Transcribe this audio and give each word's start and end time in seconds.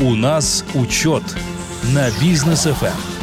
У 0.00 0.14
нас 0.14 0.64
учет 0.74 1.24
на 1.92 2.08
бизнес 2.20 2.66
FM. 2.66 3.17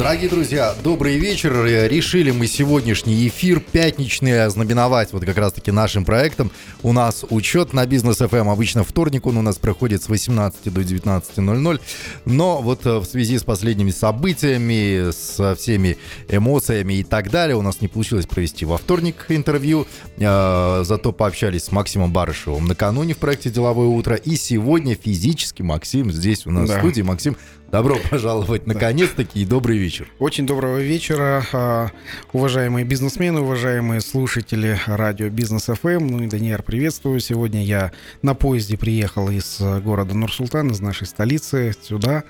Дорогие 0.00 0.30
друзья, 0.30 0.74
добрый 0.82 1.18
вечер. 1.18 1.62
Решили 1.62 2.30
мы 2.30 2.46
сегодняшний 2.46 3.28
эфир 3.28 3.60
пятничный 3.60 4.46
ознаменовать 4.46 5.12
вот 5.12 5.26
как 5.26 5.36
раз-таки 5.36 5.72
нашим 5.72 6.06
проектом. 6.06 6.50
У 6.82 6.94
нас 6.94 7.22
учет 7.28 7.74
на 7.74 7.84
бизнес 7.84 8.22
FM. 8.22 8.38
Эм. 8.38 8.48
Обычно 8.48 8.82
вторник 8.82 9.26
он 9.26 9.36
у 9.36 9.42
нас 9.42 9.58
проходит 9.58 10.02
с 10.02 10.08
18 10.08 10.72
до 10.72 10.80
19.00. 10.80 11.80
Но 12.24 12.62
вот 12.62 12.86
э, 12.86 12.96
в 12.96 13.04
связи 13.04 13.38
с 13.38 13.42
последними 13.42 13.90
событиями, 13.90 15.10
со 15.12 15.54
всеми 15.54 15.98
эмоциями 16.30 16.94
и 16.94 17.04
так 17.04 17.30
далее, 17.30 17.54
у 17.58 17.62
нас 17.62 17.82
не 17.82 17.88
получилось 17.88 18.24
провести 18.24 18.64
во 18.64 18.78
вторник 18.78 19.26
интервью. 19.28 19.86
Э, 20.16 20.80
зато 20.82 21.12
пообщались 21.12 21.64
с 21.64 21.72
Максимом 21.72 22.10
Барышевым 22.10 22.66
накануне 22.66 23.12
в 23.12 23.18
проекте 23.18 23.50
«Деловое 23.50 23.88
утро». 23.88 24.16
И 24.16 24.36
сегодня 24.36 24.94
физически 24.94 25.60
Максим 25.60 26.10
здесь 26.10 26.46
у 26.46 26.50
нас 26.50 26.70
да. 26.70 26.76
в 26.76 26.78
студии. 26.78 27.02
Максим, 27.02 27.36
Добро 27.70 27.98
пожаловать 28.10 28.66
наконец-таки 28.66 29.42
и 29.42 29.46
добрый 29.46 29.78
вечер. 29.78 30.08
Очень 30.18 30.44
доброго 30.44 30.78
вечера, 30.78 31.44
а, 31.52 31.90
уважаемые 32.32 32.84
бизнесмены, 32.84 33.42
уважаемые 33.42 34.00
слушатели 34.00 34.76
радио 34.86 35.28
Бизнес 35.28 35.66
ФМ. 35.66 35.88
Эм. 35.88 36.06
Ну 36.08 36.22
и 36.24 36.26
Даниэр, 36.26 36.64
приветствую. 36.64 37.20
Сегодня 37.20 37.64
я 37.64 37.92
на 38.22 38.34
поезде 38.34 38.76
приехал 38.76 39.30
из 39.30 39.60
города 39.60 40.16
Нур-Султан, 40.16 40.72
из 40.72 40.80
нашей 40.80 41.06
столицы, 41.06 41.72
сюда, 41.80 42.24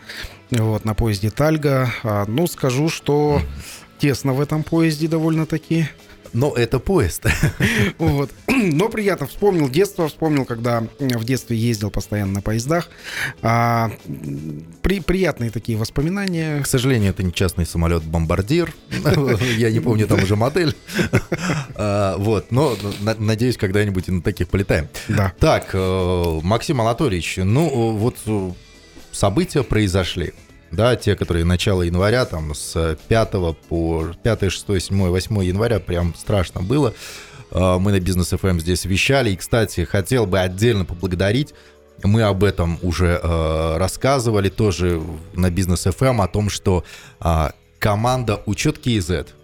вот, 0.51 0.85
на 0.85 0.93
поезде 0.93 1.31
Тальга. 1.31 1.91
А, 2.03 2.27
ну, 2.27 2.47
скажу, 2.47 2.91
что 2.91 3.41
тесно 3.99 4.35
в 4.35 4.43
этом 4.43 4.63
поезде 4.63 5.09
довольно-таки. 5.09 5.89
Но 6.33 6.55
это 6.55 6.79
поезд. 6.79 7.27
Вот. 7.99 8.31
Но 8.49 8.89
приятно. 8.89 9.27
Вспомнил 9.27 9.69
детство, 9.69 10.09
вспомнил, 10.09 10.45
когда 10.45 10.85
в 10.99 11.25
детстве 11.25 11.57
ездил 11.57 11.91
постоянно 11.91 12.33
на 12.35 12.43
поездах. 12.43 12.89
А, 13.43 13.91
при, 14.83 15.01
приятные 15.01 15.51
такие 15.51 15.77
воспоминания. 15.77 16.63
К 16.63 16.67
сожалению, 16.67 17.11
это 17.11 17.23
не 17.23 17.33
частный 17.33 17.67
самолет-бомбардир. 17.67 18.73
Я 19.57 19.71
не 19.71 19.81
помню 19.81 20.07
там 20.07 20.23
уже 20.23 20.37
модель. 20.37 20.75
А, 21.75 22.17
вот. 22.19 22.51
Но 22.51 22.77
надеюсь, 23.19 23.57
когда-нибудь 23.57 24.09
и 24.09 24.13
на 24.13 24.23
таких 24.23 24.49
полетаем. 24.49 24.89
Да. 25.09 25.33
Так, 25.39 25.71
э, 25.73 26.41
Максим 26.43 26.81
Анатольевич, 26.81 27.39
ну 27.39 27.93
вот 27.97 28.17
э, 28.27 28.51
события 29.13 29.63
произошли 29.63 30.35
да, 30.71 30.97
те, 30.97 31.17
которые 31.17 31.45
начало 31.45 31.83
января, 31.83 32.25
там, 32.25 32.55
с 32.55 32.99
5 33.09 33.31
по 33.69 34.07
5, 34.23 34.53
6, 34.53 34.81
7, 34.81 35.09
8 35.09 35.45
января, 35.45 35.81
прям 35.81 36.15
страшно 36.15 36.63
было. 36.63 36.95
А, 37.51 37.79
мы 37.79 37.93
на 37.93 38.01
Бизнес 38.01 38.33
FM 38.33 38.61
здесь 38.61 38.85
вещали. 38.85 39.31
И, 39.31 39.37
кстати, 39.37 39.85
хотел 39.85 40.27
бы 40.27 40.41
отдельно 40.41 40.85
поблагодарить 40.85 41.55
мы 42.03 42.23
об 42.23 42.45
этом 42.45 42.79
уже 42.81 43.21
э, 43.23 43.77
рассказывали 43.77 44.49
тоже 44.49 45.03
на 45.35 45.51
Бизнес 45.51 45.87
FM 45.87 46.23
о 46.23 46.29
том, 46.29 46.49
что 46.49 46.83
э, 47.21 47.51
команда 47.79 48.41
Учет 48.47 48.79
KZ 48.79 49.27
Э, 49.27 49.40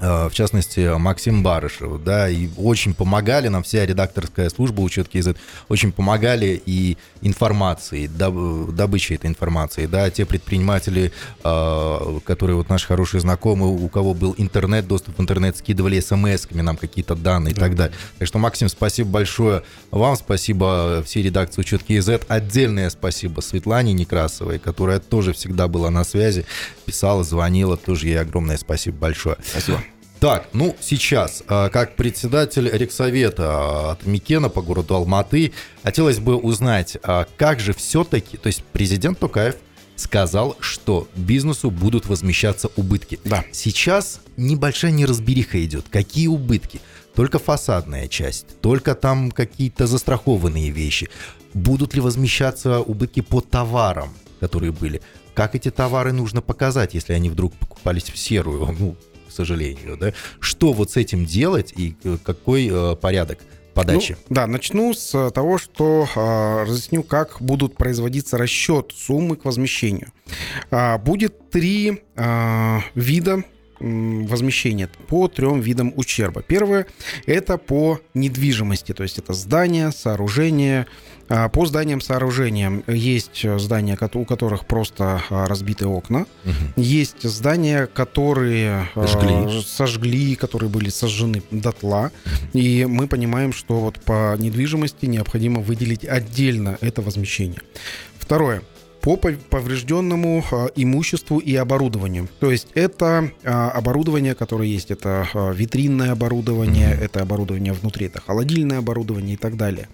в 0.00 0.30
частности, 0.32 0.96
Максим 0.98 1.42
Барышев, 1.42 2.02
да, 2.02 2.28
и 2.28 2.48
очень 2.56 2.94
помогали 2.94 3.48
нам, 3.48 3.62
вся 3.62 3.84
редакторская 3.84 4.50
служба 4.50 4.80
учет 4.80 5.08
КЗ, 5.08 5.34
очень 5.68 5.92
помогали 5.92 6.60
и 6.64 6.96
информацией, 7.22 8.08
добычей 8.08 9.16
этой 9.16 9.26
информации, 9.26 9.86
да, 9.86 10.10
те 10.10 10.24
предприниматели, 10.26 11.12
э, 11.42 12.20
которые 12.24 12.56
вот 12.56 12.68
наши 12.68 12.86
хорошие 12.86 13.20
знакомые, 13.20 13.70
у 13.70 13.88
кого 13.88 14.14
был 14.14 14.34
интернет, 14.38 14.86
доступ 14.86 15.18
в 15.18 15.22
интернет, 15.22 15.56
скидывали 15.56 15.98
смс-ками 16.00 16.62
нам 16.62 16.76
какие-то 16.76 17.14
данные 17.14 17.54
да. 17.54 17.60
и 17.60 17.64
так 17.68 17.76
далее. 17.76 17.96
Так 18.18 18.28
что, 18.28 18.38
Максим, 18.38 18.68
спасибо 18.68 19.10
большое 19.10 19.62
вам, 19.90 20.16
спасибо 20.16 21.02
всей 21.04 21.22
редакции 21.22 21.60
учет 21.60 21.82
КЗ, 21.82 22.20
отдельное 22.28 22.90
спасибо 22.90 23.40
Светлане 23.40 23.92
Некрасовой, 23.92 24.58
которая 24.58 25.00
тоже 25.00 25.32
всегда 25.32 25.68
была 25.68 25.90
на 25.90 26.04
связи, 26.04 26.46
писала, 26.84 27.24
звонила, 27.24 27.76
тоже 27.76 28.06
ей 28.08 28.20
огромное 28.20 28.56
спасибо 28.58 28.98
большое. 28.98 29.36
Спасибо. 29.42 29.82
Так, 30.20 30.48
ну 30.52 30.76
сейчас, 30.80 31.44
а, 31.46 31.68
как 31.68 31.94
председатель 31.94 32.68
Рексовета 32.68 33.92
от 33.92 34.04
Микена 34.04 34.48
по 34.48 34.62
городу 34.62 34.96
Алматы, 34.96 35.52
хотелось 35.84 36.18
бы 36.18 36.36
узнать, 36.36 36.96
а 37.04 37.26
как 37.36 37.60
же 37.60 37.72
все-таки, 37.72 38.36
то 38.36 38.48
есть 38.48 38.64
президент 38.72 39.20
Токаев 39.20 39.54
сказал, 39.94 40.56
что 40.58 41.06
бизнесу 41.14 41.70
будут 41.70 42.06
возмещаться 42.06 42.68
убытки. 42.74 43.20
Да. 43.24 43.44
Сейчас 43.52 44.20
небольшая 44.36 44.90
неразбериха 44.90 45.64
идет. 45.64 45.86
Какие 45.88 46.26
убытки? 46.26 46.80
Только 47.14 47.38
фасадная 47.38 48.08
часть, 48.08 48.60
только 48.60 48.96
там 48.96 49.30
какие-то 49.30 49.86
застрахованные 49.86 50.70
вещи. 50.70 51.08
Будут 51.54 51.94
ли 51.94 52.00
возмещаться 52.00 52.80
убытки 52.80 53.20
по 53.20 53.40
товарам, 53.40 54.14
которые 54.40 54.72
были? 54.72 55.00
Как 55.34 55.54
эти 55.54 55.70
товары 55.70 56.12
нужно 56.12 56.42
показать, 56.42 56.94
если 56.94 57.12
они 57.12 57.30
вдруг 57.30 57.54
покупались 57.54 58.10
в 58.10 58.18
серую? 58.18 58.76
Ну, 58.78 58.96
сожалению. 59.32 59.96
Да? 59.96 60.12
Что 60.40 60.72
вот 60.72 60.90
с 60.90 60.96
этим 60.96 61.24
делать 61.24 61.72
и 61.76 61.96
э, 62.04 62.16
какой 62.22 62.68
э, 62.70 62.96
порядок? 62.96 63.38
подачи. 63.78 64.16
Ну, 64.28 64.34
да, 64.34 64.46
начну 64.46 64.92
с 64.92 65.30
того, 65.30 65.58
что 65.58 66.08
э, 66.14 66.64
разъясню, 66.64 67.02
как 67.04 67.36
будут 67.40 67.76
производиться 67.76 68.36
расчет 68.36 68.92
суммы 68.92 69.36
к 69.36 69.44
возмещению. 69.44 70.12
Э, 70.70 70.98
будет 70.98 71.50
три 71.50 72.02
э, 72.16 72.78
вида 72.94 73.44
возмещения 73.80 74.88
по 75.06 75.28
трем 75.28 75.60
видам 75.60 75.92
ущерба. 75.96 76.42
Первое– 76.42 76.86
это 77.26 77.58
по 77.58 78.00
недвижимости, 78.14 78.92
то 78.92 79.02
есть 79.02 79.18
это 79.18 79.32
здания, 79.32 79.90
сооружения. 79.90 80.86
А, 81.30 81.48
по 81.50 81.66
зданиям, 81.66 82.00
сооружениям 82.00 82.82
есть 82.86 83.44
здания, 83.58 83.98
у 84.14 84.24
которых 84.24 84.64
просто 84.64 85.22
а, 85.28 85.46
разбиты 85.46 85.86
окна. 85.86 86.20
Угу. 86.44 86.80
Есть 86.80 87.22
здания, 87.28 87.86
которые 87.86 88.88
а, 88.94 89.06
сожгли. 89.06 89.62
сожгли, 89.62 90.36
которые 90.36 90.70
были 90.70 90.88
сожжены 90.88 91.42
дотла. 91.50 92.12
И 92.54 92.86
мы 92.86 93.06
понимаем, 93.08 93.52
что 93.52 93.78
вот 93.78 94.00
по 94.00 94.36
недвижимости 94.38 95.04
необходимо 95.04 95.60
выделить 95.60 96.04
отдельно 96.06 96.78
это 96.80 97.02
возмещение. 97.02 97.60
Второе 98.18 98.62
по 99.16 99.32
поврежденному 99.32 100.44
а, 100.50 100.66
имуществу 100.76 101.38
и 101.38 101.54
оборудованию. 101.54 102.28
То 102.40 102.50
есть 102.50 102.68
это 102.74 103.30
а, 103.44 103.70
оборудование, 103.70 104.34
которое 104.34 104.68
есть, 104.68 104.90
это 104.90 105.28
а, 105.32 105.52
витринное 105.52 106.12
оборудование, 106.12 106.96
это 107.00 107.22
оборудование 107.22 107.72
внутри, 107.72 108.06
это 108.06 108.20
холодильное 108.20 108.78
оборудование 108.78 109.34
и 109.34 109.36
так 109.36 109.56
далее. 109.56 109.88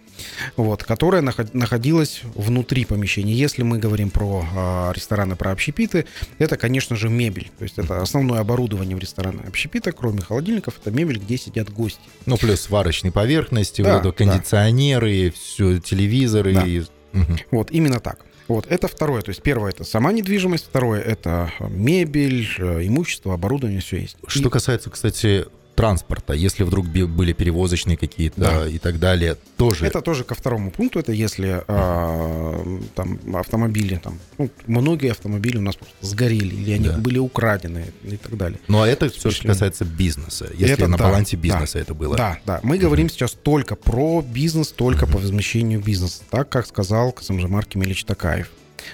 Вот, 0.57 0.85
которое 0.85 1.23
находилось 1.23 2.23
внутри 2.37 2.85
помещения. 2.85 3.33
Если 3.33 3.65
мы 3.65 3.79
говорим 3.79 4.11
про 4.11 4.93
рестораны, 4.95 5.35
про 5.35 5.51
общепиты, 5.51 6.07
это, 6.39 6.57
конечно 6.57 6.95
же, 6.95 7.09
мебель. 7.09 7.51
То 7.59 7.65
есть 7.65 7.79
это 7.79 8.01
основное 8.01 8.39
оборудование 8.39 8.97
в 8.97 9.01
ресторане 9.01 9.41
общепита, 9.47 9.91
кроме 9.91 10.21
холодильников, 10.21 10.75
это 10.81 10.93
мебель, 10.93 11.19
где 11.19 11.37
сидят 11.37 11.69
гости. 11.69 12.01
Ну, 12.27 12.37
плюс 12.37 12.61
сварочные 12.61 13.11
поверхности, 13.11 13.83
да, 13.83 14.01
вот, 14.01 14.17
кондиционеры, 14.17 15.27
да. 15.27 15.37
все, 15.37 15.81
телевизоры. 15.81 16.55
Да. 16.55 16.63
И... 16.65 16.81
Угу. 16.81 17.37
Вот, 17.51 17.71
именно 17.73 17.99
так. 17.99 18.25
Вот, 18.49 18.67
это 18.69 18.89
второе. 18.89 19.23
То 19.23 19.31
есть 19.31 19.43
первое 19.43 19.71
это 19.71 19.85
сама 19.85 20.13
недвижимость, 20.13 20.67
второе 20.67 21.01
это 21.01 21.53
мебель, 21.61 22.47
э, 22.59 22.87
имущество, 22.87 23.35
оборудование, 23.35 23.81
все 23.81 23.99
есть. 23.99 24.17
Что 24.27 24.49
и... 24.49 24.51
касается, 24.51 24.91
кстати, 24.91 25.47
транспорта, 25.75 26.33
если 26.33 26.65
вдруг 26.65 26.87
были 26.87 27.33
перевозочные 27.33 27.97
какие-то 27.97 28.41
да. 28.41 28.69
и 28.69 28.79
так 28.79 28.99
далее, 28.99 29.37
тоже. 29.57 29.87
Это 29.87 30.01
тоже 30.01 30.25
ко 30.25 30.35
второму 30.35 30.71
пункту, 30.71 30.99
это 30.99 31.13
если 31.13 31.63
э, 31.67 32.81
там 32.95 33.19
автомобили, 33.37 33.97
там, 33.97 34.19
ну, 34.39 34.51
многие 34.67 35.11
автомобили 35.11 35.59
у 35.59 35.63
нас 35.63 35.77
просто 35.77 35.95
сгорели, 36.01 36.55
или 36.55 36.73
они 36.73 36.89
да. 36.89 36.99
были 36.99 37.19
украдены 37.19 37.93
и 38.05 38.17
так 38.17 38.37
далее. 38.37 38.59
Ну 38.69 38.83
а 38.83 38.89
это 38.89 39.09
все, 39.09 39.31
что 39.31 39.49
касается 39.49 39.85
бизнеса, 39.85 40.51
если 40.55 40.75
это, 40.75 40.89
на 40.89 40.97
да, 40.97 41.05
балансе 41.05 41.37
бизнеса 41.37 41.75
да, 41.75 41.81
это 41.81 41.95
было. 41.95 42.17
Да, 42.17 42.39
да, 42.47 42.61
мы 42.63 42.79
говорим 42.79 43.09
сейчас 43.09 43.33
только 43.33 43.77
про 43.77 44.23
бизнес, 44.23 44.69
только 44.69 45.07
по 45.07 45.19
возмещению 45.19 45.81
бизнеса, 45.81 46.23
так 46.31 46.49
как 46.49 46.67
сказал 46.67 47.13
Касамжамар 47.13 47.65
Кемелич 47.67 48.05
Такаев. 48.05 48.51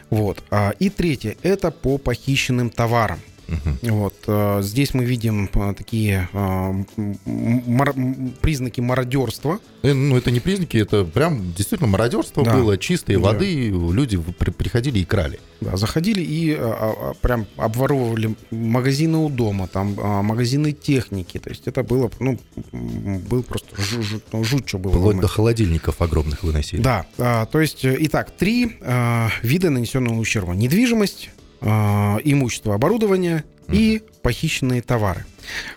Вот. 0.08 0.42
А, 0.50 0.72
и 0.78 0.88
третье, 0.90 1.36
это 1.42 1.70
по 1.70 1.98
похищенным 1.98 2.70
товарам. 2.70 3.20
Угу. 3.50 3.94
Вот, 3.94 4.14
э, 4.26 4.60
здесь 4.62 4.94
мы 4.94 5.04
видим 5.04 5.50
э, 5.52 5.74
такие 5.76 6.28
э, 6.32 6.84
мар- 7.26 7.94
признаки 8.40 8.80
мародерства. 8.80 9.58
Ну, 9.82 10.16
это 10.16 10.30
не 10.30 10.40
признаки, 10.40 10.76
это 10.76 11.04
прям 11.04 11.52
действительно 11.52 11.88
мародерство 11.88 12.44
да. 12.44 12.54
было, 12.54 12.78
чистой 12.78 13.16
да. 13.16 13.20
воды, 13.20 13.70
люди 13.70 14.18
при- 14.18 14.50
приходили 14.50 15.00
и 15.00 15.04
крали. 15.04 15.40
Да, 15.60 15.76
заходили 15.76 16.22
и 16.22 16.54
а, 16.54 16.94
а, 17.10 17.14
прям 17.20 17.46
обворовывали 17.56 18.34
магазины 18.50 19.18
у 19.18 19.28
дома, 19.28 19.68
там 19.68 19.94
а, 19.98 20.22
магазины 20.22 20.72
техники, 20.72 21.38
то 21.38 21.50
есть 21.50 21.66
это 21.66 21.82
было, 21.82 22.10
ну, 22.18 22.38
был 22.72 23.42
просто 23.42 23.68
жуть, 23.76 24.22
ну, 24.32 24.42
жуть 24.42 24.68
что 24.68 24.78
было. 24.78 24.92
Вплоть 24.92 25.20
до 25.20 25.28
холодильников 25.28 26.00
огромных 26.00 26.44
выносили. 26.44 26.80
Да, 26.80 27.04
а, 27.18 27.44
то 27.46 27.60
есть, 27.60 27.80
итак, 27.84 28.30
три 28.30 28.78
а, 28.80 29.28
вида 29.42 29.68
нанесенного 29.68 30.18
ущерба. 30.18 30.54
Недвижимость, 30.54 31.30
имущество, 31.62 32.74
оборудование 32.74 33.44
mm. 33.66 33.76
и 33.76 34.02
похищенные 34.22 34.82
товары. 34.82 35.24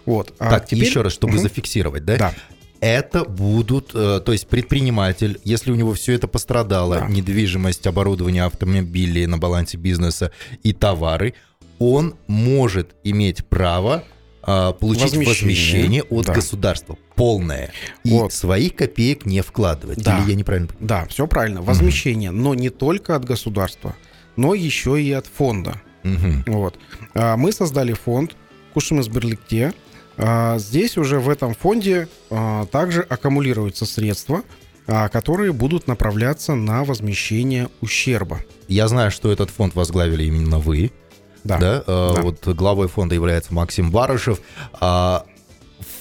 Вот. 0.06 0.34
А 0.40 0.50
так, 0.50 0.68
теперь... 0.68 0.86
еще 0.86 1.02
раз, 1.02 1.14
чтобы 1.14 1.36
угу. 1.36 1.44
зафиксировать, 1.44 2.06
да? 2.06 2.18
Да. 2.18 2.34
это 2.80 3.24
будут, 3.24 3.92
э, 3.94 4.22
то 4.24 4.32
есть 4.32 4.48
предприниматель, 4.48 5.40
если 5.44 5.72
у 5.72 5.76
него 5.76 5.94
все 5.94 6.14
это 6.14 6.28
пострадало, 6.28 7.00
да. 7.00 7.08
недвижимость, 7.08 7.88
оборудование, 7.88 8.44
автомобили 8.44 9.26
на 9.26 9.38
балансе 9.38 9.78
бизнеса 9.78 10.32
и 10.64 10.74
товары, 10.74 11.34
он 11.80 12.16
может 12.28 12.96
иметь 13.04 13.46
право 13.46 14.04
а, 14.46 14.74
получить 14.74 15.16
возмещение, 15.16 15.28
возмещение 15.28 16.04
от 16.04 16.26
да. 16.26 16.34
государства 16.34 16.98
полное 17.16 17.72
и 18.04 18.12
вот. 18.12 18.34
своих 18.34 18.76
копеек 18.76 19.26
не 19.26 19.42
вкладывать. 19.42 20.04
Да. 20.04 20.20
Или 20.20 20.32
я 20.32 20.36
неправильно 20.36 20.68
понимаю? 20.68 20.88
Да, 20.88 21.06
все 21.08 21.28
правильно. 21.28 21.62
Возмещение, 21.62 22.32
угу. 22.32 22.40
но 22.40 22.54
не 22.54 22.70
только 22.70 23.16
от 23.16 23.24
государства, 23.24 23.96
но 24.36 24.54
еще 24.54 25.02
и 25.02 25.12
от 25.12 25.28
фонда. 25.28 25.82
Угу. 26.04 26.54
Вот. 26.54 26.78
А, 27.14 27.38
мы 27.38 27.52
создали 27.52 27.94
фонд 27.94 28.36
Кушимес 28.74 29.08
Берликте. 29.08 29.74
А, 30.18 30.58
здесь 30.58 30.98
уже 30.98 31.20
в 31.20 31.30
этом 31.30 31.54
фонде 31.54 32.08
также 32.72 33.02
аккумулируются 33.02 33.86
средства, 33.86 34.44
которые 34.86 35.54
будут 35.54 35.88
направляться 35.88 36.56
на 36.56 36.84
возмещение 36.84 37.70
ущерба. 37.80 38.42
Я 38.68 38.88
знаю, 38.88 39.12
что 39.12 39.32
этот 39.32 39.50
фонд 39.50 39.76
возглавили 39.76 40.26
именно 40.26 40.60
вы. 40.60 40.92
Да. 41.44 41.58
да? 41.58 41.84
да. 41.86 42.22
Вот 42.22 42.46
главой 42.48 42.88
фонда 42.88 43.16
является 43.16 43.54
Максим 43.54 43.92
Барышев. 43.92 44.40
А 44.74 45.26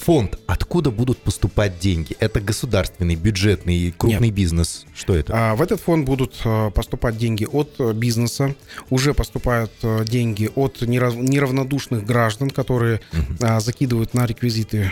фонд, 0.03 0.37
откуда 0.47 0.91
будут 0.91 1.17
поступать 1.19 1.79
деньги? 1.79 2.15
Это 2.19 2.41
государственный, 2.41 3.15
бюджетный, 3.15 3.93
крупный 3.97 4.27
Нет. 4.27 4.35
бизнес? 4.35 4.85
Что 4.93 5.15
это? 5.15 5.33
А, 5.33 5.55
в 5.55 5.61
этот 5.61 5.79
фонд 5.79 6.05
будут 6.05 6.35
э, 6.43 6.71
поступать 6.71 7.17
деньги 7.17 7.45
от 7.45 7.75
э, 7.79 7.93
бизнеса, 7.93 8.53
уже 8.89 9.13
поступают 9.13 9.71
э, 9.81 10.03
деньги 10.05 10.49
от 10.55 10.81
неравнодушных 10.81 12.05
граждан, 12.05 12.49
которые 12.49 12.99
угу. 13.13 13.59
закидывают 13.59 14.13
на 14.13 14.25
реквизиты 14.25 14.91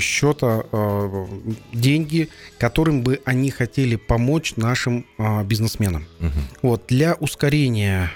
счета 0.00 0.64
деньги, 1.72 2.28
которым 2.58 3.02
бы 3.02 3.20
они 3.24 3.50
хотели 3.50 3.96
помочь 3.96 4.56
нашим 4.56 5.06
бизнесменам. 5.44 6.06
Угу. 6.20 6.28
Вот, 6.62 6.84
для 6.88 7.14
ускорения 7.14 8.10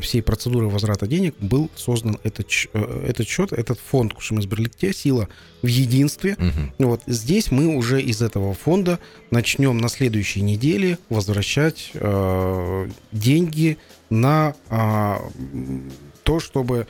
всей 0.00 0.22
процедуры 0.22 0.68
возврата 0.68 1.06
денег 1.06 1.34
был 1.40 1.70
создан 1.74 2.18
этот, 2.22 2.48
этот 2.72 3.26
счет, 3.26 3.52
этот 3.52 3.78
фонд 3.78 4.14
Кушемесберликте 4.14 4.92
«Сила 4.92 5.28
в 5.62 5.66
единстве. 5.72 6.34
Угу. 6.34 6.88
Вот 6.88 7.02
здесь 7.06 7.50
мы 7.50 7.76
уже 7.76 8.00
из 8.02 8.22
этого 8.22 8.54
фонда 8.54 8.98
начнем 9.30 9.78
на 9.78 9.88
следующей 9.88 10.42
неделе 10.42 10.98
возвращать 11.08 11.90
э, 11.94 12.88
деньги 13.12 13.78
на 14.10 14.54
э, 14.68 15.16
то, 16.22 16.40
чтобы 16.40 16.86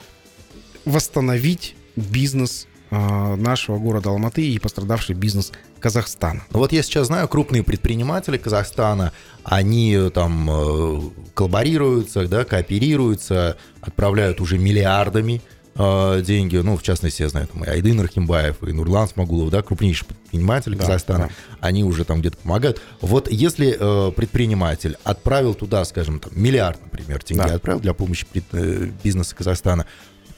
восстановить 0.85 1.77
бизнес 1.97 2.67
э, 2.91 3.35
нашего 3.37 3.79
города 3.79 4.11
Алматы 4.11 4.47
и 4.47 4.59
пострадавший 4.59 5.15
бизнес 5.15 5.53
Казахстана. 5.79 6.43
Ну 6.51 6.61
вот 6.61 6.73
я 6.73 6.83
сейчас 6.83 7.09
знаю, 7.09 7.29
крупные 7.29 7.63
предприниматели 7.63 8.39
Казахстана, 8.39 9.13
они 9.45 9.95
э, 9.95 10.11
там 10.11 10.49
э, 10.51 11.01
коллаборируются, 11.35 12.27
да, 12.29 12.45
кооперируются, 12.45 13.57
отправляют 13.81 14.41
уже 14.41 14.59
миллиардами 14.59 15.43
э, 15.75 16.23
деньги, 16.25 16.57
ну, 16.57 16.77
в 16.77 16.83
частности, 16.83 17.23
я 17.23 17.29
знаю, 17.29 17.49
там 17.49 17.65
и 17.65 17.69
Айдын 17.69 18.01
Рахимбаев, 18.01 18.63
и 18.63 18.73
Нурлан 18.73 19.09
Смогулов, 19.09 19.51
да, 19.51 19.63
крупнейшие 19.63 20.09
предприниматели 20.09 20.75
да, 20.75 20.81
Казахстана, 20.81 21.29
да. 21.29 21.59
они 21.61 21.85
уже 21.85 22.05
там 22.05 22.21
где-то 22.21 22.39
помогают. 22.39 22.81
Вот 23.01 23.31
если 23.31 23.77
э, 23.79 24.13
предприниматель 24.13 24.97
отправил 25.05 25.55
туда, 25.55 25.85
скажем, 25.85 26.21
там, 26.21 26.33
миллиард, 26.35 26.79
например, 26.85 27.23
деньги 27.25 27.47
да. 27.47 27.55
отправил 27.55 27.81
для 27.81 27.95
помощи 27.95 28.27
э, 28.53 28.89
бизнеса 29.03 29.35
Казахстана, 29.35 29.87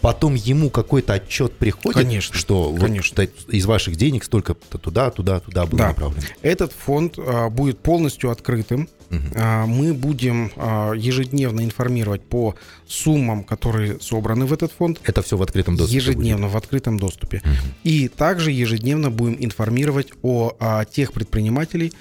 потом 0.05 0.35
ему 0.35 0.69
какой-то 0.69 1.15
отчет 1.15 1.55
приходит, 1.55 1.95
конечно, 1.95 2.37
что 2.37 2.77
конечно. 2.79 3.23
Вот 3.23 3.55
из 3.55 3.65
ваших 3.65 3.97
денег 3.97 4.25
столько-то 4.25 4.77
туда, 4.77 5.11
туда, 5.11 5.41
туда 5.41 5.65
было 5.65 5.79
да. 5.79 5.89
направлено. 5.89 6.23
Этот 6.43 6.73
фонд 6.73 7.15
а, 7.17 7.49
будет 7.49 7.79
полностью 7.79 8.31
открытым. 8.31 8.91
Угу. 9.11 9.19
А, 9.35 9.65
мы 9.65 9.95
будем 9.95 10.53
а, 10.57 10.93
ежедневно 10.93 11.63
информировать 11.65 12.23
по 12.23 12.55
суммам, 12.87 13.45
которые 13.45 13.99
собраны 13.99 14.45
в 14.45 14.53
этот 14.53 14.73
фонд. 14.73 15.01
Это 15.05 15.23
все 15.23 15.39
в 15.39 15.43
открытом 15.43 15.77
доступе. 15.77 15.97
Ежедневно 15.97 16.49
будет. 16.49 16.53
в 16.53 16.57
открытом 16.59 16.99
доступе. 16.99 17.39
Угу. 17.39 17.55
И 17.85 18.09
также 18.09 18.51
ежедневно 18.51 19.11
будем 19.11 19.43
информировать 19.43 20.09
о, 20.21 20.55
о 20.61 20.85
тех 20.85 21.15
предпринимателей, 21.15 21.95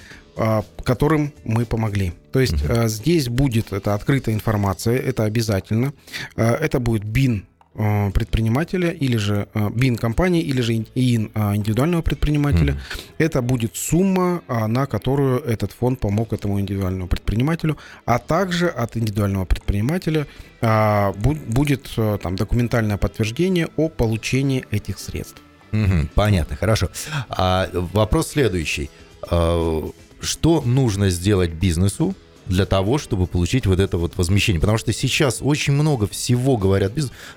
которым 0.83 1.31
мы 1.45 1.63
помогли. 1.63 2.11
То 2.31 2.39
есть 2.39 2.55
uh 2.55 2.87
здесь 2.87 3.29
будет 3.29 3.71
это 3.71 3.93
открытая 3.93 4.33
информация, 4.33 4.97
это 4.97 5.25
обязательно. 5.25 5.93
Это 6.35 6.79
будет 6.79 7.03
БИН 7.03 7.45
предпринимателя 7.73 8.91
или 8.91 9.17
же 9.17 9.47
э, 9.53 9.69
БИН 9.69 9.95
компании 9.95 10.41
или 10.41 10.61
же 10.61 10.73
ИИН 10.73 11.31
э, 11.33 11.55
индивидуального 11.55 12.01
предпринимателя. 12.01 12.73
Mm-hmm. 12.73 13.13
Это 13.17 13.41
будет 13.41 13.75
сумма, 13.75 14.41
на 14.47 14.85
которую 14.85 15.39
этот 15.39 15.71
фонд 15.71 15.99
помог 15.99 16.33
этому 16.33 16.59
индивидуальному 16.59 17.07
предпринимателю, 17.07 17.77
а 18.05 18.19
также 18.19 18.67
от 18.67 18.95
индивидуального 18.97 19.45
предпринимателя 19.45 20.27
будет 20.61 21.89
там 22.21 22.35
документальное 22.35 22.97
подтверждение 22.97 23.67
о 23.75 23.89
получении 23.89 24.65
этих 24.71 24.99
средств. 24.99 25.41
Mm-hmm. 25.71 26.09
Понятно, 26.15 26.55
хорошо. 26.55 26.89
А, 27.29 27.69
вопрос 27.73 28.29
следующий. 28.29 28.89
Что 29.23 30.61
нужно 30.65 31.09
сделать 31.09 31.51
бизнесу, 31.51 32.15
для 32.47 32.65
того, 32.65 32.97
чтобы 32.97 33.27
получить 33.27 33.65
вот 33.65 33.79
это 33.79 33.97
вот 33.97 34.17
возмещение. 34.17 34.59
Потому 34.59 34.77
что 34.77 34.93
сейчас 34.93 35.39
очень 35.41 35.73
много 35.73 36.07
всего 36.07 36.57
говорят. 36.57 36.93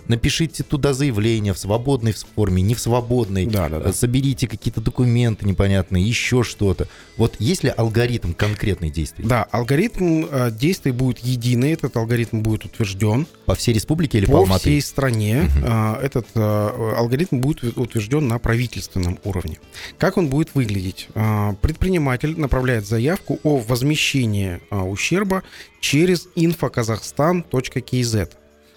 Напишите 0.08 0.62
туда 0.62 0.92
заявление 0.92 1.52
в 1.52 1.58
свободной 1.58 2.12
форме, 2.12 2.62
не 2.62 2.74
в 2.74 2.80
свободной. 2.80 3.46
Да, 3.46 3.68
да, 3.68 3.80
да. 3.80 3.92
Соберите 3.92 4.48
какие-то 4.48 4.80
документы 4.80 5.46
непонятные, 5.46 6.04
еще 6.04 6.42
что-то. 6.42 6.88
Вот 7.16 7.36
есть 7.38 7.64
ли 7.64 7.72
алгоритм 7.76 8.32
конкретных 8.32 8.92
действий? 8.92 9.24
Да, 9.24 9.44
алгоритм 9.44 10.26
э, 10.30 10.50
действий 10.50 10.92
будет 10.92 11.18
единый. 11.18 11.72
Этот 11.72 11.96
алгоритм 11.96 12.40
будет 12.40 12.64
утвержден. 12.64 13.26
По 13.46 13.54
всей 13.54 13.74
республике 13.74 14.18
или 14.18 14.26
по, 14.26 14.32
по 14.32 14.38
Алматы? 14.38 14.60
всей 14.60 14.82
стране. 14.82 15.48
Угу. 15.56 15.66
Э, 15.66 15.94
этот 16.02 16.26
э, 16.34 16.94
алгоритм 16.96 17.38
будет 17.38 17.62
утвержден 17.76 18.28
на 18.28 18.38
правительственном 18.38 19.18
уровне. 19.24 19.58
Как 19.98 20.16
он 20.16 20.28
будет 20.28 20.54
выглядеть? 20.54 21.08
Э, 21.14 21.54
предприниматель 21.60 22.38
направляет 22.38 22.86
заявку 22.86 23.38
о 23.42 23.58
возмещении 23.58 24.60
э, 24.70 24.78
ущерба 24.96 25.42
через 25.80 26.28
infokazakhstan.kz. 26.34 28.28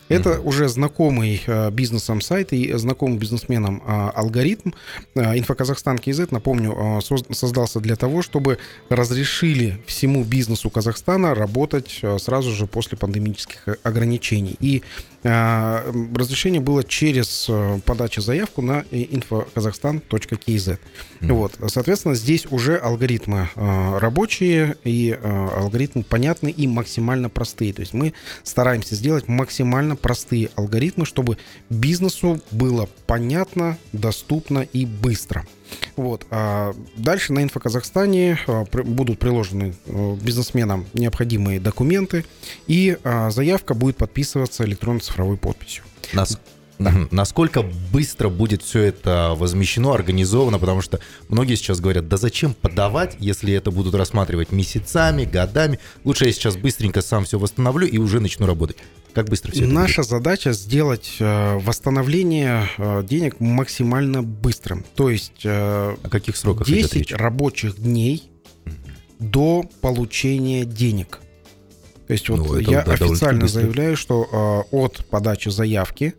Это 0.10 0.30
mm-hmm. 0.30 0.44
уже 0.44 0.68
знакомый 0.68 1.42
э, 1.46 1.70
бизнесом 1.70 2.20
сайт 2.22 2.52
и 2.52 2.74
знакомый 2.74 3.20
бизнесменам 3.20 3.84
э, 3.86 4.10
алгоритм. 4.16 4.72
Э, 5.14 5.38
Инфоказахстан 5.38 6.00
КЗ, 6.00 6.32
напомню, 6.32 6.76
э, 6.76 7.02
соз, 7.02 7.24
создался 7.32 7.80
для 7.80 7.96
того, 7.96 8.24
чтобы 8.24 8.58
разрешили 8.90 9.80
всему 9.86 10.24
бизнесу 10.24 10.72
Казахстана 10.72 11.36
работать 11.36 12.02
сразу 12.18 12.52
же 12.52 12.66
после 12.66 12.98
пандемических 12.98 13.78
ограничений. 13.84 14.58
И 14.60 14.82
разрешение 15.24 16.62
было 16.62 16.84
через 16.84 17.48
э, 17.50 17.80
подачу 17.86 18.22
заявку 18.22 18.62
на 18.62 18.82
infokazakhstan.kz. 18.92 20.78
Вот, 21.22 21.54
соответственно, 21.68 22.16
здесь 22.16 22.46
уже 22.50 22.78
алгоритмы 22.78 23.50
э, 23.56 23.98
рабочие 23.98 24.78
и 24.84 25.18
э, 25.20 25.48
алгоритмы 25.58 26.04
понятные 26.04 26.54
и 26.54 26.68
максимально 26.68 27.30
простые. 27.30 27.74
То 27.74 27.82
есть 27.82 27.94
мы 27.94 28.14
стараемся 28.44 28.96
сделать 28.96 29.28
максимально 29.28 29.96
простые 29.96 30.50
алгоритмы, 30.56 31.06
чтобы 31.06 31.38
бизнесу 31.70 32.42
было 32.52 32.88
понятно, 33.06 33.78
доступно 33.92 34.60
и 34.60 34.86
быстро. 34.86 35.46
Вот. 36.00 36.26
А 36.32 36.74
дальше 36.96 37.34
на 37.34 37.44
Инфоказахстане 37.44 38.40
а, 38.48 38.64
будут 38.72 39.20
приложены 39.20 39.76
а, 39.86 40.16
бизнесменам 40.16 40.86
необходимые 40.94 41.60
документы, 41.60 42.24
и 42.68 42.98
а, 43.04 43.30
заявка 43.32 43.74
будет 43.74 43.98
подписываться 43.98 44.64
электронной 44.64 45.02
цифровой 45.02 45.36
подписью. 45.36 45.84
Нас 46.14 46.40
да. 46.80 46.94
Насколько 47.12 47.62
быстро 47.92 48.30
будет 48.30 48.64
все 48.64 48.84
это 48.84 49.34
возмещено, 49.36 49.92
организовано, 49.92 50.60
потому 50.60 50.82
что 50.82 51.02
многие 51.28 51.56
сейчас 51.56 51.82
говорят, 51.82 52.08
да 52.08 52.16
зачем 52.16 52.54
подавать, 52.54 53.18
если 53.20 53.54
это 53.54 53.70
будут 53.70 53.96
рассматривать 53.96 54.54
месяцами, 54.54 55.26
годами. 55.26 55.80
Лучше 56.06 56.28
я 56.28 56.32
сейчас 56.32 56.56
быстренько 56.56 57.02
сам 57.02 57.26
все 57.26 57.38
восстановлю 57.38 57.86
и 57.86 57.98
уже 57.98 58.22
начну 58.22 58.46
работать. 58.48 58.78
Как 59.14 59.28
быстро 59.28 59.52
все 59.52 59.64
это 59.64 59.74
Наша 59.74 60.02
будет? 60.02 60.10
задача 60.10 60.54
сделать 60.54 61.18
э, 61.20 61.58
восстановление 61.58 62.70
э, 62.78 63.04
денег 63.04 63.40
максимально 63.40 64.22
быстрым. 64.24 64.86
То 64.96 65.10
есть 65.10 65.42
э, 65.44 65.96
О 66.02 66.10
каких 66.10 66.38
сроках 66.38 66.68
10 66.68 67.12
рабочих 67.14 67.78
дней 67.78 68.32
до 69.20 69.66
получения 69.82 70.66
денег. 70.66 71.20
То 72.08 72.14
есть 72.14 72.30
вот 72.30 72.40
ну, 72.40 72.58
я 72.58 72.84
да, 72.84 72.94
официально 72.94 73.48
заявляю, 73.48 73.98
что 73.98 74.66
э, 74.72 74.76
от 74.76 75.06
подачи 75.10 75.50
заявки 75.50 76.16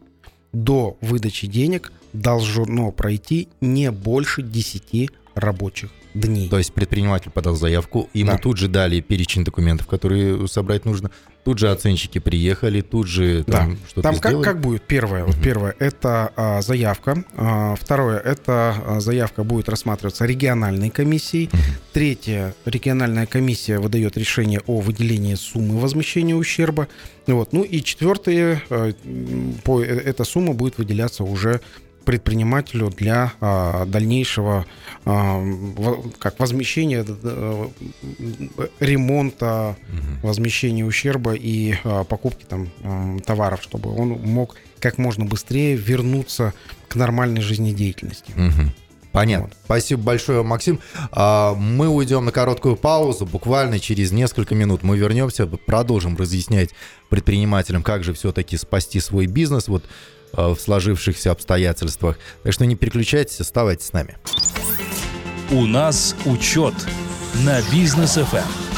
до 0.52 0.96
выдачи 1.00 1.46
денег 1.46 1.92
должно 2.12 2.90
пройти 2.92 3.48
не 3.60 3.90
больше 3.90 4.42
10 4.42 5.10
рабочих 5.34 5.90
дней. 6.14 6.48
То 6.48 6.58
есть 6.58 6.72
предприниматель 6.72 7.30
подал 7.30 7.54
заявку, 7.54 8.08
ему 8.14 8.32
да. 8.32 8.38
тут 8.38 8.56
же 8.56 8.68
дали 8.68 9.00
перечень 9.00 9.44
документов, 9.44 9.86
которые 9.86 10.46
собрать 10.48 10.84
нужно. 10.84 11.10
Тут 11.42 11.58
же 11.58 11.70
оценщики 11.70 12.18
приехали, 12.18 12.82
тут 12.82 13.06
же 13.06 13.44
там 13.44 13.70
да. 13.70 13.76
что-то 13.88 14.02
Там 14.02 14.18
как, 14.18 14.42
как 14.42 14.60
будет? 14.60 14.82
Первое, 14.82 15.24
угу. 15.24 15.32
первое 15.42 15.74
это 15.78 16.32
а, 16.36 16.60
заявка. 16.60 17.24
А, 17.34 17.76
второе 17.76 18.18
это 18.18 18.76
а, 18.84 19.00
заявка 19.00 19.42
будет 19.42 19.70
рассматриваться 19.70 20.26
региональной 20.26 20.90
комиссией. 20.90 21.46
Угу. 21.46 21.62
Третье 21.94 22.54
региональная 22.66 23.26
комиссия 23.26 23.78
выдает 23.78 24.18
решение 24.18 24.60
о 24.66 24.80
выделении 24.80 25.34
суммы 25.34 25.80
возмещения 25.80 26.34
ущерба. 26.34 26.88
Вот. 27.26 27.54
Ну 27.54 27.62
и 27.62 27.82
четвертое, 27.82 28.62
а, 28.68 28.92
по, 29.64 29.82
э, 29.82 29.86
эта 29.86 30.24
сумма 30.24 30.52
будет 30.52 30.76
выделяться 30.76 31.24
уже 31.24 31.62
предпринимателю 32.04 32.90
для 32.90 33.32
а, 33.40 33.84
дальнейшего 33.86 34.66
а, 35.04 35.42
как 36.18 36.38
возмещения 36.40 37.04
а, 37.06 37.70
ремонта, 38.80 39.76
угу. 39.88 40.28
возмещения 40.28 40.84
ущерба 40.84 41.34
и 41.34 41.74
а, 41.84 42.04
покупки 42.04 42.44
там 42.44 42.68
а, 42.82 43.18
товаров, 43.20 43.62
чтобы 43.62 43.94
он 43.94 44.10
мог 44.10 44.56
как 44.78 44.98
можно 44.98 45.24
быстрее 45.24 45.76
вернуться 45.76 46.54
к 46.88 46.96
нормальной 46.96 47.42
жизнедеятельности. 47.42 48.32
Угу. 48.32 48.72
Понятно. 49.12 49.46
Вот. 49.46 49.56
Спасибо 49.64 50.02
большое, 50.02 50.42
Максим. 50.42 50.80
А, 51.12 51.54
мы 51.54 51.88
уйдем 51.88 52.24
на 52.24 52.32
короткую 52.32 52.76
паузу. 52.76 53.26
Буквально 53.26 53.80
через 53.80 54.12
несколько 54.12 54.54
минут 54.54 54.82
мы 54.82 54.96
вернемся, 54.96 55.46
продолжим 55.46 56.16
разъяснять 56.16 56.70
предпринимателям, 57.08 57.82
как 57.82 58.04
же 58.04 58.12
все-таки 58.14 58.56
спасти 58.56 59.00
свой 59.00 59.26
бизнес. 59.26 59.68
Вот 59.68 59.84
в 60.32 60.56
сложившихся 60.56 61.30
обстоятельствах. 61.30 62.18
Так 62.42 62.52
что 62.52 62.66
не 62.66 62.76
переключайтесь, 62.76 63.40
оставайтесь 63.40 63.86
с 63.86 63.92
нами. 63.92 64.16
У 65.50 65.66
нас 65.66 66.14
учет 66.24 66.74
на 67.44 67.60
бизнес 67.72 68.16
FM. 68.16 68.38
Эм. 68.38 68.70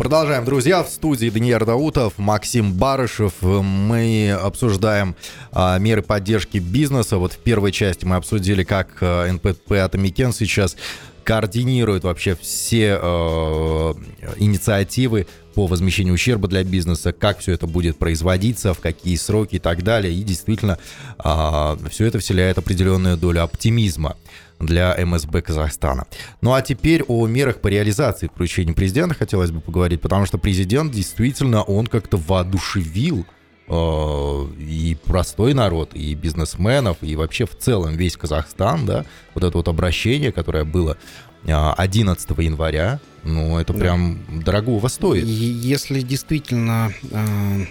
Продолжаем, 0.00 0.46
друзья. 0.46 0.82
В 0.82 0.88
студии 0.88 1.28
Даниил 1.28 1.58
Даутов, 1.58 2.14
Максим 2.16 2.72
Барышев. 2.72 3.34
Мы 3.42 4.30
обсуждаем 4.30 5.14
а, 5.52 5.76
меры 5.78 6.00
поддержки 6.00 6.56
бизнеса. 6.56 7.18
Вот 7.18 7.34
в 7.34 7.36
первой 7.36 7.70
части 7.70 8.06
мы 8.06 8.16
обсудили, 8.16 8.64
как 8.64 8.96
а, 9.02 9.30
НПП 9.30 9.72
Атамекен 9.72 10.32
сейчас 10.32 10.76
координирует 11.24 12.04
вообще 12.04 12.34
все 12.34 12.98
э, 13.00 13.94
инициативы 14.36 15.26
по 15.54 15.66
возмещению 15.66 16.14
ущерба 16.14 16.48
для 16.48 16.64
бизнеса, 16.64 17.12
как 17.12 17.38
все 17.38 17.52
это 17.52 17.66
будет 17.66 17.98
производиться, 17.98 18.72
в 18.72 18.80
какие 18.80 19.16
сроки 19.16 19.56
и 19.56 19.58
так 19.58 19.82
далее. 19.82 20.14
И 20.14 20.22
действительно, 20.22 20.78
э, 21.22 21.76
все 21.90 22.06
это 22.06 22.18
вселяет 22.18 22.58
определенную 22.58 23.16
долю 23.16 23.42
оптимизма 23.42 24.16
для 24.58 24.94
МСБ 25.04 25.42
Казахстана. 25.42 26.06
Ну 26.40 26.52
а 26.52 26.62
теперь 26.62 27.02
о 27.08 27.26
мерах 27.26 27.60
по 27.60 27.68
реализации 27.68 28.28
поручений 28.28 28.74
президента 28.74 29.14
хотелось 29.14 29.50
бы 29.50 29.60
поговорить, 29.60 30.00
потому 30.00 30.26
что 30.26 30.38
президент 30.38 30.92
действительно, 30.92 31.62
он 31.62 31.86
как-то 31.86 32.16
воодушевил 32.16 33.26
и 33.70 34.96
простой 35.04 35.54
народ, 35.54 35.94
и 35.94 36.14
бизнесменов, 36.14 36.96
и 37.02 37.14
вообще 37.14 37.46
в 37.46 37.56
целом 37.56 37.96
весь 37.96 38.16
Казахстан, 38.16 38.84
да, 38.84 39.04
вот 39.34 39.44
это 39.44 39.56
вот 39.56 39.68
обращение, 39.68 40.32
которое 40.32 40.64
было 40.64 40.96
11 41.44 42.30
э, 42.30 42.42
января, 42.42 43.00
ну, 43.22 43.58
это 43.58 43.72
прям 43.72 44.24
да. 44.28 44.44
дорогого 44.46 44.88
стоит. 44.88 45.24
Если 45.24 46.00
действительно 46.00 46.92
э, 47.10 47.64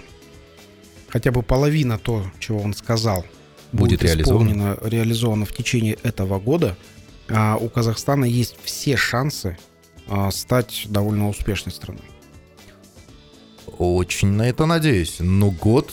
хотя 1.08 1.32
бы 1.32 1.42
половина 1.42 1.98
то, 1.98 2.24
чего 2.38 2.60
он 2.60 2.74
сказал, 2.74 3.24
будет, 3.72 4.00
будет 4.00 4.02
реализовано. 4.02 4.78
реализовано 4.82 5.44
в 5.44 5.52
течение 5.52 5.98
этого 6.02 6.38
года, 6.40 6.76
э, 7.28 7.56
у 7.60 7.68
Казахстана 7.68 8.24
есть 8.24 8.56
все 8.62 8.96
шансы 8.96 9.58
э, 10.06 10.30
стать 10.32 10.86
довольно 10.88 11.28
успешной 11.28 11.72
страной. 11.72 12.02
Очень 13.78 14.28
на 14.28 14.48
это 14.48 14.66
надеюсь. 14.66 15.16
Но 15.20 15.50
год 15.50 15.92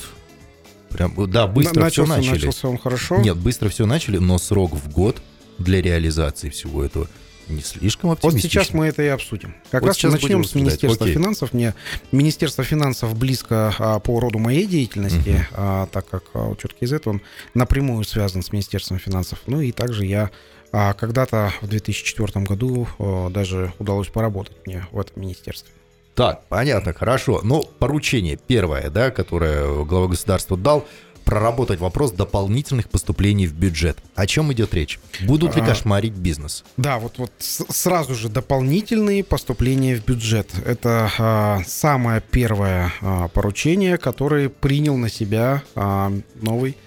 Прям, 0.90 1.14
да, 1.30 1.48
быстро 1.48 1.82
начался, 1.82 2.14
все 2.14 2.22
начали. 2.22 2.46
Начался 2.46 2.70
он 2.70 2.78
хорошо? 2.78 3.18
Нет, 3.18 3.38
быстро 3.38 3.70
все 3.70 3.86
начали, 3.86 4.18
но 4.18 4.38
срок 4.38 4.74
в 4.74 4.90
год 4.90 5.22
для 5.58 5.82
реализации 5.82 6.50
всего 6.50 6.84
этого 6.84 7.08
не 7.50 7.62
слишком 7.62 8.12
оптимистично. 8.12 8.60
Вот 8.60 8.66
сейчас 8.66 8.74
мы 8.74 8.88
это 8.88 9.04
и 9.04 9.08
обсудим. 9.08 9.56
Как 9.72 9.82
вот 9.82 9.90
раз 9.90 10.04
начнем 10.04 10.44
с 10.44 10.54
Министерства 10.56 11.06
Окей. 11.06 11.16
финансов. 11.16 11.54
Мне 11.54 11.74
Министерство 12.12 12.64
финансов 12.64 13.18
близко 13.18 13.74
а, 13.80 14.00
по 14.00 14.20
роду 14.20 14.40
моей 14.40 14.66
деятельности, 14.66 15.30
угу. 15.30 15.46
а, 15.54 15.88
так 15.88 16.08
как 16.10 16.24
а, 16.34 16.50
учет 16.50 16.74
КЗ, 16.74 16.96
он 17.06 17.22
напрямую 17.54 18.04
связан 18.04 18.44
с 18.44 18.52
Министерством 18.52 19.00
финансов. 19.00 19.40
Ну 19.48 19.62
и 19.62 19.72
также 19.72 20.06
я 20.06 20.30
а, 20.72 20.94
когда-то 20.94 21.54
в 21.62 21.68
2004 21.68 22.46
году 22.46 22.88
а, 23.00 23.30
даже 23.30 23.74
удалось 23.80 24.08
поработать 24.08 24.58
мне 24.66 24.86
в 24.92 25.00
этом 25.00 25.22
министерстве. 25.22 25.72
Так, 26.18 26.42
понятно, 26.50 26.94
хорошо. 26.94 27.42
Но 27.44 27.62
поручение 27.62 28.38
первое, 28.38 28.90
да, 28.90 29.12
которое 29.12 29.84
глава 29.86 30.08
государства 30.08 30.58
дал, 30.58 30.84
проработать 31.26 31.80
вопрос 31.80 32.12
дополнительных 32.12 32.90
поступлений 32.90 33.46
в 33.46 33.54
бюджет. 33.54 34.00
О 34.16 34.26
чем 34.26 34.52
идет 34.52 34.74
речь? 34.74 35.00
Будут 35.22 35.56
ли 35.56 35.62
а, 35.62 35.66
кошмарить 35.66 36.14
бизнес? 36.14 36.64
Да, 36.76 36.98
вот, 36.98 37.20
вот 37.20 37.32
сразу 37.38 38.16
же 38.16 38.30
дополнительные 38.30 39.24
поступления 39.24 39.96
в 39.96 40.06
бюджет. 40.06 40.50
Это 40.66 41.12
а, 41.20 41.62
самое 41.68 42.20
первое 42.20 42.92
а, 43.02 43.28
поручение, 43.28 44.00
которое 44.00 44.50
принял 44.50 44.98
на 44.98 45.10
себя 45.10 45.62
а, 45.76 46.12
новый 46.42 46.78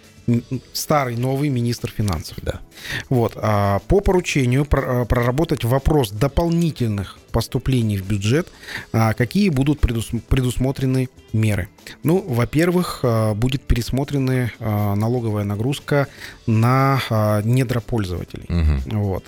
старый 0.73 1.17
новый 1.17 1.49
министр 1.49 1.91
финансов. 1.91 2.39
Да. 2.43 2.61
Вот. 3.09 3.33
А 3.37 3.81
по 3.89 4.01
поручению 4.01 4.67
а, 4.71 5.05
проработать 5.05 5.65
вопрос 5.65 6.11
дополнительных 6.11 7.19
поступлений 7.33 7.99
в 7.99 8.07
бюджет, 8.07 8.49
а, 8.93 9.15
какие 9.15 9.49
будут 9.49 9.81
предусмотрены 9.81 11.09
меры. 11.33 11.69
Ну, 12.03 12.25
во-первых, 12.27 13.05
будет 13.37 13.63
пересмотрены 13.63 14.53
налоговая 14.59 15.45
нагрузка 15.45 16.09
на 16.47 17.01
недропользователей. 17.45 18.47
Угу. 18.49 18.99
Вот. 18.99 19.25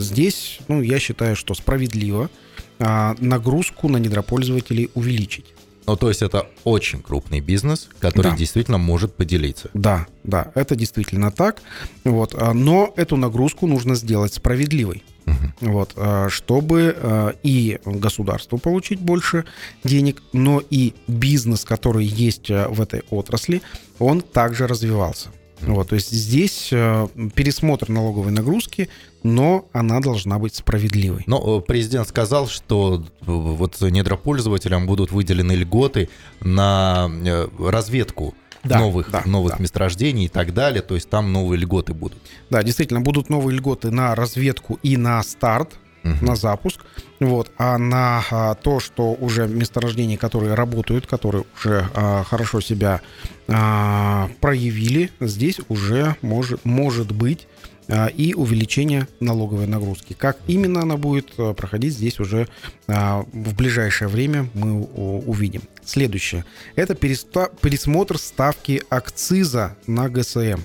Здесь, 0.00 0.60
ну, 0.68 0.82
я 0.82 1.00
считаю, 1.00 1.34
что 1.34 1.54
справедливо 1.54 2.30
нагрузку 2.78 3.88
на 3.88 3.96
недропользователей 3.96 4.90
увеличить. 4.94 5.46
Ну, 5.90 5.96
то 5.96 6.08
есть 6.08 6.22
это 6.22 6.46
очень 6.62 7.02
крупный 7.02 7.40
бизнес, 7.40 7.88
который 7.98 8.30
да. 8.30 8.36
действительно 8.36 8.78
может 8.78 9.12
поделиться. 9.16 9.70
Да, 9.74 10.06
да, 10.22 10.52
это 10.54 10.76
действительно 10.76 11.32
так. 11.32 11.62
Вот, 12.04 12.32
а, 12.38 12.54
но 12.54 12.92
эту 12.94 13.16
нагрузку 13.16 13.66
нужно 13.66 13.96
сделать 13.96 14.32
справедливой. 14.32 15.02
Угу. 15.26 15.72
Вот, 15.72 15.94
а, 15.96 16.28
чтобы 16.28 16.94
а, 16.96 17.34
и 17.42 17.80
государству 17.84 18.56
получить 18.58 19.00
больше 19.00 19.46
денег, 19.82 20.22
но 20.32 20.62
и 20.70 20.94
бизнес, 21.08 21.64
который 21.64 22.04
есть 22.04 22.50
в 22.50 22.80
этой 22.80 23.02
отрасли, 23.10 23.60
он 23.98 24.20
также 24.20 24.68
развивался. 24.68 25.30
Вот, 25.62 25.88
то 25.88 25.94
есть 25.94 26.10
здесь 26.10 26.70
э, 26.72 27.08
пересмотр 27.34 27.88
налоговой 27.90 28.32
нагрузки, 28.32 28.88
но 29.22 29.68
она 29.72 30.00
должна 30.00 30.38
быть 30.38 30.54
справедливой. 30.54 31.24
Но 31.26 31.58
э, 31.58 31.60
президент 31.66 32.08
сказал, 32.08 32.48
что 32.48 33.04
э, 33.20 33.24
вот 33.26 33.80
недропользователям 33.80 34.86
будут 34.86 35.12
выделены 35.12 35.52
льготы 35.52 36.08
на 36.40 37.10
разведку 37.58 38.34
да, 38.64 38.78
новых, 38.78 39.10
да, 39.10 39.22
новых 39.26 39.56
да. 39.56 39.62
месторождений 39.62 40.26
и 40.26 40.28
так 40.28 40.54
далее. 40.54 40.82
То 40.82 40.94
есть 40.94 41.08
там 41.08 41.32
новые 41.32 41.60
льготы 41.60 41.94
будут. 41.94 42.18
Да, 42.50 42.62
действительно, 42.62 43.00
будут 43.00 43.28
новые 43.28 43.56
льготы 43.56 43.90
на 43.90 44.14
разведку 44.14 44.78
и 44.82 44.96
на 44.96 45.22
старт 45.22 45.70
угу. 46.04 46.24
на 46.24 46.36
запуск. 46.36 46.80
Вот. 47.18 47.50
А 47.58 47.78
на 47.78 48.22
а, 48.30 48.54
то, 48.54 48.80
что 48.80 49.12
уже 49.12 49.46
месторождения, 49.46 50.16
которые 50.16 50.54
работают, 50.54 51.06
которые 51.06 51.44
уже 51.56 51.86
а, 51.94 52.24
хорошо 52.24 52.60
себя 52.60 53.00
а, 53.48 54.30
проявили, 54.40 55.10
здесь 55.20 55.60
уже 55.68 56.16
может, 56.22 56.64
может 56.64 57.12
быть 57.12 57.46
а, 57.88 58.06
и 58.06 58.34
увеличение 58.34 59.08
налоговой 59.18 59.66
нагрузки. 59.66 60.12
Как 60.12 60.38
именно 60.46 60.82
она 60.82 60.96
будет 60.96 61.32
а, 61.38 61.54
проходить, 61.54 61.92
здесь 61.92 62.20
уже 62.20 62.46
а, 62.86 63.24
в 63.32 63.54
ближайшее 63.54 64.08
время 64.08 64.48
мы 64.54 64.82
увидим. 64.82 65.62
Следующее. 65.84 66.44
Это 66.76 66.94
пересмотр 66.94 68.18
ставки 68.18 68.82
акциза 68.90 69.76
на 69.86 70.08
ГСМ 70.08 70.60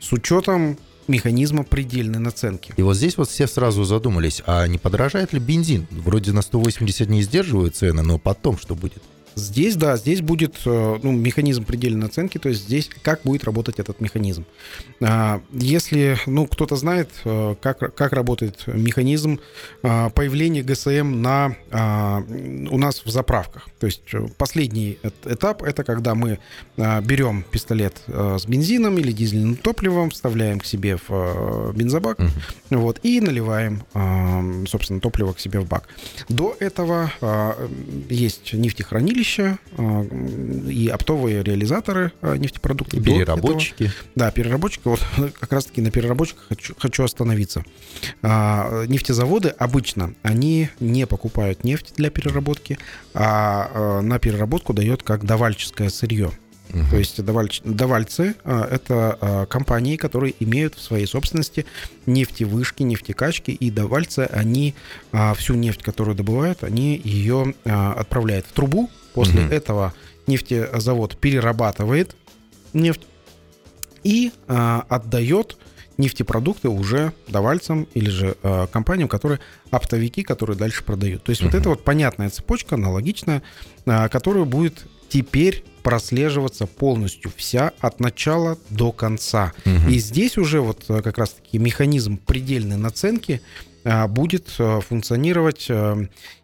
с 0.00 0.12
учетом 0.12 0.78
механизма 1.10 1.64
предельной 1.64 2.18
наценки. 2.18 2.72
И 2.76 2.82
вот 2.82 2.96
здесь 2.96 3.16
вот 3.16 3.28
все 3.28 3.46
сразу 3.46 3.84
задумались, 3.84 4.42
а 4.46 4.66
не 4.66 4.78
подорожает 4.78 5.32
ли 5.32 5.40
бензин? 5.40 5.86
Вроде 5.90 6.32
на 6.32 6.42
180 6.42 7.08
не 7.08 7.22
сдерживают 7.22 7.76
цены, 7.76 8.02
но 8.02 8.18
потом 8.18 8.58
что 8.58 8.74
будет? 8.74 9.02
Здесь, 9.34 9.76
да, 9.76 9.96
здесь 9.96 10.20
будет 10.20 10.56
э, 10.66 10.98
ну, 11.02 11.12
механизм 11.12 11.64
предельной 11.64 12.08
оценки, 12.08 12.38
то 12.38 12.48
есть 12.48 12.62
здесь 12.62 12.90
как 13.02 13.22
будет 13.22 13.44
работать 13.44 13.78
этот 13.78 14.00
механизм. 14.00 14.44
А, 15.00 15.40
если, 15.52 16.18
ну, 16.26 16.46
кто-то 16.46 16.76
знает, 16.76 17.08
э, 17.24 17.54
как, 17.60 17.94
как 17.94 18.12
работает 18.12 18.66
механизм 18.66 19.40
а, 19.82 20.10
появления 20.10 20.62
ГСМ 20.62 21.22
на, 21.22 21.56
а, 21.70 22.22
у 22.70 22.78
нас 22.78 23.02
в 23.04 23.10
заправках. 23.10 23.68
То 23.78 23.86
есть 23.86 24.02
э, 24.12 24.26
последний 24.36 24.98
этап– 25.24 25.62
это 25.64 25.84
когда 25.84 26.14
мы 26.14 26.38
берем 26.76 27.44
пистолет 27.50 27.96
с 28.06 28.46
бензином 28.46 28.98
или 28.98 29.12
дизельным 29.12 29.56
топливом, 29.56 30.10
вставляем 30.10 30.60
к 30.60 30.64
себе 30.64 30.98
в 31.08 31.72
бензобак, 31.74 32.18
угу. 32.18 32.28
вот, 32.70 33.00
и 33.02 33.20
наливаем, 33.20 33.82
собственно, 34.66 35.00
топливо 35.00 35.32
к 35.32 35.40
себе 35.40 35.60
в 35.60 35.66
бак. 35.66 35.88
До 36.28 36.56
этого 36.58 37.12
есть 38.08 38.52
нефтехранилище 38.52 39.19
и 40.68 40.88
оптовые 40.88 41.42
реализаторы 41.42 42.12
нефтепродуктов. 42.22 43.00
И 43.00 43.02
переработчики. 43.02 43.92
Да, 44.14 44.30
переработчики. 44.30 44.82
Вот 44.84 45.00
как 45.40 45.52
раз-таки 45.52 45.80
на 45.80 45.90
переработчиках 45.90 46.46
хочу, 46.48 46.74
хочу 46.78 47.04
остановиться. 47.04 47.64
Нефтезаводы 48.22 49.48
обычно, 49.48 50.14
они 50.22 50.68
не 50.80 51.06
покупают 51.06 51.64
нефть 51.64 51.94
для 51.96 52.10
переработки, 52.10 52.78
а 53.14 54.00
на 54.02 54.18
переработку 54.18 54.72
дает 54.72 55.02
как 55.02 55.24
давальческое 55.24 55.90
сырье. 55.90 56.32
Угу. 56.72 56.90
То 56.90 56.96
есть 56.96 57.22
давальч, 57.22 57.60
давальцы 57.64 58.36
а, 58.44 58.66
это 58.70 59.18
а, 59.20 59.46
компании, 59.46 59.96
которые 59.96 60.34
имеют 60.38 60.74
в 60.74 60.82
своей 60.82 61.06
собственности 61.06 61.66
нефтевышки, 62.06 62.82
нефтекачки, 62.82 63.50
и 63.50 63.70
давальцы, 63.70 64.28
они 64.32 64.74
а, 65.12 65.34
всю 65.34 65.54
нефть, 65.54 65.82
которую 65.82 66.14
добывают, 66.14 66.62
они 66.62 67.00
ее 67.02 67.54
отправляют 67.64 68.46
в 68.46 68.52
трубу. 68.52 68.90
После 69.14 69.44
угу. 69.44 69.52
этого 69.52 69.94
нефтезавод 70.26 71.16
перерабатывает 71.16 72.16
нефть 72.72 73.02
и 74.04 74.32
отдает 74.46 75.56
нефтепродукты 76.00 76.68
уже 76.68 77.12
давальцам 77.28 77.86
или 77.94 78.10
же 78.10 78.36
э, 78.42 78.66
компаниям, 78.72 79.08
которые 79.08 79.38
оптовики, 79.70 80.22
которые 80.22 80.56
дальше 80.56 80.82
продают. 80.82 81.22
То 81.22 81.30
есть 81.30 81.42
uh-huh. 81.42 81.46
вот 81.46 81.54
это 81.54 81.68
вот 81.68 81.84
понятная 81.84 82.30
цепочка, 82.30 82.74
аналогичная, 82.74 83.42
э, 83.86 84.08
которая 84.08 84.44
будет 84.44 84.86
теперь 85.08 85.64
прослеживаться 85.82 86.66
полностью 86.66 87.32
вся 87.36 87.72
от 87.80 88.00
начала 88.00 88.58
до 88.70 88.92
конца. 88.92 89.52
Угу. 89.64 89.90
И 89.90 89.98
здесь 89.98 90.38
уже 90.38 90.60
вот 90.60 90.84
э, 90.88 91.02
как 91.02 91.18
раз-таки 91.18 91.58
механизм 91.58 92.16
предельной 92.16 92.76
наценки 92.76 93.40
э, 93.84 94.06
будет 94.06 94.54
э, 94.58 94.80
функционировать, 94.80 95.68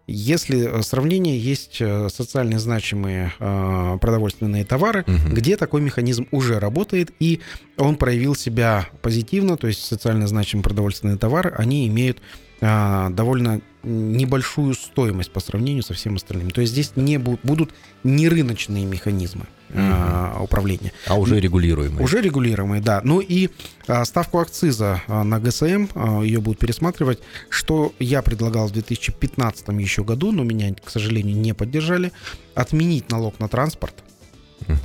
если 0.06 0.82
сравнение 0.82 1.38
есть 1.38 1.82
социально 2.14 2.58
значимые 2.58 3.32
продовольственные 3.38 4.64
товары, 4.64 5.04
угу. 5.06 5.34
где 5.34 5.56
такой 5.56 5.80
механизм 5.80 6.28
уже 6.30 6.60
работает, 6.60 7.10
и 7.18 7.40
он 7.76 7.96
проявил 7.96 8.34
себя 8.34 8.88
позитивно, 9.02 9.56
то 9.56 9.66
есть 9.66 9.84
социально 9.84 10.26
значимые 10.26 10.62
продовольственные 10.62 11.16
товары, 11.16 11.52
они 11.56 11.88
имеют 11.88 12.20
довольно 12.60 13.60
небольшую 13.82 14.74
стоимость 14.74 15.30
по 15.30 15.40
сравнению 15.40 15.82
со 15.82 15.92
всем 15.94 16.16
остальным. 16.16 16.50
То 16.50 16.60
есть 16.60 16.72
здесь 16.72 16.92
не 16.96 17.18
будут 17.18 17.74
не 18.02 18.28
рыночные 18.28 18.86
механизмы 18.86 19.46
угу. 19.70 20.44
управления. 20.44 20.92
А 21.06 21.16
уже 21.16 21.40
регулируемые. 21.40 22.02
Уже 22.02 22.20
регулируемые, 22.20 22.82
да. 22.82 23.00
Ну 23.04 23.20
и 23.20 23.50
а, 23.86 24.04
ставку 24.04 24.38
акциза 24.38 25.02
а, 25.06 25.24
на 25.24 25.40
ГСМ, 25.40 25.88
ее 26.22 26.40
будут 26.40 26.58
пересматривать, 26.58 27.20
что 27.48 27.92
я 27.98 28.22
предлагал 28.22 28.68
в 28.68 28.72
2015 28.72 29.68
еще 29.80 30.04
году, 30.04 30.32
но 30.32 30.44
меня, 30.44 30.74
к 30.74 30.90
сожалению, 30.90 31.36
не 31.36 31.54
поддержали, 31.54 32.12
отменить 32.54 33.10
налог 33.10 33.38
на 33.40 33.48
транспорт. 33.48 33.94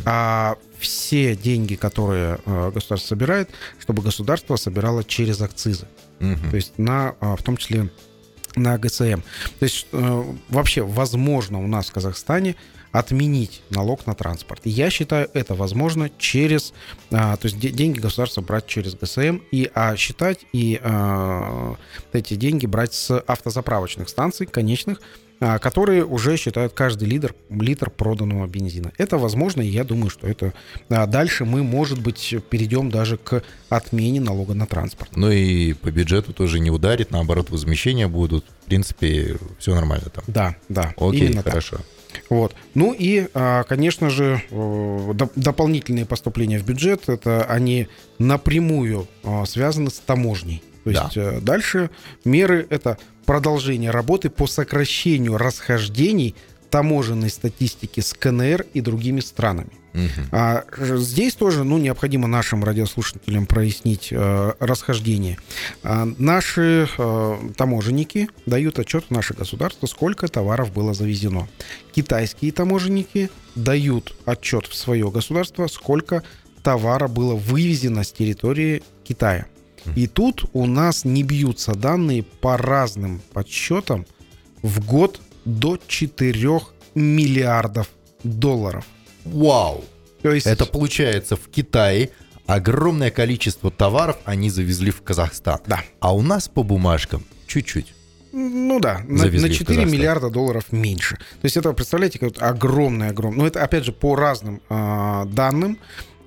А 0.05 0.57
все 0.77 1.35
деньги, 1.35 1.75
которые 1.75 2.39
государство 2.45 3.07
собирает, 3.07 3.49
чтобы 3.79 4.03
государство 4.03 4.55
собирало 4.57 5.03
через 5.03 5.41
акцизы. 5.41 5.87
Угу. 6.19 6.49
То 6.51 6.55
есть 6.55 6.77
на, 6.77 7.15
в 7.19 7.41
том 7.41 7.57
числе 7.57 7.89
на 8.55 8.77
ГСМ. 8.77 9.21
То 9.59 9.63
есть 9.63 9.87
э, 9.91 10.23
вообще 10.49 10.81
возможно 10.81 11.63
у 11.63 11.67
нас 11.67 11.89
в 11.89 11.93
Казахстане 11.93 12.55
отменить 12.91 13.61
налог 13.69 14.05
на 14.05 14.15
транспорт. 14.15 14.61
Я 14.65 14.89
считаю, 14.89 15.29
это 15.33 15.55
возможно 15.55 16.09
через, 16.17 16.73
а, 17.09 17.37
то 17.37 17.47
есть 17.47 17.57
деньги 17.57 17.99
государства 17.99 18.41
брать 18.41 18.67
через 18.67 18.95
ГСМ 18.95 19.39
и 19.51 19.71
а, 19.73 19.95
считать 19.95 20.45
и 20.51 20.79
а, 20.83 21.75
эти 22.11 22.35
деньги 22.35 22.65
брать 22.65 22.93
с 22.93 23.17
автозаправочных 23.17 24.09
станций 24.09 24.45
конечных, 24.45 25.01
которые 25.59 26.05
уже 26.05 26.37
считают 26.37 26.73
каждый 26.73 27.07
литр, 27.07 27.33
литр 27.49 27.89
проданного 27.89 28.45
бензина. 28.45 28.91
Это 28.99 29.17
возможно, 29.17 29.61
и 29.61 29.67
я 29.67 29.83
думаю, 29.83 30.11
что 30.11 30.27
это 30.27 30.53
а, 30.89 31.07
дальше 31.07 31.45
мы, 31.45 31.63
может 31.63 31.99
быть, 31.99 32.35
перейдем 32.49 32.91
даже 32.91 33.17
к 33.17 33.41
отмене 33.67 34.21
налога 34.21 34.53
на 34.53 34.67
транспорт. 34.67 35.09
Ну 35.15 35.31
и 35.31 35.73
по 35.73 35.89
бюджету 35.89 36.31
тоже 36.31 36.59
не 36.59 36.69
ударит, 36.69 37.09
наоборот, 37.09 37.49
возмещения 37.49 38.07
будут. 38.07 38.45
В 38.61 38.65
принципе, 38.65 39.37
все 39.57 39.73
нормально 39.73 40.09
там. 40.13 40.23
Да, 40.27 40.55
да. 40.69 40.93
Окей, 40.97 41.27
именно 41.27 41.41
хорошо. 41.41 41.77
Так. 41.77 41.85
Вот. 42.29 42.53
Ну 42.75 42.93
и, 42.93 43.27
а, 43.33 43.63
конечно 43.63 44.09
же, 44.11 44.43
дополнительные 45.35 46.05
поступления 46.05 46.59
в 46.59 46.65
бюджет, 46.65 47.09
это 47.09 47.45
они 47.45 47.87
напрямую 48.19 49.07
связаны 49.45 49.89
с 49.89 49.99
таможней. 49.99 50.61
То 50.83 50.89
есть 50.89 51.15
да. 51.15 51.21
Э, 51.21 51.39
дальше 51.41 51.89
меры 52.25 52.65
это 52.69 52.97
продолжение 53.25 53.91
работы 53.91 54.29
по 54.29 54.47
сокращению 54.47 55.37
расхождений 55.37 56.35
таможенной 56.69 57.29
статистики 57.29 57.99
с 57.99 58.13
КНР 58.13 58.65
и 58.73 58.81
другими 58.81 59.19
странами. 59.19 59.71
Угу. 59.93 60.27
А, 60.31 60.63
здесь 60.77 61.35
тоже 61.35 61.63
ну, 61.65 61.77
необходимо 61.77 62.27
нашим 62.27 62.63
радиослушателям 62.63 63.45
прояснить 63.45 64.07
э, 64.11 64.53
расхождение. 64.59 65.37
А, 65.83 66.07
наши 66.17 66.87
э, 66.97 67.37
таможенники 67.57 68.29
дают 68.45 68.79
отчет 68.79 69.05
в 69.09 69.11
наше 69.11 69.33
государство, 69.33 69.85
сколько 69.87 70.29
товаров 70.29 70.71
было 70.71 70.93
завезено. 70.93 71.49
Китайские 71.93 72.53
таможенники 72.53 73.29
дают 73.55 74.15
отчет 74.25 74.65
в 74.65 74.75
свое 74.75 75.11
государство, 75.11 75.67
сколько 75.67 76.23
товара 76.63 77.09
было 77.09 77.35
вывезено 77.35 78.03
с 78.03 78.13
территории 78.13 78.81
Китая. 79.03 79.47
И 79.95 80.07
тут 80.07 80.45
у 80.53 80.65
нас 80.65 81.05
не 81.05 81.23
бьются 81.23 81.73
данные 81.73 82.23
по 82.23 82.57
разным 82.57 83.21
подсчетам 83.33 84.05
в 84.61 84.85
год 84.85 85.19
до 85.45 85.79
4 85.87 86.59
миллиардов 86.95 87.89
долларов. 88.23 88.85
Вау! 89.25 89.83
То 90.21 90.31
есть... 90.31 90.45
Это 90.45 90.65
получается 90.65 91.35
в 91.35 91.47
Китае 91.49 92.11
огромное 92.45 93.11
количество 93.11 93.71
товаров 93.71 94.17
они 94.25 94.49
завезли 94.49 94.91
в 94.91 95.01
Казахстан. 95.01 95.59
Да. 95.67 95.81
А 95.99 96.13
у 96.13 96.21
нас 96.21 96.47
по 96.47 96.63
бумажкам 96.63 97.23
чуть-чуть. 97.47 97.93
Ну 98.33 98.79
да, 98.79 99.01
на, 99.07 99.25
на 99.25 99.49
4 99.49 99.85
миллиарда 99.85 100.29
долларов 100.29 100.71
меньше. 100.71 101.17
То 101.17 101.45
есть 101.45 101.57
это, 101.57 101.73
представляете, 101.73 102.17
как 102.17 102.41
огромное-огромное. 102.41 103.39
Но 103.39 103.47
это, 103.47 103.61
опять 103.61 103.83
же, 103.83 103.91
по 103.91 104.15
разным 104.15 104.61
э, 104.69 105.25
данным. 105.27 105.77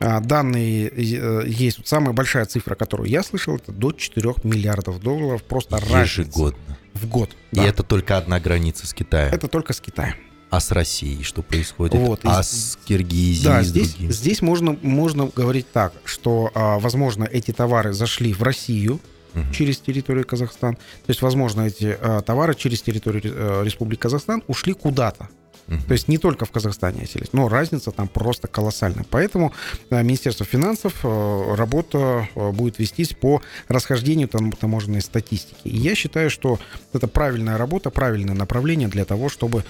А, 0.00 0.20
данные 0.20 0.88
э, 0.88 1.44
есть. 1.46 1.86
Самая 1.86 2.12
большая 2.12 2.44
цифра, 2.46 2.74
которую 2.74 3.08
я 3.08 3.22
слышал, 3.22 3.56
это 3.56 3.72
до 3.72 3.92
4 3.92 4.34
миллиардов 4.42 5.00
долларов. 5.00 5.42
Просто 5.42 5.76
Ежегодно. 5.76 6.58
Разница. 6.58 6.78
В 6.94 7.08
год. 7.08 7.30
И 7.52 7.56
да. 7.56 7.64
это 7.64 7.82
только 7.82 8.16
одна 8.16 8.40
граница 8.40 8.86
с 8.86 8.94
Китаем. 8.94 9.32
Это 9.32 9.48
только 9.48 9.72
с 9.72 9.80
Китаем. 9.80 10.14
А 10.50 10.60
с 10.60 10.70
Россией 10.70 11.24
что 11.24 11.42
происходит? 11.42 11.94
Вот, 11.94 12.20
а 12.22 12.40
и, 12.40 12.42
с 12.44 12.78
Киргизией? 12.84 13.44
Да, 13.44 13.62
здесь, 13.64 13.96
здесь 13.98 14.40
можно, 14.40 14.78
можно 14.82 15.26
говорить 15.34 15.66
так, 15.72 15.92
что, 16.04 16.52
а, 16.54 16.78
возможно, 16.78 17.24
эти 17.24 17.50
товары 17.50 17.92
зашли 17.92 18.32
в 18.32 18.42
Россию, 18.42 19.00
угу. 19.34 19.52
через 19.52 19.78
территорию 19.78 20.26
Казахстана. 20.26 20.76
То 20.76 21.08
есть, 21.08 21.22
возможно, 21.22 21.62
эти 21.62 21.96
а, 22.00 22.20
товары 22.20 22.54
через 22.54 22.82
территорию 22.82 23.22
э, 23.24 23.62
Республики 23.64 24.00
Казахстан 24.00 24.42
ушли 24.46 24.74
куда-то. 24.74 25.28
То 25.66 25.92
есть 25.92 26.08
не 26.08 26.18
только 26.18 26.44
в 26.44 26.50
Казахстане 26.50 27.02
оселись, 27.04 27.32
но 27.32 27.48
разница 27.48 27.90
там 27.90 28.08
просто 28.08 28.48
колоссальная. 28.48 29.06
Поэтому 29.08 29.52
э, 29.90 30.02
Министерство 30.02 30.44
финансов 30.44 31.00
э, 31.02 31.54
работа 31.54 32.28
э, 32.34 32.50
будет 32.52 32.78
вестись 32.78 33.14
по 33.14 33.40
расхождению 33.68 34.28
там, 34.28 34.52
таможенной 34.52 35.00
статистики. 35.00 35.68
И 35.68 35.76
я 35.76 35.94
считаю, 35.94 36.30
что 36.30 36.58
это 36.92 37.08
правильная 37.08 37.56
работа, 37.56 37.90
правильное 37.90 38.34
направление 38.34 38.88
для 38.88 39.04
того, 39.04 39.28
чтобы 39.28 39.64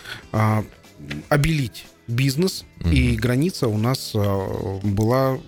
обелить 1.28 1.86
бизнес, 2.06 2.64
угу. 2.80 2.90
и 2.90 3.16
граница 3.16 3.68
у 3.68 3.76
нас 3.76 4.12
была 4.82 5.38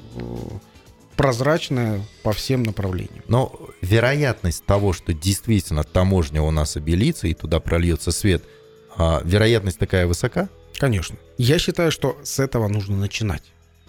прозрачная 1.16 2.02
по 2.22 2.32
всем 2.32 2.62
направлениям. 2.62 3.24
Но 3.28 3.52
вероятность 3.80 4.64
того, 4.64 4.92
что 4.92 5.12
действительно 5.12 5.82
таможня 5.82 6.42
у 6.42 6.50
нас 6.50 6.76
обелится 6.76 7.26
и 7.26 7.34
туда 7.34 7.58
прольется 7.60 8.10
свет– 8.12 8.44
а 8.96 9.20
вероятность 9.24 9.78
такая 9.78 10.06
высока? 10.06 10.48
Конечно. 10.78 11.16
Я 11.38 11.58
считаю, 11.58 11.90
что 11.90 12.18
с 12.22 12.38
этого 12.38 12.68
нужно 12.68 12.96
начинать. 12.96 13.42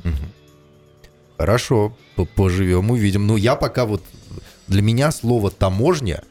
Угу. 0.04 0.14
Хорошо, 1.38 1.98
поживем, 2.36 2.92
увидим. 2.92 3.28
Ну, 3.28 3.38
я 3.38 3.56
пока 3.56 3.86
вот... 3.86 4.04
Для 4.68 4.82
меня 4.82 5.12
слово 5.12 5.50
«таможня» 5.50 6.24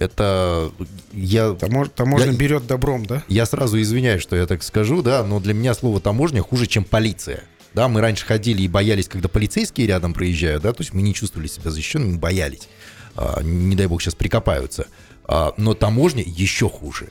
Это 0.00 0.72
я... 1.12 1.52
Тамож, 1.52 1.88
таможня 1.94 2.32
я, 2.32 2.36
берет 2.36 2.66
добром, 2.66 3.04
да? 3.04 3.22
Я 3.28 3.44
сразу 3.44 3.78
извиняюсь, 3.80 4.22
что 4.22 4.34
я 4.34 4.46
так 4.46 4.62
скажу, 4.62 5.02
да, 5.02 5.22
но 5.22 5.40
для 5.40 5.52
меня 5.52 5.74
слово 5.74 6.00
таможня 6.00 6.42
хуже, 6.42 6.66
чем 6.66 6.84
полиция. 6.84 7.44
Да, 7.74 7.86
мы 7.86 8.00
раньше 8.00 8.24
ходили 8.24 8.62
и 8.62 8.68
боялись, 8.68 9.08
когда 9.08 9.28
полицейские 9.28 9.86
рядом 9.86 10.14
проезжают, 10.14 10.62
да, 10.62 10.72
то 10.72 10.80
есть 10.80 10.94
мы 10.94 11.02
не 11.02 11.12
чувствовали 11.12 11.48
себя 11.48 11.70
защищенными, 11.70 12.16
боялись. 12.16 12.66
А, 13.14 13.42
не 13.42 13.76
дай 13.76 13.86
бог 13.86 14.00
сейчас 14.00 14.14
прикопаются. 14.14 14.86
А, 15.24 15.52
но 15.58 15.74
таможня 15.74 16.24
еще 16.26 16.70
хуже. 16.70 17.10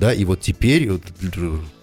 Да, 0.00 0.14
и 0.14 0.24
вот 0.24 0.40
теперь 0.40 0.90
вот, 0.90 1.02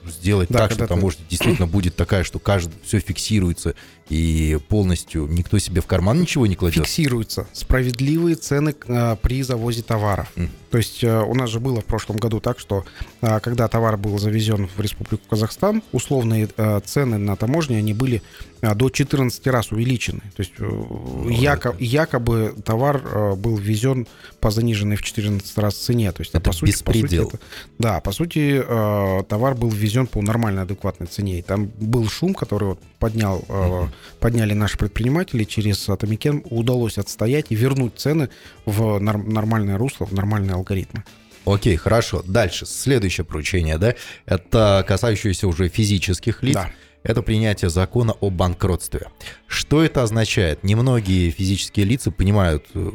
сделать 0.10 0.50
да, 0.50 0.60
так, 0.60 0.72
что 0.72 0.88
таможня 0.88 1.22
ты... 1.24 1.30
действительно 1.32 1.68
будет 1.68 1.96
такая, 1.96 2.24
что 2.24 2.40
каждый 2.40 2.74
все 2.84 3.00
фиксируется 3.00 3.76
и 4.10 4.58
полностью 4.70 5.28
никто 5.28 5.58
себе 5.60 5.82
в 5.82 5.86
карман 5.86 6.22
ничего 6.22 6.48
не 6.48 6.56
кладет. 6.56 6.86
Фиксируются 6.86 7.48
справедливые 7.54 8.36
цены 8.36 8.74
а, 8.88 9.16
при 9.18 9.42
завозе 9.44 9.84
товаров. 9.84 10.32
Mm. 10.36 10.50
То 10.72 10.78
есть 10.78 11.04
а, 11.04 11.24
у 11.24 11.34
нас 11.34 11.50
же 11.50 11.60
было 11.60 11.82
в 11.82 11.86
прошлом 11.86 12.18
году 12.18 12.40
так, 12.40 12.60
что 12.60 12.86
а, 13.22 13.40
когда 13.40 13.68
товар 13.68 13.98
был 13.98 14.18
завезен 14.18 14.70
в 14.76 14.80
Республику 14.80 15.24
Казахстан, 15.30 15.84
условные 15.92 16.48
а, 16.58 16.80
цены 16.80 17.18
на 17.18 17.36
таможне 17.36 17.78
они 17.78 17.94
были 17.94 18.22
а, 18.62 18.76
до 18.76 18.90
14 18.90 19.46
раз 19.48 19.72
увеличены. 19.72 20.22
То 20.36 20.42
есть 20.42 20.54
ну, 20.58 21.30
якобы, 21.30 21.78
якобы 21.80 22.56
товар 22.64 23.02
а, 23.04 23.36
был 23.36 23.58
ввезен 23.58 24.08
по 24.40 24.52
заниженной 24.52 24.96
в 24.96 25.02
14 25.02 25.58
раз 25.58 25.76
цене. 25.76 26.12
То 26.12 26.22
есть 26.22 26.32
это 26.34 26.42
по 26.42 26.54
сути, 26.54 26.72
беспредел. 26.72 27.26
По 27.26 27.32
сути, 27.32 27.36
это, 27.36 27.46
да, 27.78 28.00
по 28.00 28.12
сути 28.12 28.64
а, 28.66 29.24
товар 29.24 29.56
был 29.56 29.70
ввезен 29.70 29.97
по 30.06 30.22
нормальной 30.22 30.64
адекватной 30.64 31.08
цене. 31.08 31.40
И 31.40 31.42
там 31.42 31.72
был 31.78 32.08
шум, 32.08 32.34
который 32.34 32.70
вот 32.70 32.80
поднял 33.00 33.44
мм 33.48 33.90
подняли 34.20 34.54
наши 34.54 34.78
предприниматели, 34.78 35.44
через 35.44 35.88
Атамекен 35.88 36.44
удалось 36.50 36.98
отстоять 36.98 37.48
и 37.50 37.56
вернуть 37.56 37.94
цены 37.98 38.30
в 38.66 39.00
нормальное 39.00 39.78
русло, 39.78 40.06
в 40.06 40.14
нормальные 40.14 40.56
алгоритмы. 40.56 41.04
Окей, 41.46 41.76
хорошо. 41.78 42.24
Дальше. 42.26 42.66
Следующее 42.66 43.26
поручение, 43.26 43.78
да? 43.78 43.96
Это 44.26 44.84
касающееся 44.88 45.48
уже 45.48 45.70
физических 45.70 46.44
лиц. 46.44 46.56
Да. 46.56 46.72
Это 47.04 47.22
принятие 47.22 47.70
закона 47.70 48.14
о 48.20 48.30
банкротстве. 48.30 49.08
Что 49.48 49.84
это 49.84 50.04
означает? 50.04 50.64
Немногие 50.64 51.32
физические 51.32 51.86
лица 51.86 52.12
понимают, 52.12 52.66
э, 52.74 52.90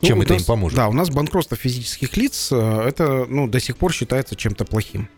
чем 0.00 0.18
ну, 0.18 0.22
это 0.22 0.34
нас, 0.34 0.42
им 0.42 0.46
поможет. 0.46 0.76
Да, 0.76 0.88
у 0.88 0.92
нас 0.92 1.10
банкротство 1.10 1.56
физических 1.56 2.16
лиц 2.16 2.50
э, 2.52 2.82
это 2.86 3.26
ну, 3.28 3.48
до 3.48 3.58
сих 3.58 3.76
пор 3.78 3.92
считается 3.92 4.36
чем-то 4.36 4.64
плохим. 4.64 5.08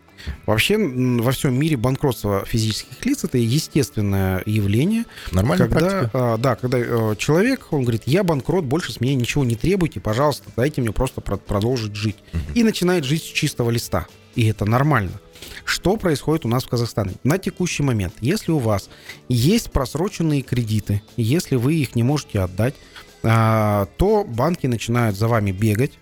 Вообще 0.45 0.77
во 0.77 1.31
всем 1.31 1.57
мире 1.57 1.77
банкротство 1.77 2.45
физических 2.45 3.05
лиц 3.05 3.23
это 3.23 3.37
естественное 3.37 4.43
явление. 4.45 5.05
Нормальная 5.31 5.67
когда, 5.67 5.89
практика. 5.89 6.09
А, 6.13 6.37
да, 6.37 6.55
когда 6.55 6.77
э, 6.79 7.15
человек, 7.17 7.67
он 7.71 7.81
говорит, 7.81 8.03
я 8.05 8.23
банкрот, 8.23 8.65
больше 8.65 8.91
с 8.91 8.99
меня 8.99 9.15
ничего 9.15 9.43
не 9.43 9.55
требуйте, 9.55 9.99
пожалуйста, 9.99 10.49
дайте 10.55 10.81
мне 10.81 10.91
просто 10.91 11.21
продолжить 11.21 11.95
жить. 11.95 12.17
Угу. 12.33 12.41
И 12.55 12.63
начинает 12.63 13.05
жить 13.05 13.23
с 13.23 13.27
чистого 13.27 13.69
листа. 13.69 14.07
И 14.35 14.45
это 14.47 14.65
нормально. 14.65 15.19
Что 15.65 15.97
происходит 15.97 16.45
у 16.45 16.49
нас 16.49 16.63
в 16.63 16.69
Казахстане? 16.69 17.13
На 17.23 17.37
текущий 17.37 17.83
момент, 17.83 18.13
если 18.21 18.51
у 18.51 18.59
вас 18.59 18.89
есть 19.27 19.71
просроченные 19.71 20.41
кредиты, 20.41 21.01
если 21.15 21.55
вы 21.55 21.75
их 21.75 21.95
не 21.95 22.03
можете 22.03 22.39
отдать, 22.39 22.75
а, 23.23 23.87
то 23.97 24.23
банки 24.23 24.67
начинают 24.67 25.17
за 25.17 25.27
вами 25.27 25.51
бегать, 25.51 25.93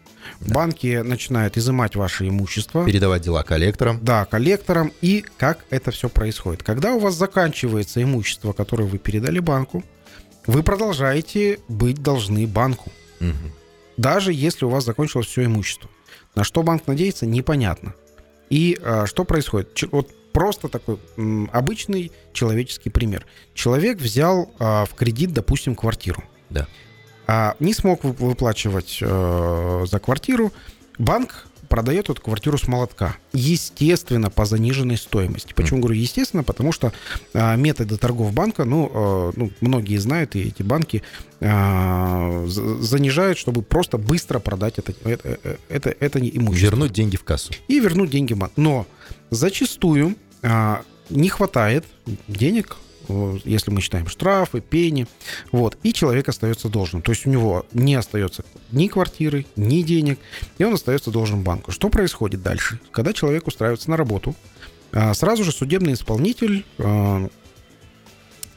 да. 0.41 0.53
Банки 0.53 1.01
начинают 1.01 1.57
изымать 1.57 1.95
ваше 1.95 2.27
имущество. 2.27 2.85
Передавать 2.85 3.21
дела 3.21 3.43
коллекторам. 3.43 3.99
Да, 4.01 4.25
коллекторам. 4.25 4.91
И 5.01 5.23
как 5.37 5.65
это 5.69 5.91
все 5.91 6.09
происходит? 6.09 6.63
Когда 6.63 6.93
у 6.93 6.99
вас 6.99 7.15
заканчивается 7.15 8.01
имущество, 8.01 8.53
которое 8.53 8.85
вы 8.85 8.97
передали 8.97 9.39
банку, 9.39 9.83
вы 10.45 10.63
продолжаете 10.63 11.59
быть 11.67 12.01
должны 12.01 12.47
банку. 12.47 12.91
Угу. 13.19 13.51
Даже 13.97 14.31
если 14.31 14.65
у 14.65 14.69
вас 14.69 14.85
закончилось 14.85 15.27
все 15.27 15.45
имущество. 15.45 15.89
На 16.35 16.43
что 16.43 16.63
банк 16.63 16.87
надеется, 16.87 17.25
непонятно. 17.25 17.95
И 18.49 18.77
а, 18.81 19.05
что 19.07 19.25
происходит? 19.25 19.73
Ч- 19.73 19.89
вот 19.91 20.09
просто 20.31 20.69
такой 20.69 20.99
м, 21.17 21.49
обычный 21.51 22.11
человеческий 22.31 22.89
пример. 22.89 23.25
Человек 23.53 23.99
взял 23.99 24.51
а, 24.59 24.85
в 24.85 24.93
кредит, 24.93 25.33
допустим, 25.33 25.75
квартиру. 25.75 26.23
Да 26.49 26.67
не 27.59 27.73
смог 27.73 28.03
выплачивать 28.03 28.99
э, 29.01 29.85
за 29.89 29.99
квартиру, 29.99 30.53
банк 30.97 31.47
продает 31.67 32.09
эту 32.09 32.21
квартиру 32.21 32.57
с 32.57 32.67
молотка. 32.67 33.17
Естественно, 33.33 34.29
по 34.29 34.45
заниженной 34.45 34.97
стоимости. 34.97 35.53
Почему 35.53 35.81
говорю 35.81 35.99
естественно? 35.99 36.43
Потому 36.43 36.71
что 36.71 36.91
э, 37.33 37.57
методы 37.57 37.97
торгов 37.97 38.33
банка, 38.33 38.65
ну, 38.65 38.89
э, 38.93 39.31
ну, 39.35 39.51
многие 39.61 39.97
знают, 39.97 40.35
и 40.35 40.43
эти 40.43 40.63
банки 40.63 41.03
э, 41.39 42.45
занижают, 42.47 43.37
чтобы 43.37 43.61
просто 43.61 43.97
быстро 43.97 44.39
продать 44.39 44.79
это, 44.79 44.93
это, 45.03 45.37
э, 45.43 45.57
это, 45.69 45.95
это 45.99 46.19
имущество. 46.19 46.71
Вернуть 46.71 46.93
деньги 46.93 47.17
в 47.17 47.23
кассу. 47.23 47.53
И 47.67 47.79
вернуть 47.79 48.09
деньги 48.09 48.33
в 48.33 48.37
банк. 48.37 48.53
Но 48.55 48.87
зачастую 49.29 50.15
э, 50.41 50.77
не 51.09 51.29
хватает 51.29 51.85
денег 52.27 52.77
если 53.45 53.71
мы 53.71 53.81
считаем 53.81 54.07
штрафы, 54.07 54.61
пени, 54.61 55.07
вот, 55.51 55.77
и 55.83 55.93
человек 55.93 56.29
остается 56.29 56.69
должным. 56.69 57.01
То 57.01 57.11
есть 57.11 57.25
у 57.25 57.29
него 57.29 57.65
не 57.73 57.95
остается 57.95 58.43
ни 58.71 58.87
квартиры, 58.87 59.45
ни 59.55 59.81
денег, 59.81 60.19
и 60.57 60.63
он 60.63 60.73
остается 60.73 61.11
должен 61.11 61.43
банку. 61.43 61.71
Что 61.71 61.89
происходит 61.89 62.41
дальше? 62.41 62.79
Когда 62.91 63.13
человек 63.13 63.47
устраивается 63.47 63.89
на 63.89 63.97
работу, 63.97 64.35
а, 64.91 65.13
сразу 65.13 65.43
же 65.43 65.51
судебный 65.51 65.93
исполнитель 65.93 66.65
а, 66.77 67.27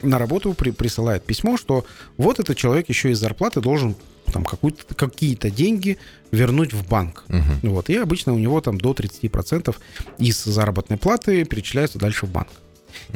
на 0.01 0.17
работу 0.17 0.53
при, 0.53 0.71
присылает 0.71 1.23
письмо, 1.23 1.57
что 1.57 1.85
вот 2.17 2.39
этот 2.39 2.57
человек 2.57 2.89
еще 2.89 3.11
из 3.11 3.19
зарплаты 3.19 3.61
должен 3.61 3.95
там 4.31 4.45
какие-то 4.45 5.51
деньги 5.51 5.97
вернуть 6.31 6.73
в 6.73 6.87
банк. 6.87 7.25
Угу. 7.29 7.71
Вот, 7.71 7.89
и 7.89 7.97
обычно 7.97 8.33
у 8.33 8.39
него 8.39 8.61
там 8.61 8.79
до 8.79 8.93
30% 8.93 9.75
из 10.17 10.43
заработной 10.43 10.97
платы 10.97 11.43
перечисляются 11.45 11.99
дальше 11.99 12.25
в 12.25 12.31
банк. 12.31 12.49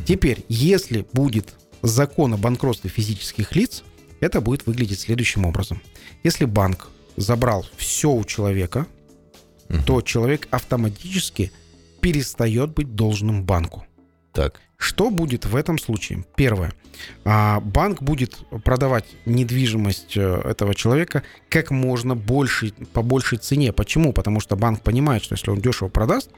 Теперь, 0.06 0.46
если 0.50 1.06
будет 1.14 1.54
закон 1.82 2.34
о 2.34 2.38
банкротстве 2.38 2.90
физических 2.90 3.56
лиц, 3.56 3.84
это 4.20 4.42
будет 4.42 4.66
выглядеть 4.66 5.02
следующим 5.02 5.46
образом. 5.46 5.82
Если 6.24 6.46
банк 6.46 6.90
забрал 7.18 7.66
все 7.78 8.12
у 8.12 8.24
человека, 8.24 8.88
угу. 9.70 9.80
то 9.86 10.02
человек 10.02 10.48
автоматически 10.52 11.52
перестает 12.02 12.74
быть 12.74 12.96
должным 12.96 13.44
банку. 13.44 13.86
Так. 14.32 14.62
Что 14.78 15.10
будет 15.10 15.46
в 15.46 15.56
этом 15.56 15.80
случае? 15.80 16.26
Первое. 16.36 16.74
А, 17.24 17.62
банк 17.62 18.04
будет 18.04 18.38
продавать 18.64 19.06
недвижимость 19.26 20.18
э, 20.18 20.42
этого 20.44 20.76
человека 20.76 21.24
как 21.50 21.72
можно 21.72 22.16
больше, 22.16 22.74
по 22.94 23.02
большей 23.02 23.38
цене. 23.38 23.72
Почему? 23.72 24.12
Потому 24.12 24.42
что 24.42 24.58
банк 24.58 24.82
понимает, 24.82 25.24
что 25.24 25.36
если 25.36 25.50
он 25.50 25.62
дешево 25.62 25.88
продаст, 25.88 26.30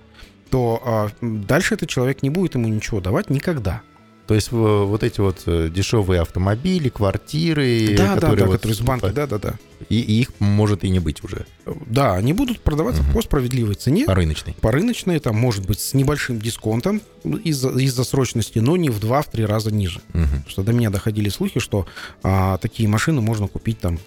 то 0.49 0.81
а, 0.85 1.09
дальше 1.21 1.75
этот 1.75 1.89
человек 1.89 2.23
не 2.23 2.29
будет 2.29 2.55
ему 2.55 2.67
ничего 2.67 2.99
давать 2.99 3.29
никогда. 3.29 3.81
То 4.27 4.33
есть 4.33 4.51
вот 4.51 5.03
эти 5.03 5.21
вот 5.21 5.43
э, 5.45 5.69
дешевые 5.73 6.19
автомобили, 6.19 6.89
квартиры, 6.89 7.95
да, 7.97 8.15
которые, 8.15 8.35
да, 8.35 8.43
да, 8.43 8.45
вот, 8.47 8.55
которые 8.55 8.75
с 8.75 8.81
банка, 8.81 9.09
да, 9.13 9.25
да, 9.25 9.37
да. 9.37 9.53
И, 9.87 10.01
и 10.01 10.19
их 10.19 10.31
может 10.39 10.83
и 10.83 10.89
не 10.89 10.99
быть 10.99 11.23
уже. 11.23 11.45
Да, 11.85 12.15
они 12.15 12.33
будут 12.33 12.59
продаваться 12.59 13.03
угу. 13.03 13.11
по 13.13 13.21
справедливой 13.21 13.75
цене. 13.75 14.03
По 14.03 14.15
рыночной. 14.15 14.53
По 14.59 14.73
рыночной, 14.73 15.19
там 15.19 15.37
может 15.37 15.65
быть 15.65 15.79
с 15.79 15.93
небольшим 15.93 16.41
дисконтом 16.41 17.01
из-за 17.23 17.69
из 17.69 17.95
срочности, 17.95 18.59
но 18.59 18.75
не 18.75 18.89
в 18.89 18.99
2-3 18.99 19.45
раза 19.45 19.73
ниже. 19.73 20.01
Угу. 20.13 20.23
Потому 20.23 20.49
что 20.49 20.63
до 20.63 20.73
меня 20.73 20.89
доходили 20.89 21.29
слухи, 21.29 21.61
что 21.61 21.87
а, 22.21 22.57
такие 22.57 22.89
машины 22.89 23.21
можно 23.21 23.47
купить 23.47 23.79
там 23.79 23.97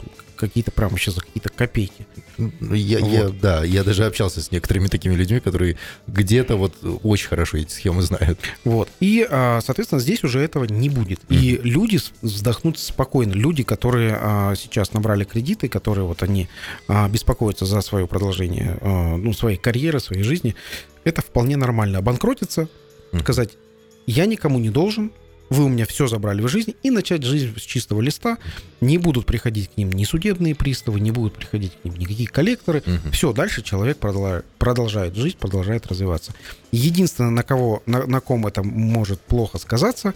какие-то 0.41 0.71
прямо 0.71 0.99
сейчас 0.99 1.15
за 1.15 1.21
какие-то 1.21 1.51
копейки. 1.51 2.07
Я, 2.39 2.99
вот. 3.01 3.13
я, 3.13 3.29
да, 3.29 3.65
я 3.65 3.85
даже 3.85 4.07
общался 4.07 4.41
с 4.41 4.51
некоторыми 4.51 4.89
такими 4.89 5.15
людьми, 5.15 5.41
которые 5.41 5.77
где-то 6.07 6.57
вот 6.57 6.75
очень 7.03 7.29
хорошо 7.29 7.59
эти 7.59 7.71
схемы 7.71 8.03
знают. 8.03 8.39
Вот. 8.65 8.89
И, 9.01 9.27
а, 9.29 9.61
соответственно, 9.63 10.01
здесь 10.01 10.25
уже 10.25 10.41
этого 10.41 10.65
не 10.65 10.89
будет. 10.89 11.21
Mm-hmm. 11.29 11.37
И 11.37 11.61
люди 11.63 11.99
вздохнут 12.23 12.79
спокойно. 12.79 13.33
Люди, 13.33 13.63
которые 13.63 14.17
а, 14.19 14.55
сейчас 14.57 14.93
набрали 14.93 15.25
кредиты, 15.25 15.69
которые 15.69 16.07
вот 16.07 16.23
они 16.23 16.49
а, 16.89 17.09
беспокоятся 17.09 17.67
за 17.67 17.81
свое 17.83 18.07
продолжение, 18.07 18.79
ну, 18.81 19.33
своей 19.33 19.59
карьеры, 19.59 20.01
своей 20.01 20.23
жизни, 20.23 20.55
это 21.05 21.23
вполне 21.23 21.57
нормально. 21.57 21.99
Обанкротиться, 21.99 22.63
mm-hmm. 23.13 23.21
сказать, 23.21 23.51
я 24.07 24.27
никому 24.27 24.59
не 24.59 24.71
должен, 24.71 25.13
вы 25.51 25.65
у 25.65 25.69
меня 25.69 25.85
все 25.85 26.07
забрали 26.07 26.41
в 26.41 26.49
жизнь, 26.49 26.75
и 26.83 26.91
начать 26.91 27.25
жизнь 27.25 27.53
с 27.59 27.63
чистого 27.63 28.01
листа. 28.01 28.39
Не 28.81 28.99
будут 28.99 29.27
приходить 29.27 29.71
к 29.75 29.77
ним 29.77 29.91
ни 29.91 30.05
судебные 30.05 30.55
приставы, 30.55 31.01
не 31.01 31.11
будут 31.11 31.35
приходить 31.35 31.73
к 31.75 31.85
ним 31.85 31.97
никакие 31.97 32.29
коллекторы. 32.29 32.83
Угу. 32.87 33.11
Все, 33.13 33.33
дальше 33.33 33.63
человек 33.63 33.99
продолжает, 33.99 34.47
продолжает 34.59 35.17
жить, 35.17 35.37
продолжает 35.37 35.87
развиваться. 35.89 36.33
Единственное, 36.71 37.31
на 37.31 37.43
кого, 37.43 37.83
на, 37.85 38.07
на 38.07 38.21
ком 38.21 38.47
это 38.47 38.63
может 38.63 39.21
плохо 39.21 39.59
сказаться, 39.59 40.15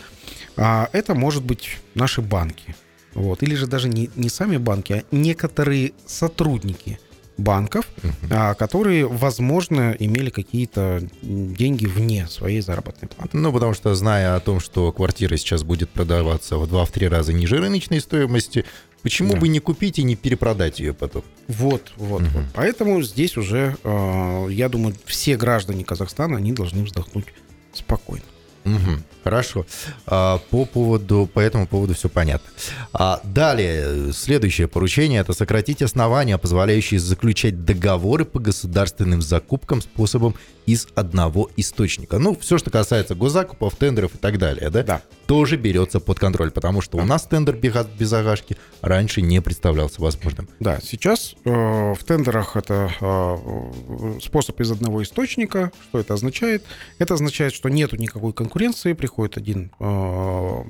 а, 0.57 0.89
это 0.93 1.15
может 1.15 1.43
быть 1.43 1.79
наши 1.95 2.23
банки. 2.23 2.77
Вот. 3.15 3.43
Или 3.43 3.57
же 3.57 3.67
даже 3.67 3.89
не, 3.89 4.11
не 4.15 4.29
сами 4.29 4.57
банки, 4.57 4.93
а 4.93 5.05
некоторые 5.11 5.93
сотрудники 6.07 7.01
банков, 7.37 7.87
uh-huh. 8.03 8.55
которые, 8.55 9.07
возможно, 9.07 9.95
имели 9.99 10.31
какие-то 10.31 11.03
деньги 11.23 11.87
вне 11.87 12.27
своей 12.29 12.61
заработной 12.61 13.09
платы. 13.09 13.37
Ну, 13.37 13.53
потому 13.53 13.75
что, 13.75 13.95
зная 13.95 14.37
о 14.37 14.41
том, 14.41 14.61
что 14.61 14.93
квартира 14.93 15.37
сейчас 15.37 15.63
будет 15.63 15.91
продаваться 15.91 16.57
в 16.57 16.73
2-3 16.73 17.09
раза 17.09 17.33
ниже 17.33 17.59
рыночной 17.59 18.01
стоимости, 18.01 18.65
почему 19.03 19.33
да. 19.35 19.41
бы 19.41 19.49
не 19.49 19.59
купить 19.59 19.99
и 19.99 20.03
не 20.03 20.17
перепродать 20.17 20.81
ее 20.81 20.95
потом? 20.95 21.25
Вот, 21.49 21.93
вот, 21.97 22.23
uh-huh. 22.23 22.31
вот. 22.35 22.45
Поэтому 22.55 23.03
здесь 23.03 23.37
уже, 23.37 23.77
э, 23.83 24.47
я 24.51 24.69
думаю, 24.69 24.95
все 25.05 25.37
граждане 25.37 25.85
Казахстана, 25.85 26.37
они 26.37 26.53
должны 26.53 26.85
вздохнуть 26.85 27.27
спокойно. 27.73 28.25
Угу, 28.65 29.03
хорошо. 29.25 29.67
А, 30.07 30.39
по 30.51 30.65
поводу, 30.65 31.29
по 31.33 31.41
этому 31.41 31.67
поводу 31.67 31.95
все 31.95 32.09
понятно. 32.09 32.49
А, 32.93 33.21
далее, 33.25 34.13
следующее 34.13 34.69
поручение– 34.69 35.21
это 35.23 35.33
сократить 35.33 35.83
основания, 35.83 36.39
позволяющие 36.39 36.99
заключать 36.99 37.65
договоры 37.65 38.25
по 38.25 38.39
государственным 38.39 39.21
закупкам 39.23 39.83
способом 39.83 40.35
из 40.67 40.89
одного 40.95 41.51
источника. 41.57 42.19
Ну, 42.19 42.37
все, 42.41 42.59
что 42.59 42.71
касается 42.71 43.15
госзакупов, 43.15 43.77
тендеров 43.77 44.15
и 44.15 44.19
так 44.19 44.39
далее, 44.39 44.71
да? 44.71 44.83
Да. 44.83 45.03
Тоже 45.27 45.57
берется 45.57 46.01
под 46.01 46.19
контроль, 46.19 46.51
потому 46.51 46.81
что 46.81 46.99
у 46.99 47.05
нас 47.05 47.23
тендер 47.25 47.57
без 47.57 48.13
агашки 48.13 48.57
раньше 48.81 49.23
не 49.23 49.41
представлялся 49.41 50.01
возможным. 50.01 50.49
Да, 50.61 50.81
сейчас 50.83 51.35
э, 51.45 51.51
в 51.51 52.05
тендерах 52.05 52.57
это 52.57 52.91
э, 53.01 54.21
способ 54.23 54.61
из 54.61 54.71
одного 54.71 55.03
источника. 55.03 55.73
Что 55.89 55.99
это 55.99 56.15
означает? 56.15 56.65
Это 56.99 57.15
означает, 57.15 57.55
что 57.55 57.69
нету 57.69 57.97
никакой 57.97 58.33
конкуренции, 58.33 58.54
приходит 58.95 59.37
один 59.37 59.73
э, 59.81 60.65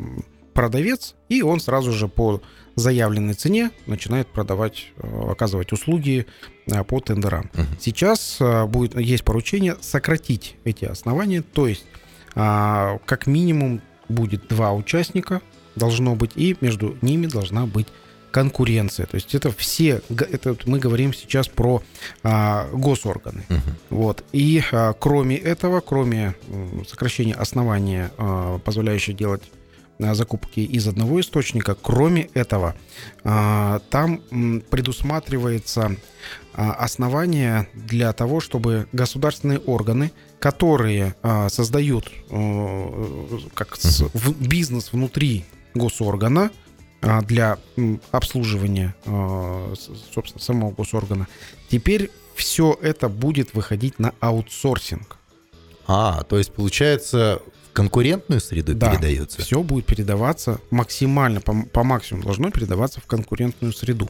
продавец, 0.55 1.15
и 1.29 1.43
он 1.43 1.61
сразу 1.61 1.93
же 1.93 2.09
по 2.09 2.41
заявленной 2.77 3.35
цене 3.35 3.71
начинает 3.87 4.27
продавать, 4.27 4.93
э, 4.97 5.31
оказывать 5.31 5.73
услуги 5.73 6.27
э, 6.67 6.83
по 6.85 7.01
тендерам. 7.01 7.51
Uh-huh. 7.53 7.67
Сейчас 7.79 8.39
будет, 8.69 8.99
есть 8.99 9.25
поручение 9.25 9.77
сократить 9.81 10.57
эти 10.65 10.85
основания, 10.87 11.43
то 11.43 11.69
есть 11.69 11.85
как 12.35 13.29
минимум 13.29 13.81
будет 14.09 14.49
два 14.49 14.73
участника, 14.73 15.41
должно 15.77 16.17
быть, 16.17 16.33
и 16.35 16.57
между 16.61 16.97
ними 17.01 17.27
должна 17.27 17.67
быть 17.67 17.87
конкуренция. 18.35 19.07
То 19.07 19.15
есть 19.15 19.33
это 19.37 19.53
все, 19.53 20.03
это 20.09 20.57
мы 20.67 20.81
говорим 20.81 21.15
сейчас 21.15 21.47
про 21.47 21.85
а, 22.25 22.69
госорганы. 22.73 23.45
Uh-huh. 23.49 23.61
Вот. 23.91 24.25
И 24.33 24.61
а, 24.73 24.93
кроме 24.93 25.37
этого, 25.37 25.79
кроме 25.79 26.35
сокращения 26.89 27.35
основания, 27.35 28.11
а, 28.19 28.59
позволяющего 28.59 29.17
делать 29.17 29.43
закупки 30.01 30.59
из 30.59 30.89
одного 30.89 31.21
источника. 31.21 31.77
Кроме 31.81 32.23
этого, 32.35 32.75
а, 33.23 33.79
там 33.91 34.21
предусматривается 34.69 35.97
а, 36.55 36.73
основание 36.73 37.69
для 37.73 38.13
того, 38.13 38.41
чтобы 38.41 38.89
государственные 38.91 39.61
органы, 39.61 40.11
которые 40.41 41.15
а, 41.23 41.49
создают 41.49 42.11
как 43.55 43.79
бизнес 44.41 44.93
внутри 44.93 45.45
госоргана, 45.75 46.51
для 47.27 47.59
обслуживания, 48.11 48.95
собственно, 50.13 50.43
самого 50.43 50.71
госоргана. 50.71 51.27
Теперь 51.69 52.11
все 52.35 52.77
это 52.83 53.09
будет 53.09 53.55
выходить 53.55 53.99
на 53.99 54.13
аутсорсинг. 54.21 55.17
А, 55.87 56.23
то 56.25 56.39
есть 56.39 56.53
получается 56.53 57.41
конкурентную 57.73 58.41
среду 58.41 58.75
да, 58.75 58.91
передается? 58.93 59.43
все 59.43 59.63
будет 59.63 59.87
передаваться 59.87 60.61
максимально, 60.71 61.41
по, 61.41 61.55
по 61.73 61.83
максимуму 61.83 62.25
должно 62.25 62.51
передаваться 62.51 63.01
в 63.01 63.07
конкурентную 63.07 63.73
среду. 63.73 64.09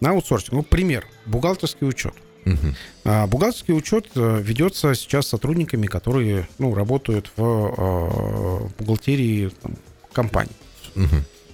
На 0.00 0.10
аутсорсинг. 0.10 0.52
Ну, 0.52 0.62
пример. 0.62 1.06
Бухгалтерский 1.26 1.86
учет. 1.86 2.14
Угу. 2.44 2.74
А, 3.04 3.26
бухгалтерский 3.28 3.72
учет 3.72 4.08
э, 4.16 4.40
ведется 4.42 4.94
сейчас 4.94 5.28
сотрудниками, 5.28 5.86
которые 5.86 6.48
ну, 6.58 6.74
работают 6.74 7.30
в 7.36 7.40
а, 7.40 8.68
бухгалтерии 8.78 9.52
там, 9.62 9.76
компаний. 10.12 10.50
Угу. 10.96 11.06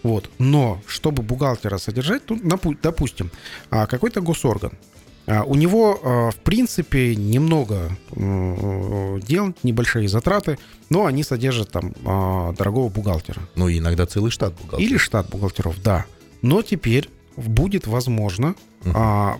Вот. 0.02 0.30
Но 0.38 0.80
чтобы 0.87 1.22
бухгалтера 1.22 1.78
содержать, 1.78 2.22
ну, 2.28 2.38
допустим, 2.82 3.30
а, 3.70 3.87
какой-то 3.87 4.20
госорган 4.20 4.72
а, 5.26 5.42
у 5.42 5.54
него, 5.54 6.00
а, 6.02 6.30
в 6.30 6.37
принципе, 6.37 7.14
немного 7.16 7.90
дел, 8.14 9.54
небольшие 9.62 10.08
затраты, 10.08 10.58
но 10.90 11.06
они 11.06 11.22
содержат 11.22 11.70
там 11.70 11.92
дорогого 12.56 12.88
бухгалтера. 12.88 13.42
Ну, 13.54 13.70
иногда 13.70 14.06
целый 14.06 14.30
штат 14.30 14.54
бухгалтеров. 14.54 14.80
Или 14.80 14.96
штат 14.96 15.28
бухгалтеров, 15.28 15.82
да. 15.82 16.06
Но 16.42 16.62
теперь 16.62 17.08
будет 17.37 17.87
возможно 17.87 18.54
uh 18.82 19.38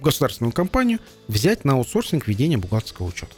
государственную 0.00 0.52
компанию 0.52 1.00
взять 1.26 1.64
на 1.64 1.72
аутсорсинг 1.72 2.28
ведения 2.28 2.56
бухгалтерского 2.56 3.06
учета. 3.06 3.32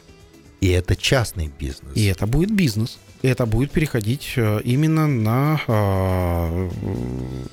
И 0.59 0.69
это 0.69 0.95
частный 0.95 1.47
бизнес. 1.59 1.91
И 1.95 2.05
это 2.05 2.27
будет 2.27 2.53
бизнес 2.53 2.99
это 3.27 3.45
будет 3.45 3.71
переходить 3.71 4.33
э, 4.35 4.61
именно 4.63 5.07
на 5.07 5.61
э, 5.67 6.69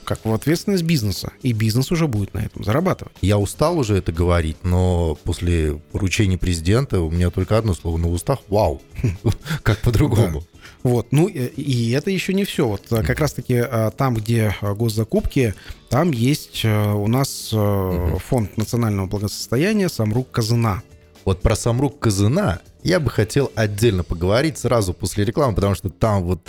как 0.05 0.25
в 0.25 0.33
ответственность 0.33 0.85
бизнеса. 0.85 1.33
И 1.43 1.53
бизнес 1.53 1.93
уже 1.93 2.07
будет 2.07 2.35
на 2.35 2.39
этом 2.41 2.65
зарабатывать. 2.65 3.13
Я 3.21 3.39
устал 3.39 3.79
уже 3.79 3.97
это 3.97 4.13
говорить, 4.13 4.59
но 4.63 5.17
после 5.25 5.81
поручения 5.93 6.39
президента 6.39 7.01
у 7.01 7.11
меня 7.11 7.31
только 7.31 7.59
одно 7.59 7.75
слово 7.75 7.99
на 7.99 8.09
устах– 8.09 8.39
вау. 8.49 8.81
Как 9.63 9.79
по-другому. 9.79 10.43
Вот, 10.83 11.09
ну 11.11 11.29
и 11.29 11.91
это 11.91 12.11
еще 12.11 12.33
не 12.35 12.45
все. 12.45 12.67
Вот 12.67 12.91
э, 12.91 13.03
как 13.03 13.19
раз-таки 13.21 13.63
там, 13.97 14.15
где 14.15 14.55
госзакупки, 14.63 15.55
там 15.91 16.13
есть 16.13 16.65
у 16.65 17.07
нас 17.09 17.49
фонд 17.51 18.57
национального 18.57 19.07
благосостояния 19.07 19.89
Самрук 19.89 20.31
Казана. 20.31 20.83
Вот 21.25 21.43
про 21.43 21.57
Самрук 21.57 21.99
Казана 21.99 22.61
я 22.83 23.01
бы 23.01 23.11
хотел 23.11 23.53
отдельно 23.55 24.05
поговорить 24.05 24.59
сразу 24.59 24.95
после 24.95 25.25
рекламы, 25.25 25.55
потому 25.55 25.75
что 25.75 25.91
там 25.91 26.25
вот 26.25 26.41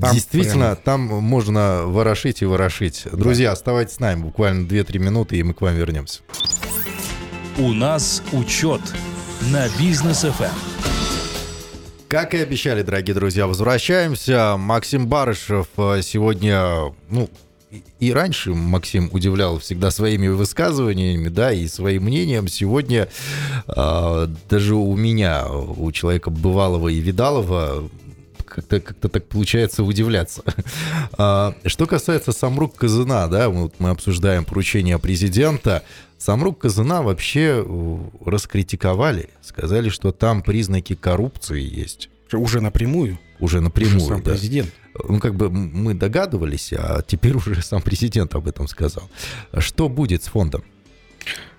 там 0.00 0.14
Действительно, 0.14 0.74
прям... 0.74 1.08
там 1.08 1.22
можно 1.22 1.82
ворошить 1.84 2.40
и 2.40 2.46
ворошить. 2.46 3.06
Друзья, 3.12 3.48
да. 3.48 3.52
оставайтесь 3.52 3.96
с 3.96 4.00
нами 4.00 4.22
буквально 4.22 4.66
2-3 4.66 4.98
минуты, 4.98 5.36
и 5.36 5.42
мы 5.42 5.52
к 5.52 5.60
вам 5.60 5.74
вернемся. 5.74 6.20
У 7.58 7.72
нас 7.72 8.22
учет 8.32 8.80
на 9.50 9.68
бизнес 9.78 10.24
FM. 10.24 10.44
Эм. 10.44 10.50
Как 12.08 12.34
и 12.34 12.38
обещали, 12.38 12.82
дорогие 12.82 13.14
друзья, 13.14 13.46
возвращаемся. 13.46 14.56
Максим 14.58 15.06
Барышев 15.06 15.66
э, 15.76 16.00
сегодня, 16.02 16.94
ну, 17.08 17.28
и 18.00 18.12
раньше 18.12 18.52
Максим 18.52 19.08
удивлял 19.12 19.58
всегда 19.58 19.90
своими 19.90 20.28
высказываниями, 20.28 21.28
да, 21.28 21.52
и 21.52 21.66
своим 21.68 22.04
мнением. 22.04 22.48
Сегодня 22.48 23.08
э, 23.66 24.28
даже 24.50 24.74
у 24.74 24.96
меня, 24.96 25.46
у 25.48 25.90
человека 25.92 26.30
бывалого 26.30 26.88
и 26.88 26.98
видалого, 26.98 27.88
как-то 28.44 28.80
как 28.80 28.98
так 28.98 29.26
получается 29.28 29.84
удивляться. 29.84 30.42
А, 31.18 31.54
что 31.66 31.86
касается 31.86 32.32
Самрук 32.32 32.76
Казына, 32.76 33.28
да, 33.28 33.48
вот 33.48 33.74
мы 33.78 33.90
обсуждаем 33.90 34.44
поручение 34.44 34.98
президента. 34.98 35.82
Самрук 36.18 36.58
Казына 36.60 37.02
вообще 37.02 37.64
раскритиковали, 38.24 39.28
сказали, 39.42 39.88
что 39.88 40.12
там 40.12 40.42
признаки 40.42 40.94
коррупции 40.94 41.60
есть. 41.60 42.08
Уже 42.32 42.60
напрямую? 42.60 43.18
Уже 43.40 43.60
напрямую, 43.60 43.96
уже 43.98 44.06
сам 44.06 44.22
да. 44.22 44.30
президент 44.32 44.72
ну, 45.08 45.20
как 45.20 45.34
бы 45.34 45.50
мы 45.50 45.94
догадывались, 45.94 46.72
а 46.72 47.02
теперь 47.02 47.36
уже 47.36 47.62
сам 47.62 47.82
президент 47.82 48.34
об 48.34 48.48
этом 48.48 48.68
сказал. 48.68 49.08
Что 49.58 49.88
будет 49.88 50.22
с 50.22 50.28
фондом? 50.28 50.64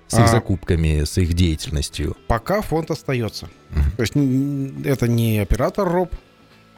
С 0.07 0.15
их 0.15 0.25
а, 0.25 0.27
закупками, 0.27 1.03
с 1.05 1.17
их 1.17 1.33
деятельностью? 1.33 2.15
Пока 2.27 2.61
фонд 2.61 2.91
остается. 2.91 3.49
Угу. 3.71 3.83
То 3.97 4.01
есть 4.01 4.85
это 4.85 5.07
не 5.07 5.39
оператор 5.39 5.87
РОБ, 5.87 6.13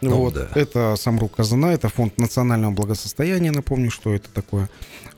ну, 0.02 0.18
вот, 0.18 0.34
да. 0.34 0.50
это 0.56 0.96
Самрук 0.98 1.36
Казана, 1.36 1.68
это 1.68 1.90
фонд 1.90 2.18
национального 2.18 2.72
благосостояния, 2.72 3.52
напомню, 3.52 3.90
что 3.90 4.14
это 4.14 4.30
такое. 4.30 4.70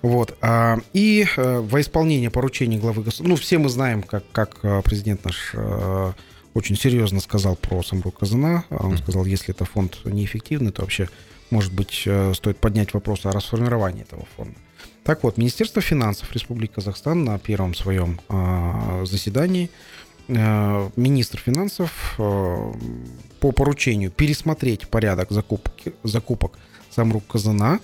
Вот. 0.02 0.38
А, 0.42 0.78
и 0.94 1.26
а, 1.36 1.62
во 1.62 1.82
исполнение 1.82 2.30
поручений 2.30 2.78
главы 2.78 3.04
государства, 3.04 3.28
ну, 3.28 3.36
все 3.36 3.58
мы 3.58 3.70
знаем, 3.70 4.04
как, 4.04 4.24
как 4.32 4.60
э, 4.64 4.82
президент 4.84 5.26
наш 5.26 5.52
а, 5.56 6.14
очень 6.58 6.76
серьезно 6.76 7.20
сказал 7.22 7.56
про 7.56 7.84
Самрук 7.84 8.20
Казана. 8.20 8.66
Он 8.70 8.98
сказал, 8.98 9.26
если 9.26 9.54
это 9.54 9.64
фонд 9.66 10.00
неэффективный, 10.06 10.72
то 10.72 10.82
вообще 10.82 11.08
может 11.50 11.74
быть, 11.74 12.04
э, 12.06 12.34
стоит 12.34 12.58
поднять 12.58 12.94
вопрос 12.94 13.26
о 13.26 13.32
расформировании 13.32 14.04
этого 14.04 14.26
фонда. 14.36 14.56
Так 15.04 15.24
вот, 15.24 15.38
Министерство 15.38 15.82
финансов 15.82 16.32
Республики 16.34 16.74
Казахстан 16.76 17.24
на 17.24 17.40
первом 17.40 17.74
своем 17.74 18.20
а, 18.28 19.04
заседании 19.06 19.70
э, 20.28 20.90
министр 20.98 21.40
финансов 21.40 22.16
э, 22.18 22.74
по 23.40 23.52
поручению 23.54 24.12
пересмотреть 24.12 24.90
порядок 24.90 25.32
закупок, 25.32 25.74
закупок 26.04 26.60
Самрук 26.90 27.26
Казана 27.28 27.80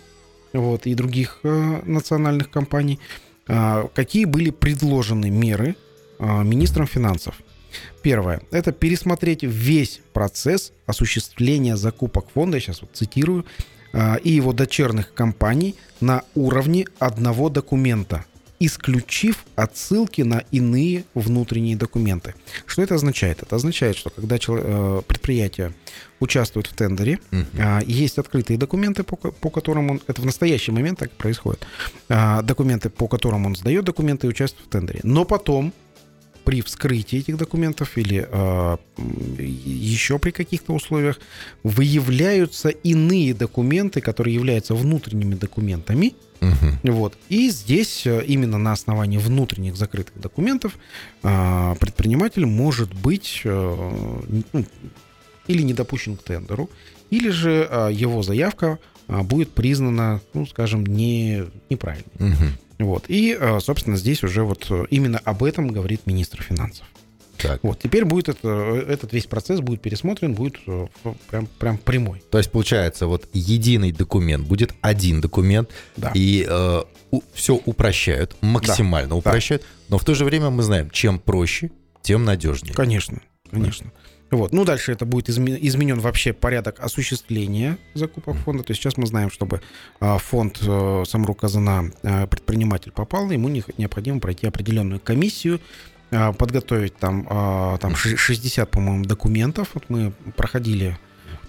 вот, 0.51 0.85
и 0.85 0.93
других 0.93 1.39
национальных 1.43 2.49
компаний, 2.49 2.99
какие 3.45 4.25
были 4.25 4.49
предложены 4.51 5.29
меры 5.29 5.75
министром 6.19 6.87
финансов– 6.87 7.35
Первое. 8.01 8.41
Это 8.51 8.71
пересмотреть 8.71 9.43
весь 9.43 10.01
процесс 10.13 10.71
осуществления 10.85 11.77
закупок 11.77 12.25
фонда, 12.33 12.57
я 12.57 12.61
сейчас 12.61 12.81
вот 12.81 12.91
цитирую, 12.93 13.45
а, 13.93 14.15
и 14.15 14.31
его 14.31 14.53
дочерних 14.53 15.13
компаний 15.13 15.75
на 16.01 16.23
уровне 16.35 16.85
одного 16.99 17.49
документа 17.49 18.25
исключив 18.65 19.45
отсылки 19.55 20.21
на 20.21 20.43
иные 20.51 21.03
внутренние 21.13 21.75
документы. 21.75 22.33
Что 22.65 22.81
это 22.81 22.95
означает? 22.95 23.41
Это 23.41 23.57
означает, 23.57 23.97
что 23.97 24.09
когда 24.09 24.37
э, 24.37 25.01
предприятие 25.05 25.73
участвует 26.21 26.67
в 26.67 26.73
тендере, 26.73 27.19
uh-huh. 27.31 27.83
есть 27.85 28.17
открытые 28.17 28.57
документы, 28.57 29.03
по, 29.03 29.17
по 29.17 29.49
которым 29.49 29.91
он, 29.91 30.01
это 30.07 30.21
в 30.21 30.25
настоящий 30.25 30.71
момент 30.71 30.99
так 30.99 31.11
происходит, 31.11 31.67
а, 32.07 32.41
документы, 32.41 32.89
по 32.89 33.09
которым 33.09 33.45
он 33.45 33.55
сдает 33.57 33.83
документы 33.83 34.27
и 34.27 34.29
участвует 34.29 34.67
в 34.67 34.69
тендере. 34.69 35.01
Но 35.03 35.25
потом 35.25 35.73
при 36.43 36.61
вскрытии 36.61 37.19
этих 37.19 37.37
документов 37.37 37.97
или 37.97 38.27
э, 38.29 38.77
еще 38.97 40.19
при 40.19 40.31
каких-то 40.31 40.73
условиях 40.73 41.19
выявляются 41.63 42.69
иные 42.69 43.33
документы, 43.33 44.01
которые 44.01 44.35
являются 44.35 44.75
внутренними 44.75 45.35
документами. 45.35 46.13
Угу. 46.41 46.91
Вот. 46.91 47.17
И 47.29 47.49
здесь 47.49 48.05
э, 48.05 48.23
именно 48.25 48.57
на 48.57 48.73
основании 48.73 49.17
внутренних 49.17 49.75
закрытых 49.75 50.19
документов 50.19 50.77
э, 51.23 51.75
предприниматель 51.79 52.45
может 52.45 52.93
быть 52.93 53.41
э, 53.45 53.91
ну, 54.53 54.65
или 55.47 55.61
не 55.61 55.73
допущен 55.73 56.17
к 56.17 56.23
тендеру, 56.23 56.69
или 57.09 57.29
же 57.29 57.67
э, 57.69 57.89
его 57.93 58.23
заявка 58.23 58.79
будет 59.07 59.51
признана, 59.51 60.21
ну, 60.33 60.45
скажем, 60.45 60.85
не, 60.85 61.43
неправильной. 61.69 62.13
Угу. 62.19 62.45
Вот. 62.79 63.05
И, 63.07 63.37
э, 63.39 63.59
собственно, 63.59 63.97
здесь 63.97 64.23
уже 64.23 64.43
вот 64.43 64.67
э, 64.69 64.85
именно 64.89 65.19
об 65.19 65.43
этом 65.43 65.67
говорит 65.67 66.01
министр 66.05 66.41
финансов. 66.41 66.85
Так. 67.37 67.59
Вот, 67.63 67.79
теперь 67.79 68.05
будет 68.05 68.29
это, 68.29 68.47
этот 68.87 69.11
весь 69.11 69.25
процесс 69.25 69.59
будет 69.59 69.81
пересмотрен, 69.81 70.33
будет 70.33 70.57
э, 70.65 70.87
прям, 71.29 71.47
прям 71.59 71.77
прямой. 71.77 72.23
То 72.29 72.37
есть, 72.37 72.51
получается, 72.51 73.07
вот 73.07 73.27
единый 73.33 73.91
документ, 73.91 74.47
будет 74.47 74.73
один 74.81 75.19
документ, 75.19 75.69
да. 75.97 76.11
и 76.13 76.45
э, 76.47 76.83
у, 77.11 77.21
все 77.33 77.55
упрощают, 77.65 78.35
максимально 78.41 79.09
да. 79.09 79.15
упрощают, 79.15 79.63
да. 79.63 79.67
но 79.89 79.97
в 79.97 80.05
то 80.05 80.13
же 80.13 80.25
время 80.25 80.51
мы 80.51 80.63
знаем, 80.63 80.89
чем 80.89 81.19
проще, 81.19 81.71
тем 82.01 82.23
надежнее. 82.23 82.73
Конечно, 82.73 83.19
конечно. 83.49 83.91
Да. 83.93 84.12
Вот. 84.33 84.51
Ну, 84.51 84.65
дальше 84.65 84.91
это 84.91 85.05
будет 85.05 85.29
изменен 85.29 85.99
вообще 85.99 86.33
порядок 86.33 86.79
осуществления 86.79 87.77
закупок 87.93 88.35
фонда. 88.37 88.63
То 88.63 88.71
есть 88.71 88.81
сейчас 88.81 88.97
мы 88.97 89.05
знаем, 89.05 89.29
чтобы 89.29 89.61
а, 89.99 90.17
фонд 90.17 90.57
э, 90.61 91.03
Самру 91.05 91.35
Казана 91.35 91.91
э, 92.01 92.25
предприниматель 92.25 92.91
попал, 92.91 93.29
ему 93.29 93.47
необходимо 93.49 94.19
пройти 94.19 94.47
определенную 94.47 94.99
комиссию, 94.99 95.59
а, 96.09 96.33
подготовить 96.33 96.97
там, 96.97 97.27
а, 97.29 97.77
там 97.77 97.95
60, 97.95 98.71
по-моему, 98.71 99.05
документов. 99.05 99.69
Вот 99.75 99.83
мы 99.89 100.13
проходили 100.35 100.97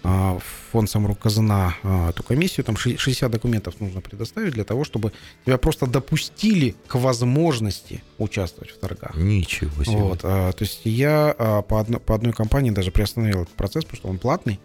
фонд 0.05 0.91
Самрук 0.91 1.19
Казана 1.19 1.75
а, 1.83 2.11
эту 2.11 2.23
комиссию, 2.23 2.65
там 2.65 2.77
60 2.77 3.31
документов 3.31 3.81
нужно 3.81 4.03
предоставить 4.03 4.53
для 4.53 4.65
того, 4.65 4.85
чтобы 4.85 5.13
тебя 5.47 5.57
просто 5.57 5.87
допустили 5.87 6.75
к 6.87 6.97
возможности 6.97 8.03
участвовать 8.19 8.71
в 8.71 8.79
торгах. 8.79 9.15
Ничего 9.17 9.83
себе. 9.83 9.97
Вот, 9.97 10.21
а, 10.23 10.53
то 10.53 10.63
есть 10.63 10.83
я 10.85 11.35
по, 11.69 11.81
одно, 11.81 12.01
по 12.01 12.15
одной 12.15 12.35
компании 12.35 12.71
даже 12.71 12.91
приостановил 12.91 13.43
этот 13.43 13.55
процесс, 13.55 13.85
потому 13.85 13.97
что 13.97 14.09
он 14.09 14.19
платный. 14.19 14.61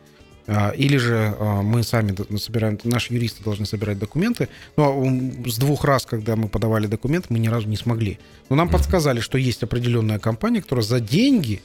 Или 0.75 0.97
же 0.97 1.35
мы 1.39 1.83
сами 1.83 2.15
собираем, 2.37 2.79
наши 2.83 3.13
юристы 3.13 3.43
должны 3.43 3.67
собирать 3.67 3.99
документы. 3.99 4.49
Но 4.77 5.05
с 5.45 5.59
двух 5.59 5.83
раз, 5.83 6.07
когда 6.07 6.35
мы 6.35 6.49
подавали 6.49 6.87
документы, 6.87 7.27
мы 7.29 7.37
ни 7.37 7.47
разу 7.47 7.67
не 7.67 7.77
смогли. 7.77 8.17
Но 8.49 8.55
нам 8.55 8.67
подсказали, 8.67 9.19
что 9.19 9.37
есть 9.37 9.61
определенная 9.61 10.17
компания, 10.17 10.63
которая 10.63 10.83
за 10.83 10.99
деньги 10.99 11.61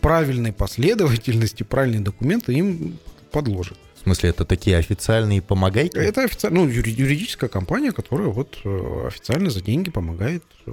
правильной 0.00 0.52
последовательности, 0.52 1.62
правильные 1.62 2.00
документы 2.00 2.52
им 2.54 2.98
подложит. 3.30 3.78
В 4.00 4.02
смысле, 4.04 4.30
это 4.30 4.46
такие 4.46 4.78
официальные 4.78 5.42
помогайки? 5.42 5.98
Это 5.98 6.24
официально, 6.24 6.60
ну, 6.60 6.68
юридическая 6.68 7.50
компания, 7.50 7.92
которая 7.92 8.28
вот 8.28 8.56
э, 8.64 9.06
официально 9.08 9.50
за 9.50 9.60
деньги 9.60 9.90
помогает 9.90 10.42
э, 10.66 10.72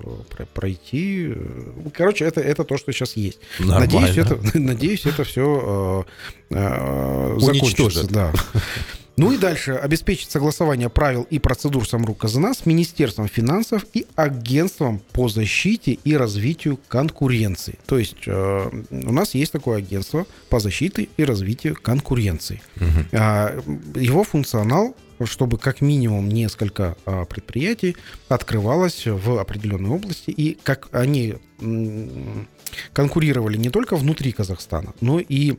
пройти. 0.54 1.34
Э, 1.36 1.90
короче, 1.94 2.24
это, 2.24 2.40
это 2.40 2.64
то, 2.64 2.78
что 2.78 2.94
сейчас 2.94 3.18
есть. 3.18 3.40
Нормально. 3.60 3.82
Надеюсь, 3.82 4.18
это, 4.18 4.40
надеюсь, 4.58 5.06
это 5.06 5.26
все 5.26 6.06
э, 6.50 6.56
э, 6.56 7.38
закончится. 7.38 8.08
Да. 8.08 8.34
Ну 9.18 9.32
и 9.32 9.38
дальше 9.38 9.72
обеспечить 9.72 10.30
согласование 10.30 10.90
правил 10.90 11.26
и 11.30 11.40
процедур 11.40 11.88
Самрук 11.88 12.20
Казана 12.20 12.54
с 12.54 12.68
Министерством 12.68 13.28
финансов 13.28 13.84
и 13.94 14.06
Агентством 14.16 15.02
по 15.12 15.28
защите 15.28 15.94
и 15.94 16.16
развитию 16.16 16.80
конкуренции. 16.88 17.80
То 17.88 17.98
есть 17.98 18.28
э, 18.28 18.70
у 18.92 19.12
нас 19.12 19.34
есть 19.34 19.52
такое 19.52 19.80
агентство 19.80 20.28
по 20.50 20.60
защите 20.60 21.10
и 21.18 21.24
развитию 21.24 21.76
конкуренции. 21.82 22.62
Угу. 22.76 22.86
Э, 23.12 23.62
его 23.96 24.24
функционал 24.24 24.96
чтобы 25.26 25.58
как 25.58 25.82
минимум 25.82 26.30
несколько 26.30 26.96
а, 27.06 27.26
предприятий 27.26 27.98
открывалось 28.30 29.08
в 29.08 29.40
определенной 29.40 29.90
области, 29.90 30.30
и 30.30 30.58
как 30.62 30.90
они 30.92 31.38
конкурировали 32.94 33.58
не 33.58 33.70
только 33.70 33.96
внутри 33.96 34.32
Казахстана, 34.32 34.94
но 35.02 35.20
и 35.20 35.58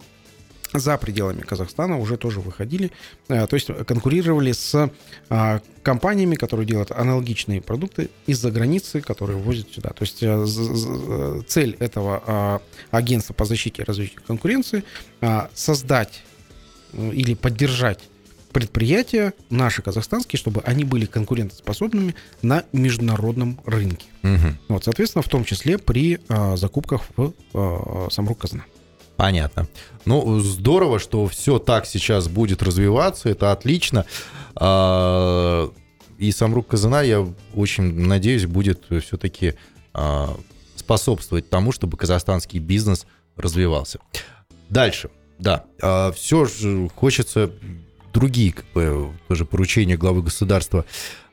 за 0.72 0.96
пределами 0.98 1.40
Казахстана 1.40 1.98
уже 1.98 2.16
тоже 2.16 2.40
выходили, 2.40 2.92
э, 3.28 3.46
то 3.46 3.54
есть 3.54 3.68
конкурировали 3.86 4.52
с 4.52 4.90
а, 5.30 5.60
компаниями, 5.82 6.34
которые 6.34 6.66
делают 6.66 6.90
аналогичные 6.90 7.62
продукты 7.62 8.10
из-за 8.26 8.50
границы, 8.50 9.00
которые 9.00 9.38
возят 9.38 9.72
сюда. 9.72 9.90
То 9.90 10.02
есть 10.02 10.18
э, 10.22 11.42
цель 11.46 11.76
этого 11.80 12.22
а, 12.26 12.60
агентства 12.90 13.32
по 13.32 13.46
защите 13.46 13.82
и 13.82 13.84
развитию 13.86 14.20
конкуренции 14.26 14.84
а, 15.22 15.48
создать 15.54 16.22
э, 16.92 17.10
или 17.14 17.32
поддержать 17.34 18.00
предприятия 18.52 19.32
наши 19.48 19.80
казахстанские, 19.80 20.38
чтобы 20.38 20.60
они 20.62 20.84
были 20.84 21.06
конкурентоспособными 21.06 22.14
на 22.42 22.64
международном 22.72 23.60
рынке. 23.64 24.06
Угу. 24.22 24.54
Вот, 24.68 24.84
соответственно, 24.84 25.22
в 25.22 25.28
том 25.28 25.44
числе 25.44 25.78
при 25.78 26.18
закупках 26.56 27.02
в 27.16 27.32
Самрук 28.10 28.38
Казна. 28.38 28.64
Понятно. 29.18 29.66
Ну, 30.04 30.38
здорово, 30.38 31.00
что 31.00 31.26
все 31.26 31.58
так 31.58 31.86
сейчас 31.86 32.28
будет 32.28 32.62
развиваться, 32.62 33.28
это 33.28 33.50
отлично. 33.50 34.06
А, 34.54 35.68
и 36.18 36.30
Самрук 36.30 36.68
Казана, 36.68 37.02
я 37.02 37.26
очень 37.52 37.98
надеюсь, 38.06 38.46
будет 38.46 38.84
все-таки 39.02 39.54
а, 39.92 40.36
способствовать 40.76 41.50
тому, 41.50 41.72
чтобы 41.72 41.96
казахстанский 41.96 42.60
бизнес 42.60 43.08
развивался. 43.36 43.98
Дальше, 44.68 45.10
да, 45.40 45.64
а, 45.82 46.12
все 46.12 46.44
же 46.44 46.88
хочется 46.94 47.50
другие 48.14 48.52
как 48.52 48.66
бы, 48.72 49.10
тоже 49.26 49.44
поручения 49.44 49.96
главы 49.96 50.22
государства 50.22 50.84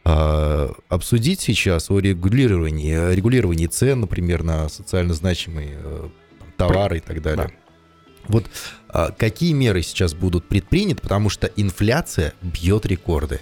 обсудить 0.04 1.40
сейчас 1.40 1.90
о 1.90 2.00
регулировании, 2.00 3.14
регулировании 3.14 3.66
цен, 3.66 4.02
например, 4.02 4.44
на 4.44 4.70
социально 4.70 5.16
значимые 5.16 5.72
э, 5.74 6.10
товары 6.58 6.98
и 6.98 7.00
так 7.00 7.24
далее. 7.24 7.48
Да. 7.48 7.65
Вот 8.28 8.46
а, 8.90 9.12
какие 9.12 9.54
меры 9.54 9.82
сейчас 9.82 10.14
будут 10.14 10.48
предприняты, 10.48 11.02
потому 11.02 11.30
что 11.30 11.48
инфляция 11.56 12.34
бьет 12.42 12.86
рекорды. 12.86 13.42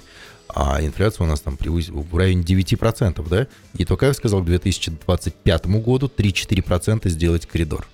А 0.55 0.83
инфляция 0.83 1.25
у 1.25 1.27
нас 1.27 1.41
там 1.41 1.57
в 1.57 2.17
районе 2.17 2.43
9%, 2.43 3.27
да? 3.27 3.47
И 3.75 3.85
Токаев 3.85 4.15
сказал 4.15 4.41
к 4.41 4.45
2025 4.45 5.65
году 5.65 6.11
3-4% 6.15 7.09
сделать 7.09 7.45
коридор. 7.45 7.87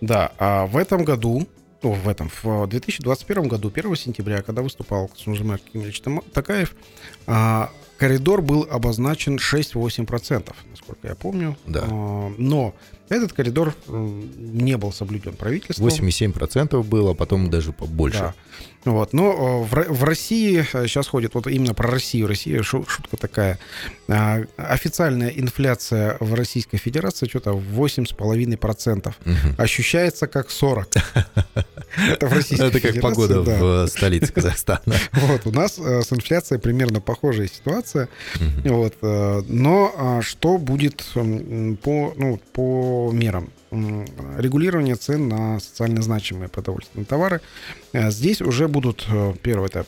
Да, 0.00 0.32
а 0.38 0.66
в 0.66 0.76
этом 0.76 1.04
году, 1.04 1.46
ну, 1.82 1.92
в 1.92 2.08
этом, 2.08 2.30
в 2.42 2.66
2021 2.66 3.48
году, 3.48 3.70
1 3.74 3.96
сентября, 3.96 4.42
когда 4.42 4.62
выступал 4.62 5.08
Ксунжимар 5.08 5.58
Кимович 5.58 6.02
Такаев, 6.32 6.74
а, 7.26 7.70
коридор 8.00 8.40
был 8.40 8.66
обозначен 8.70 9.36
6-8%, 9.36 10.54
насколько 10.70 11.06
я 11.06 11.14
помню. 11.14 11.56
Да. 11.66 11.84
А, 11.84 12.32
но 12.38 12.74
этот 13.10 13.34
коридор 13.34 13.74
не 13.88 14.78
был 14.78 14.90
соблюден 14.90 15.34
правительством. 15.34 15.88
8,7% 15.88 16.82
было, 16.82 17.10
а 17.10 17.14
потом 17.14 17.50
даже 17.50 17.72
побольше. 17.72 18.18
Да. 18.18 18.34
Вот. 18.84 19.12
Но 19.12 19.64
в, 19.64 19.70
в 19.70 20.04
России 20.04 20.62
сейчас 20.62 21.08
э, 21.08 21.10
ходит 21.10 21.34
вот 21.34 21.46
именно 21.46 21.74
про 21.74 21.90
Россию. 21.90 22.28
Россия 22.28 22.62
шутка 22.62 23.18
такая. 23.18 23.58
А, 24.08 24.40
официальная 24.56 25.28
инфляция 25.28 26.16
в 26.20 26.32
Российской 26.32 26.78
Федерации 26.78 27.28
что-то 27.28 27.50
8,5%. 27.50 29.08
Угу. 29.08 29.34
Ощущается 29.58 30.26
как 30.26 30.50
40. 30.50 30.88
Это 31.96 32.26
в 32.26 32.32
Российской 32.32 32.68
Это 32.68 32.80
как 32.80 33.00
погода 33.00 33.40
в 33.40 33.86
столице 33.88 34.32
Казахстана. 34.32 34.80
Вот. 35.12 35.46
У 35.46 35.50
нас 35.50 35.78
э, 35.78 36.02
с 36.02 36.12
инфляцией 36.12 36.60
примерно 36.60 37.00
похожая 37.00 37.48
ситуация. 37.48 38.08
Вот. 38.64 38.94
Э, 39.02 39.42
но 39.46 39.92
а, 39.96 40.22
что 40.22 40.58
будет 40.58 41.04
по, 41.12 42.14
ну, 42.16 42.40
по 42.52 43.10
мерам? 43.12 43.50
Регулирование 43.70 44.96
цен 44.96 45.28
на 45.28 45.60
социально 45.60 46.02
значимые 46.02 46.48
продовольственные 46.48 47.06
товары. 47.06 47.40
Э, 47.92 48.10
здесь 48.10 48.40
уже 48.40 48.66
будут, 48.68 49.06
э, 49.08 49.34
первое, 49.42 49.68
это 49.68 49.86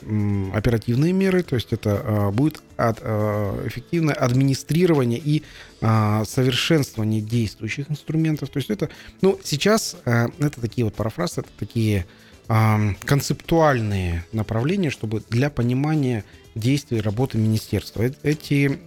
оперативные 0.54 1.12
меры, 1.12 1.42
то 1.42 1.56
есть 1.56 1.72
это 1.72 1.90
э, 1.90 2.30
будет 2.30 2.62
эффективное 2.78 4.14
администрирование 4.14 5.20
и 5.24 5.44
совершенствование 5.78 7.20
действующих 7.20 7.88
инструментов. 7.92 8.48
То 8.48 8.56
есть 8.56 8.70
это, 8.70 8.88
ну, 9.20 9.38
сейчас 9.44 9.96
это 10.04 10.60
такие 10.60 10.84
вот 10.84 10.94
парафразы, 10.94 11.42
это 11.42 11.50
такие 11.60 12.06
концептуальные 12.48 14.24
направления, 14.32 14.90
чтобы 14.90 15.22
для 15.30 15.48
понимания 15.48 16.24
действий 16.56 17.00
работы 17.00 17.38
министерства. 17.38 18.02
Эти 18.24 18.80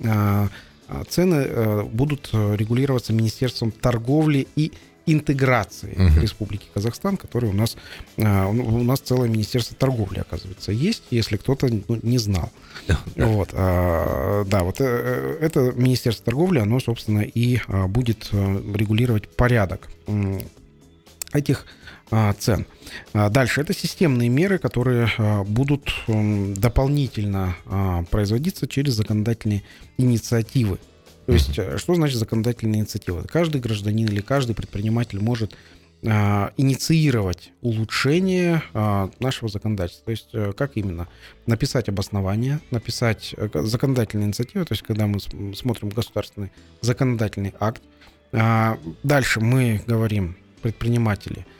цены 1.09 1.83
будут 1.85 2.29
регулироваться 2.33 3.13
Министерством 3.13 3.71
торговли 3.71 4.47
и 4.55 4.71
интеграции 5.07 5.93
uh-huh. 5.95 6.19
Республики 6.19 6.65
Казахстан, 6.73 7.15
который 7.17 7.49
у 7.49 7.53
нас 7.53 7.77
у 8.17 8.21
нас 8.83 8.99
целое 8.99 9.29
министерство 9.29 9.77
торговли, 9.77 10.19
оказывается, 10.19 10.71
есть, 10.71 11.03
если 11.11 11.37
кто-то 11.37 11.67
ну, 11.67 11.99
не 12.01 12.17
знал. 12.17 12.51
Вот, 13.15 13.49
да, 13.53 14.63
вот 14.63 14.81
это 14.81 15.73
министерство 15.75 16.25
торговли, 16.25 16.59
оно, 16.59 16.79
собственно, 16.79 17.21
и 17.21 17.59
будет 17.87 18.31
регулировать 18.31 19.29
порядок 19.29 19.89
этих 21.33 21.65
а, 21.65 21.84
цен. 22.39 22.65
А, 23.13 23.29
дальше 23.29 23.61
это 23.61 23.73
системные 23.73 24.29
меры, 24.29 24.57
которые 24.59 25.09
а, 25.17 25.43
будут 25.43 25.93
дополнительно 26.07 27.55
производиться 28.11 28.67
через 28.67 28.93
законодательные 28.93 29.63
инициативы. 29.97 30.79
То 31.25 31.33
есть, 31.33 31.57
э, 31.57 31.77
что 31.77 31.95
значит 31.95 32.17
законодательная 32.17 32.79
инициатива? 32.79 33.23
Каждый 33.23 33.59
гражданин 33.59 34.07
или 34.07 34.21
каждый 34.21 34.55
предприниматель 34.55 35.19
может 35.19 35.55
инициировать 36.03 37.51
улучшение 37.61 38.61
нашего 39.19 39.49
законодательства. 39.49 40.05
То 40.05 40.11
есть, 40.11 40.27
э, 40.33 40.53
как 40.55 40.77
именно? 40.77 41.07
Написать 41.47 41.89
обоснование, 41.89 42.59
написать 42.69 43.33
э, 43.35 43.49
законодательную 43.63 44.27
инициативу, 44.27 44.65
то 44.65 44.73
есть, 44.73 44.83
когда 44.83 45.07
мы 45.07 45.19
смотрим 45.55 45.89
государственный 45.89 46.51
законодательный 46.81 47.55
акт. 47.59 47.81
Дальше 49.01 49.39
мы 49.39 49.81
говорим, 49.87 50.35
предприниматели, 50.61 51.39
а, 51.39 51.55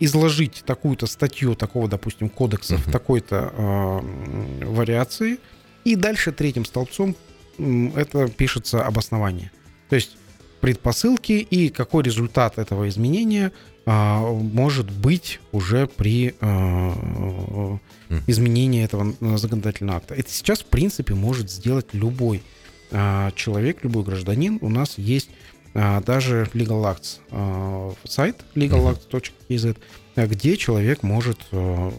изложить 0.00 0.62
такую-то 0.64 1.06
статью 1.06 1.54
такого, 1.54 1.88
допустим, 1.88 2.30
кодекса 2.30 2.76
uh-huh. 2.76 2.88
в 2.88 2.92
такой-то 2.92 3.52
э, 3.52 4.64
вариации, 4.64 5.38
и 5.84 5.94
дальше 5.96 6.32
третьим 6.32 6.64
столбцом 6.64 7.16
это 7.58 8.28
пишется 8.28 8.82
обоснование. 8.82 9.50
То 9.88 9.96
есть 9.96 10.16
предпосылки 10.60 11.32
и 11.32 11.68
какой 11.68 12.02
результат 12.02 12.58
этого 12.58 12.88
изменения 12.88 13.52
а, 13.86 14.20
может 14.20 14.90
быть 14.90 15.40
уже 15.52 15.86
при 15.86 16.34
а, 16.40 17.78
изменении 18.26 18.84
этого 18.84 19.14
законодательного 19.38 19.98
акта. 19.98 20.14
Это 20.14 20.30
сейчас, 20.30 20.60
в 20.60 20.66
принципе, 20.66 21.14
может 21.14 21.50
сделать 21.50 21.86
любой 21.92 22.42
а, 22.90 23.30
человек, 23.32 23.82
любой 23.82 24.04
гражданин. 24.04 24.58
У 24.60 24.68
нас 24.68 24.98
есть 24.98 25.30
а, 25.30 25.37
даже 25.74 26.48
Legal 26.54 26.82
Acts, 26.82 27.18
а, 27.30 27.92
сайт 28.04 28.44
legalacts.kz, 28.54 29.76
где 30.16 30.56
человек 30.56 31.02
может 31.02 31.38
а, 31.52 31.92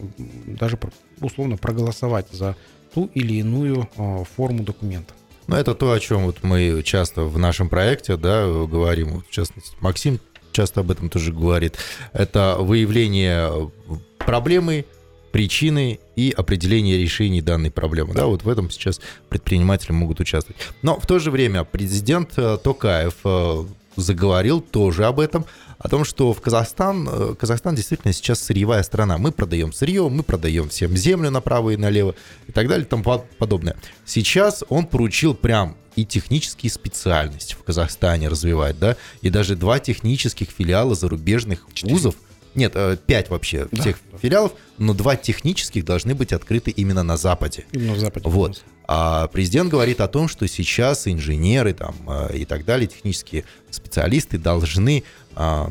даже 0.46 0.78
условно 1.20 1.56
проголосовать 1.56 2.26
за 2.32 2.56
ту 2.92 3.10
или 3.14 3.34
иную 3.34 3.88
форму 4.36 4.64
документа. 4.64 5.14
Ну, 5.46 5.56
это 5.56 5.74
то, 5.74 5.92
о 5.92 6.00
чем 6.00 6.26
вот 6.26 6.42
мы 6.42 6.82
часто 6.84 7.22
в 7.22 7.38
нашем 7.38 7.68
проекте 7.68 8.16
да, 8.16 8.46
говорим. 8.46 9.22
В 9.22 9.30
частности, 9.30 9.76
Максим 9.80 10.20
часто 10.52 10.80
об 10.80 10.90
этом 10.90 11.08
тоже 11.08 11.32
говорит. 11.32 11.76
Это 12.12 12.56
выявление 12.58 13.70
проблемы, 14.18 14.84
причины 15.32 16.00
и 16.16 16.32
определение 16.36 16.98
решений 16.98 17.40
данной 17.40 17.70
проблемы. 17.70 18.14
Да, 18.14 18.26
вот 18.26 18.42
в 18.42 18.48
этом 18.48 18.70
сейчас 18.70 19.00
предприниматели 19.28 19.92
могут 19.92 20.20
участвовать. 20.20 20.60
Но 20.82 20.98
в 20.98 21.06
то 21.06 21.18
же 21.18 21.30
время 21.30 21.64
президент 21.64 22.32
э, 22.36 22.58
Токаев 22.62 23.14
э, 23.24 23.64
заговорил 23.96 24.60
тоже 24.60 25.06
об 25.06 25.20
этом, 25.20 25.46
о 25.78 25.88
том, 25.88 26.04
что 26.04 26.32
в 26.32 26.40
Казахстан, 26.40 27.08
э, 27.10 27.34
Казахстан 27.38 27.74
действительно 27.74 28.12
сейчас 28.12 28.42
сырьевая 28.42 28.82
страна. 28.82 29.18
Мы 29.18 29.32
продаем 29.32 29.72
сырье, 29.72 30.08
мы 30.08 30.22
продаем 30.22 30.68
всем 30.68 30.96
землю 30.96 31.30
направо 31.30 31.70
и 31.70 31.76
налево 31.76 32.14
и 32.46 32.52
так 32.52 32.68
далее 32.68 32.84
и 32.84 32.88
тому 32.88 33.04
подобное. 33.38 33.76
Сейчас 34.04 34.64
он 34.68 34.86
поручил 34.86 35.34
прям 35.34 35.76
и 35.96 36.04
технические 36.04 36.70
специальности 36.70 37.54
в 37.54 37.64
Казахстане 37.64 38.28
развивать, 38.28 38.78
да, 38.78 38.96
и 39.22 39.30
даже 39.30 39.56
два 39.56 39.78
технических 39.80 40.48
филиала 40.50 40.94
зарубежных 40.94 41.66
вузов– 41.82 42.14
нет, 42.54 42.72
э, 42.74 42.96
пять 43.06 43.30
вообще 43.30 43.68
да, 43.70 43.80
всех 43.80 43.98
филиалов, 44.20 44.52
но 44.78 44.94
два 44.94 45.16
технических 45.16 45.84
должны 45.84 46.14
быть 46.14 46.32
открыты 46.32 46.70
именно 46.70 47.02
на 47.02 47.16
Западе. 47.16 47.64
Именно 47.72 47.94
в 47.94 47.98
Западе. 47.98 48.28
Вот. 48.28 48.64
А 48.86 49.28
президент 49.28 49.70
говорит 49.70 50.00
о 50.00 50.08
том, 50.08 50.28
что 50.28 50.48
сейчас 50.48 51.06
инженеры 51.06 51.74
там, 51.74 51.94
э, 52.08 52.38
и 52.38 52.44
так 52.44 52.64
далее, 52.64 52.88
технические 52.88 53.44
специалисты 53.70 54.36
должны 54.36 55.04
а, 55.36 55.70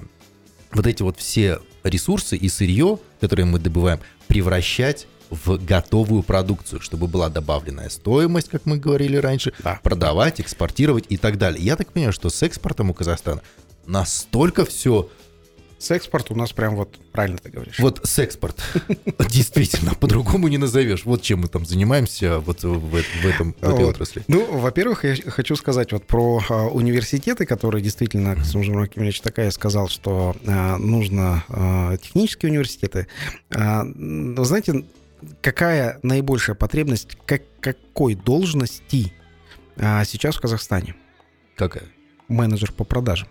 вот 0.72 0.88
эти 0.88 1.04
вот 1.04 1.18
все 1.18 1.60
ресурсы 1.84 2.38
и 2.38 2.48
сырье, 2.48 3.00
которые 3.20 3.46
мы 3.46 3.60
добываем, 3.60 4.00
превращать 4.28 5.08
в 5.30 5.58
готовую 5.64 6.24
продукцию, 6.24 6.82
чтобы 6.82 7.08
была 7.08 7.30
добавленная 7.30 7.90
стоимость, 7.90 8.50
как 8.50 8.66
мы 8.66 8.78
говорили 8.78 9.18
раньше, 9.18 9.54
да. 9.64 9.80
продавать, 9.84 10.42
экспортировать 10.42 11.06
и 11.10 11.18
так 11.18 11.38
далее. 11.38 11.64
Я 11.64 11.76
так 11.76 11.92
понимаю, 11.92 12.14
что 12.14 12.30
с 12.30 12.42
экспортом 12.42 12.90
у 12.90 12.94
Казахстана 12.94 13.42
настолько 13.86 14.66
все 14.66 15.10
с 15.80 15.92
экспорт 15.92 16.30
у 16.30 16.36
нас 16.36 16.52
прям 16.52 16.76
вот 16.76 17.00
правильно 17.14 17.38
ты 17.38 17.50
говоришь. 17.50 17.80
Вот 17.80 18.02
с 18.04 18.20
экспорт. 18.20 18.62
Действительно, 19.30 19.96
по-другому 19.96 20.50
не 20.50 20.58
назовешь. 20.58 21.06
Вот 21.06 21.22
чем 21.22 21.40
мы 21.40 21.48
там 21.48 21.66
занимаемся 21.66 22.40
вот 22.40 22.64
в, 22.64 22.80
в, 22.80 23.26
этом, 23.26 23.54
в 23.54 23.64
этой 23.64 23.86
вот. 23.86 23.96
отрасли. 23.96 24.24
Ну, 24.28 24.46
во-первых, 24.60 25.06
я 25.06 25.16
хочу 25.16 25.56
сказать 25.56 25.94
вот 25.94 26.06
про 26.06 26.42
а, 26.50 26.68
университеты, 26.68 27.46
которые 27.46 27.82
действительно, 27.82 28.36
как 28.36 28.46
Сумжин 28.46 28.78
Акимович 28.78 29.22
такая 29.22 29.52
сказал, 29.52 29.88
что 29.88 30.36
а, 30.46 30.78
нужно 30.78 31.46
а, 31.48 31.96
технические 31.98 32.52
университеты. 32.52 33.08
Вы 33.50 34.46
знаете, 34.46 34.84
какая 35.42 36.00
наибольшая 36.04 36.58
потребность, 36.58 37.18
как, 37.26 37.44
какой 37.62 38.16
должности 38.16 39.14
сейчас 39.78 40.36
в 40.36 40.42
Казахстане? 40.42 40.96
Какая? 41.56 41.86
Менеджер 42.28 42.74
по 42.74 42.84
продажам. 42.84 43.30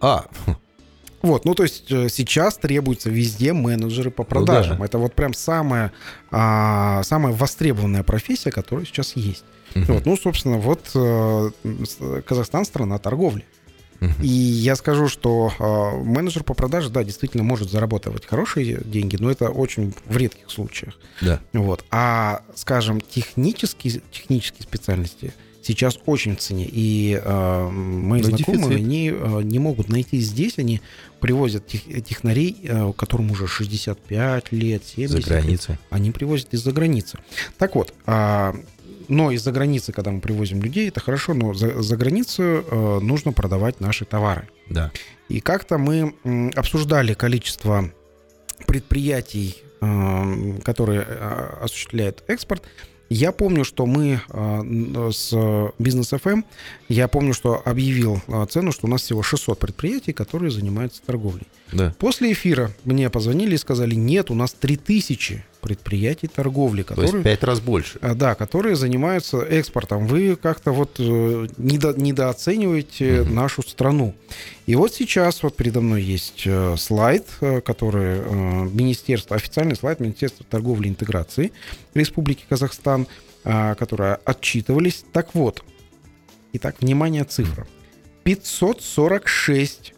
А, 0.00 0.26
вот, 1.22 1.44
ну 1.44 1.54
то 1.54 1.64
есть 1.64 1.90
э, 1.90 2.08
сейчас 2.08 2.56
требуются 2.56 3.10
везде 3.10 3.52
менеджеры 3.52 4.10
по 4.10 4.24
продажам. 4.24 4.74
Ну, 4.74 4.78
да. 4.80 4.84
Это 4.84 4.98
вот 4.98 5.14
прям 5.14 5.34
самая, 5.34 5.92
а, 6.30 7.02
самая 7.02 7.32
востребованная 7.32 8.02
профессия, 8.02 8.50
которая 8.50 8.86
сейчас 8.86 9.16
есть. 9.16 9.44
Угу. 9.74 9.84
Вот, 9.92 10.06
ну, 10.06 10.16
собственно, 10.16 10.58
вот 10.58 10.90
а, 10.94 11.50
Казахстан 12.26 12.64
страна 12.64 12.98
торговли. 12.98 13.44
Угу. 14.00 14.22
И 14.22 14.28
я 14.28 14.76
скажу, 14.76 15.08
что 15.08 15.52
э, 15.58 16.04
менеджер 16.04 16.44
по 16.44 16.54
продаже, 16.54 16.88
да, 16.88 17.02
действительно 17.02 17.42
может 17.42 17.68
зарабатывать 17.68 18.26
хорошие 18.26 18.80
деньги, 18.84 19.16
но 19.18 19.28
это 19.28 19.48
очень 19.48 19.92
в 20.06 20.16
редких 20.16 20.50
случаях. 20.50 20.94
Да. 21.20 21.40
Вот. 21.52 21.84
А, 21.90 22.42
скажем, 22.54 23.00
технические, 23.00 24.00
технические 24.12 24.62
специальности– 24.62 25.34
сейчас 25.68 25.98
очень 26.06 26.34
в 26.36 26.40
цене. 26.40 26.66
И 26.66 27.20
э, 27.22 27.68
мои 27.70 28.22
Но 28.22 28.28
знакомые, 28.28 28.62
дефицит. 28.62 28.84
они 28.86 29.10
э, 29.14 29.42
не 29.42 29.58
могут 29.58 29.88
найти 29.90 30.18
здесь, 30.18 30.58
они 30.58 30.80
привозят 31.20 31.66
тех, 31.66 31.82
технарей, 32.04 32.56
э, 32.62 32.92
которым 32.96 33.30
уже 33.30 33.46
65 33.46 34.52
лет, 34.52 34.82
70 34.84 35.22
За 35.22 35.28
границей. 35.28 35.72
Лет, 35.72 35.80
они 35.90 36.10
привозят 36.10 36.54
из-за 36.54 36.72
границы. 36.72 37.18
Так 37.58 37.74
вот, 37.74 37.92
э, 38.06 38.52
но 39.08 39.30
из-за 39.30 39.52
границы, 39.52 39.92
когда 39.92 40.10
мы 40.10 40.20
привозим 40.20 40.62
людей, 40.62 40.88
это 40.88 41.00
хорошо, 41.00 41.34
но 41.34 41.52
за, 41.54 41.82
за 41.82 41.96
границу 41.96 42.42
э, 42.42 42.98
нужно 43.02 43.32
продавать 43.32 43.80
наши 43.80 44.04
товары. 44.04 44.48
Да. 44.70 44.90
И 45.28 45.40
как-то 45.40 45.76
мы 45.76 46.14
э, 46.24 46.50
обсуждали 46.56 47.12
количество 47.12 47.90
предприятий, 48.66 49.62
э, 49.80 50.58
которые 50.64 51.04
э, 51.06 51.58
осуществляют 51.62 52.24
экспорт, 52.26 52.62
я 53.08 53.32
помню, 53.32 53.64
что 53.64 53.86
мы 53.86 54.20
а, 54.28 54.62
с 55.10 55.72
Бизнес 55.78 56.12
FM, 56.12 56.44
я 56.88 57.08
помню, 57.08 57.32
что 57.32 57.62
объявил 57.64 58.20
а, 58.28 58.46
цену, 58.46 58.72
что 58.72 58.86
у 58.86 58.90
нас 58.90 59.02
всего 59.02 59.22
600 59.22 59.58
предприятий, 59.58 60.12
которые 60.12 60.50
занимаются 60.50 61.02
торговлей. 61.02 61.46
Да. 61.72 61.94
После 61.98 62.32
эфира 62.32 62.70
мне 62.84 63.10
позвонили 63.10 63.54
и 63.54 63.58
сказали, 63.58 63.94
нет, 63.94 64.30
у 64.30 64.34
нас 64.34 64.52
3000 64.52 65.44
предприятий 65.60 66.28
торговли, 66.28 66.82
которые... 66.82 67.10
То 67.10 67.16
есть 67.18 67.24
пять 67.24 67.42
раз 67.42 67.60
больше. 67.60 67.98
А, 68.00 68.14
да, 68.14 68.34
которые 68.34 68.76
занимаются 68.76 69.38
экспортом. 69.38 70.06
Вы 70.06 70.36
как-то 70.36 70.72
вот 70.72 70.96
э, 70.98 71.48
недо, 71.58 71.94
недооцениваете 71.94 73.22
угу. 73.22 73.32
нашу 73.32 73.62
страну. 73.62 74.14
И 74.66 74.74
вот 74.76 74.94
сейчас 74.94 75.42
вот 75.42 75.56
передо 75.56 75.80
мной 75.80 76.02
есть 76.02 76.44
э, 76.46 76.76
слайд, 76.78 77.26
э, 77.40 77.60
который 77.60 78.20
Министерство, 78.70 79.36
официальный 79.36 79.76
слайд 79.76 80.00
Министерства 80.00 80.46
торговли 80.48 80.86
и 80.86 80.90
интеграции 80.90 81.52
Республики 81.94 82.44
Казахстан, 82.48 83.06
которые 83.44 84.18
отчитывались. 84.24 85.04
Так 85.12 85.34
вот, 85.34 85.62
итак, 86.52 86.76
внимание, 86.80 87.24
цифра. 87.24 87.66
546 88.24 89.94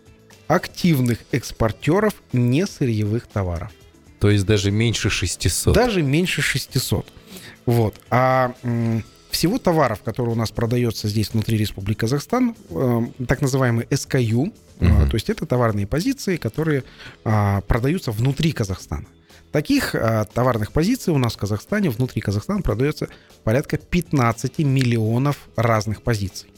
активных 0.51 1.21
экспортеров 1.31 2.13
несырьевых 2.33 3.27
товаров. 3.29 3.71
То 4.19 4.31
есть 4.31 4.45
даже 4.45 4.73
меньше 4.73 5.09
600. 5.09 5.73
Даже 5.73 6.03
меньше 6.03 6.43
600. 6.43 7.07
Вот. 7.67 7.95
А 8.11 8.53
всего 9.31 9.59
товаров, 9.59 10.03
которые 10.03 10.35
у 10.35 10.37
нас 10.37 10.51
продается 10.51 11.07
здесь 11.09 11.31
внутри 11.33 11.57
Республики 11.57 12.01
Казахстан, 12.01 12.57
э, 12.69 13.01
так 13.29 13.43
называемый 13.43 13.85
SKU, 13.87 14.35
угу. 14.35 14.53
э, 14.81 15.07
то 15.09 15.15
есть 15.15 15.31
это 15.31 15.47
товарные 15.47 15.87
позиции, 15.87 16.37
которые 16.37 16.83
э, 17.25 17.61
продаются 17.69 18.11
внутри 18.11 18.51
Казахстана. 18.51 19.07
Таких 19.53 19.95
э, 19.95 20.25
товарных 20.35 20.73
позиций 20.73 21.13
у 21.13 21.19
нас 21.19 21.35
в 21.35 21.39
Казахстане, 21.39 21.91
внутри 21.91 22.21
Казахстана 22.21 22.61
продается 22.61 23.09
порядка 23.45 23.79
15 23.79 24.59
миллионов 24.59 25.49
разных 25.55 26.03
позиций. 26.03 26.51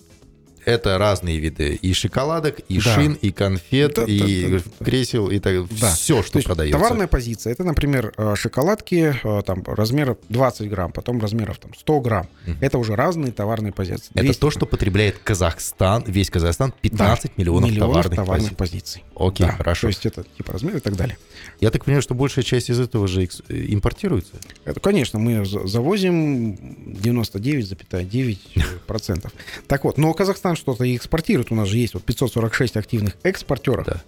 Это 0.64 0.98
разные 0.98 1.38
виды 1.38 1.74
и 1.74 1.92
шоколадок, 1.92 2.60
и 2.68 2.80
да. 2.80 2.94
шин, 2.94 3.14
и 3.14 3.32
конфет, 3.32 3.94
да, 3.96 4.04
и 4.04 4.46
да, 4.46 4.62
да, 4.78 4.84
кресел, 4.84 5.30
и 5.30 5.38
так, 5.38 5.66
да. 5.68 5.92
все, 5.92 6.22
что 6.22 6.38
То 6.38 6.44
продается. 6.44 6.78
Товарная 6.78 7.06
позиция, 7.06 7.52
это, 7.52 7.64
например, 7.64 8.12
э, 8.16 8.34
шоколадки 8.36 9.14
э, 9.22 9.42
там, 9.42 9.62
размера 9.66 10.16
20 10.28 10.68
грамм, 10.68 10.92
потом 10.92 11.20
размеров 11.20 11.58
там, 11.58 11.72
100 11.74 12.00
грамм. 12.00 12.28
Угу. 12.46 12.56
Это 12.60 12.78
уже 12.78 12.96
разные 12.96 13.32
товарные 13.32 13.72
позиции. 13.72 14.10
200. 14.14 14.30
Это 14.30 14.38
то, 14.38 14.50
что 14.50 14.66
потребляет 14.66 15.18
Казахстан, 15.18 16.04
весь 16.06 16.30
Казахстан, 16.30 16.72
15 16.80 17.24
да. 17.24 17.30
миллионов, 17.36 17.70
миллионов 17.70 17.92
товарных, 17.92 18.16
товарных 18.16 18.56
позиций. 18.56 19.02
позиций. 19.02 19.04
Окей, 19.16 19.46
да. 19.46 19.52
хорошо. 19.52 19.82
То 19.82 19.88
есть 19.88 20.06
это 20.06 20.24
типа 20.36 20.52
размер 20.52 20.76
и 20.76 20.80
так 20.80 20.96
далее. 20.96 21.18
Я 21.60 21.70
так 21.70 21.84
понимаю, 21.84 22.02
что 22.02 22.14
большая 22.14 22.44
часть 22.44 22.70
из 22.70 22.80
этого 22.80 23.06
же 23.08 23.28
импортируется? 23.48 24.34
Это, 24.64 24.80
конечно, 24.80 25.18
мы 25.18 25.44
завозим 25.44 26.54
99,9%. 26.54 29.32
Так 29.68 29.84
вот, 29.84 29.96
но 29.96 30.12
Казахстан 30.12 30.51
что-то 30.57 30.84
и 30.84 30.96
экспортирует. 30.96 31.50
У 31.50 31.55
нас 31.55 31.68
же 31.68 31.78
есть 31.78 31.94
вот 31.94 32.05
546 32.05 32.76
активных 32.76 33.16
экспортеров. 33.22 33.86
Да. 33.86 34.03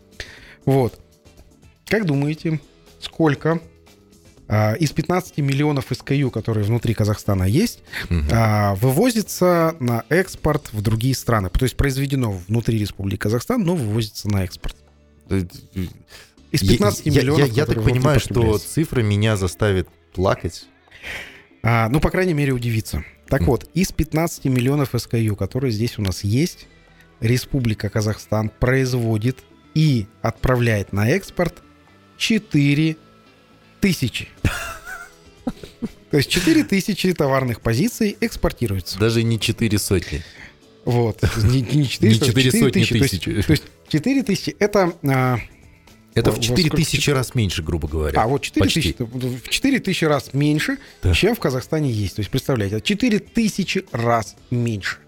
Вот. 0.64 0.98
Как 1.86 2.06
думаете, 2.06 2.60
сколько 3.00 3.60
а, 4.46 4.74
из 4.74 4.90
15 4.90 5.38
миллионов 5.38 5.90
SKU, 5.90 6.30
которые 6.30 6.64
внутри 6.64 6.94
Казахстана 6.94 7.44
есть, 7.44 7.80
угу. 8.10 8.20
а, 8.30 8.74
вывозится 8.76 9.76
на 9.80 10.04
экспорт 10.08 10.70
в 10.72 10.82
другие 10.82 11.14
страны? 11.14 11.50
То 11.50 11.64
есть 11.64 11.76
произведено 11.76 12.32
внутри 12.48 12.78
Республики 12.78 13.20
Казахстан, 13.20 13.62
но 13.62 13.74
вывозится 13.74 14.28
на 14.28 14.44
экспорт. 14.44 14.76
Из 15.30 16.60
15 16.60 17.06
я, 17.06 17.12
миллионов. 17.12 17.38
Я, 17.40 17.46
я, 17.46 17.52
я 17.52 17.66
так 17.66 17.82
понимаю, 17.82 18.20
что 18.20 18.58
цифра 18.58 19.02
меня 19.02 19.36
заставит 19.36 19.88
плакать. 20.12 20.66
А, 21.62 21.88
ну, 21.88 21.98
по 21.98 22.10
крайней 22.10 22.34
мере, 22.34 22.52
удивиться. 22.52 23.04
Так 23.28 23.42
mm. 23.42 23.44
вот, 23.46 23.70
из 23.74 23.92
15 23.92 24.44
миллионов 24.46 24.94
SKU, 24.94 25.36
которые 25.36 25.72
здесь 25.72 25.98
у 25.98 26.02
нас 26.02 26.24
есть, 26.24 26.66
Республика 27.20 27.88
Казахстан 27.88 28.50
производит 28.50 29.38
и 29.74 30.06
отправляет 30.22 30.92
на 30.92 31.08
экспорт 31.10 31.62
4 32.18 32.96
тысячи. 33.80 34.28
То 36.10 36.18
есть 36.18 36.30
4 36.30 36.64
тысячи 36.64 37.12
товарных 37.12 37.60
позиций 37.60 38.16
экспортируются. 38.20 38.98
Даже 38.98 39.22
не 39.22 39.40
4 39.40 39.78
сотни. 39.78 40.22
Вот. 40.84 41.22
Не, 41.42 41.62
не 41.62 41.88
4, 41.88 42.12
не 42.12 42.20
4 42.20 42.50
сотни 42.52 42.84
тысяч. 42.84 43.20
То 43.24 43.30
есть, 43.30 43.46
то 43.46 43.52
есть 43.52 43.64
4 43.88 44.22
тысячи 44.22 44.56
это 44.58 44.92
а, 45.02 45.38
это 46.14 46.32
в 46.32 46.40
4 46.40 46.70
тысячи 46.70 47.10
раз 47.10 47.34
меньше, 47.34 47.62
грубо 47.62 47.88
говоря. 47.88 48.20
А 48.20 48.26
вот 48.26 48.42
4 48.42 48.66
тысячи, 48.66 48.96
в 48.98 49.48
4 49.48 49.80
тысячи 49.80 50.04
раз 50.04 50.32
меньше, 50.32 50.78
да. 51.02 51.12
чем 51.12 51.34
в 51.34 51.40
Казахстане 51.40 51.90
есть. 51.90 52.16
То 52.16 52.20
есть, 52.20 52.30
представляете, 52.30 52.80
4 52.80 53.18
тысячи 53.18 53.84
раз 53.92 54.36
меньше. 54.50 54.98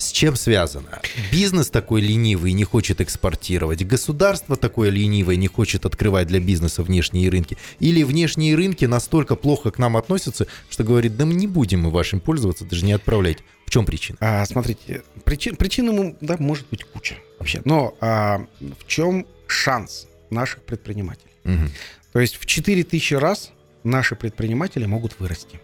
С 0.00 0.12
чем 0.12 0.34
связано? 0.34 1.02
Бизнес 1.30 1.68
такой 1.68 2.00
ленивый 2.00 2.52
не 2.52 2.64
хочет 2.64 3.02
экспортировать, 3.02 3.84
государство 3.86 4.56
такое 4.56 4.88
ленивое 4.88 5.36
не 5.36 5.46
хочет 5.46 5.84
открывать 5.84 6.26
для 6.26 6.40
бизнеса 6.40 6.82
внешние 6.82 7.28
рынки, 7.28 7.58
или 7.80 8.02
внешние 8.02 8.56
рынки 8.56 8.86
настолько 8.86 9.36
плохо 9.36 9.70
к 9.70 9.78
нам 9.78 9.98
относятся, 9.98 10.46
что 10.70 10.84
говорит, 10.84 11.18
да 11.18 11.26
мы 11.26 11.34
не 11.34 11.46
будем 11.46 11.80
мы 11.80 11.90
вашим 11.90 12.20
пользоваться, 12.20 12.64
даже 12.64 12.86
не 12.86 12.92
отправлять. 12.92 13.38
В 13.66 13.70
чем 13.70 13.84
причина? 13.84 14.16
А, 14.22 14.46
смотрите, 14.46 15.02
причин, 15.24 15.54
причин 15.56 16.16
да, 16.22 16.36
может 16.38 16.66
быть 16.70 16.84
куча 16.84 17.16
вообще. 17.38 17.60
Но 17.66 17.94
а, 18.00 18.46
в 18.58 18.86
чем 18.86 19.26
шанс? 19.46 20.06
Наших 20.30 20.62
предпринимателей. 20.62 21.32
Угу. 21.44 21.70
То 22.12 22.20
есть 22.20 22.36
в 22.36 22.46
4000 22.46 23.14
раз 23.14 23.50
наши 23.84 24.16
предприниматели 24.16 24.86
могут 24.86 25.18
вырасти. 25.18 25.60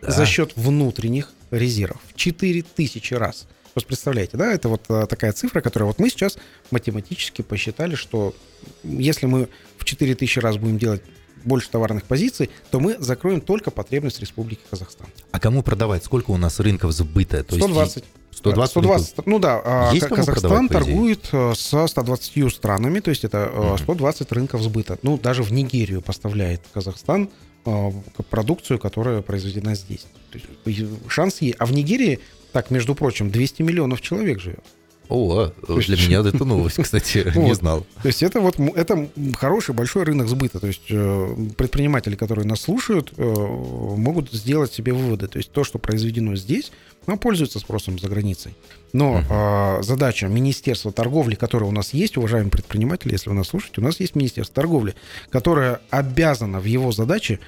Да. 0.00 0.10
За 0.10 0.26
счет 0.26 0.52
внутренних 0.56 1.32
резервов. 1.50 2.00
В 2.08 2.14
4000 2.16 3.14
раз. 3.14 3.46
Просто 3.72 3.88
представляете, 3.88 4.36
да, 4.36 4.52
это 4.52 4.68
вот 4.68 4.84
а, 4.88 5.06
такая 5.06 5.32
цифра, 5.32 5.60
которую 5.60 5.88
вот 5.88 5.98
мы 5.98 6.10
сейчас 6.10 6.36
математически 6.70 7.42
посчитали, 7.42 7.94
что 7.94 8.34
если 8.82 9.26
мы 9.26 9.48
в 9.78 9.84
4000 9.84 10.38
раз 10.40 10.58
будем 10.58 10.78
делать 10.78 11.02
больше 11.44 11.70
товарных 11.70 12.04
позиций, 12.04 12.50
то 12.70 12.80
мы 12.80 12.96
закроем 12.98 13.40
только 13.40 13.70
потребность 13.70 14.20
Республики 14.20 14.60
Казахстан. 14.70 15.08
А 15.30 15.40
кому 15.40 15.62
продавать? 15.62 16.04
Сколько 16.04 16.30
у 16.32 16.36
нас 16.36 16.60
рынков 16.60 16.92
сбыта? 16.92 17.42
То 17.44 17.56
120. 17.56 17.96
Есть 17.96 18.08
120, 18.32 18.70
120 18.70 19.26
ну 19.26 19.38
да, 19.38 19.60
а 19.64 19.92
есть 19.92 20.06
Казахстан 20.06 20.68
торгует 20.68 21.28
э, 21.32 21.52
со 21.54 21.86
120 21.86 22.52
странами, 22.52 23.00
то 23.00 23.10
есть 23.10 23.24
это 23.24 23.50
угу. 23.54 23.74
Э, 23.74 23.78
120 23.78 24.32
рынков 24.32 24.62
сбыта. 24.62 24.98
Ну, 25.02 25.18
даже 25.18 25.42
в 25.42 25.52
Нигерию 25.52 26.00
поставляет 26.00 26.62
Казахстан 26.72 27.28
э, 27.66 27.90
продукцию, 28.30 28.78
которая 28.78 29.20
произведена 29.20 29.74
здесь. 29.74 30.06
Шанс 31.08 31.42
есть. 31.42 31.56
А 31.58 31.66
в 31.66 31.72
Нигерии, 31.72 32.20
так, 32.52 32.70
между 32.70 32.94
прочим, 32.94 33.30
200 33.30 33.62
миллионов 33.62 34.00
человек 34.00 34.40
живет. 34.40 34.64
О, 35.08 35.50
для 35.68 35.96
меня 35.96 36.20
это 36.20 36.44
новость, 36.44 36.82
кстати, 36.82 37.30
не 37.36 37.54
знал. 37.54 37.84
То 38.00 38.08
есть 38.08 38.22
это 38.22 38.40
вот 38.40 38.58
это 38.58 39.10
хороший 39.38 39.74
большой 39.74 40.04
рынок 40.04 40.28
сбыта. 40.28 40.58
То 40.58 40.68
есть 40.68 40.86
предприниматели, 40.86 42.16
которые 42.16 42.46
нас 42.46 42.62
слушают, 42.62 43.12
могут 43.18 44.32
сделать 44.32 44.72
себе 44.72 44.94
выводы. 44.94 45.26
То 45.26 45.36
есть 45.36 45.52
то, 45.52 45.64
что 45.64 45.78
произведено 45.78 46.34
здесь, 46.34 46.72
оно 47.06 47.16
пользуется 47.16 47.58
спросом 47.58 47.98
за 47.98 48.08
границей. 48.08 48.54
Но 48.92 49.20
uh 49.20 49.82
задача 49.82 50.28
Министерства 50.28 50.92
торговли, 50.92 51.34
которое 51.34 51.64
у 51.64 51.72
нас 51.72 51.94
есть, 51.94 52.16
уважаемые 52.16 52.50
предприниматели, 52.50 53.12
если 53.12 53.30
вы 53.30 53.36
нас 53.36 53.48
слушаете, 53.48 53.80
у 53.80 53.84
нас 53.84 54.00
есть 54.00 54.14
Министерство 54.14 54.54
торговли, 54.54 54.94
которое 55.30 55.80
обязано 55.90 56.60
в 56.60 56.64
его 56.64 56.92
задачи 56.92 57.40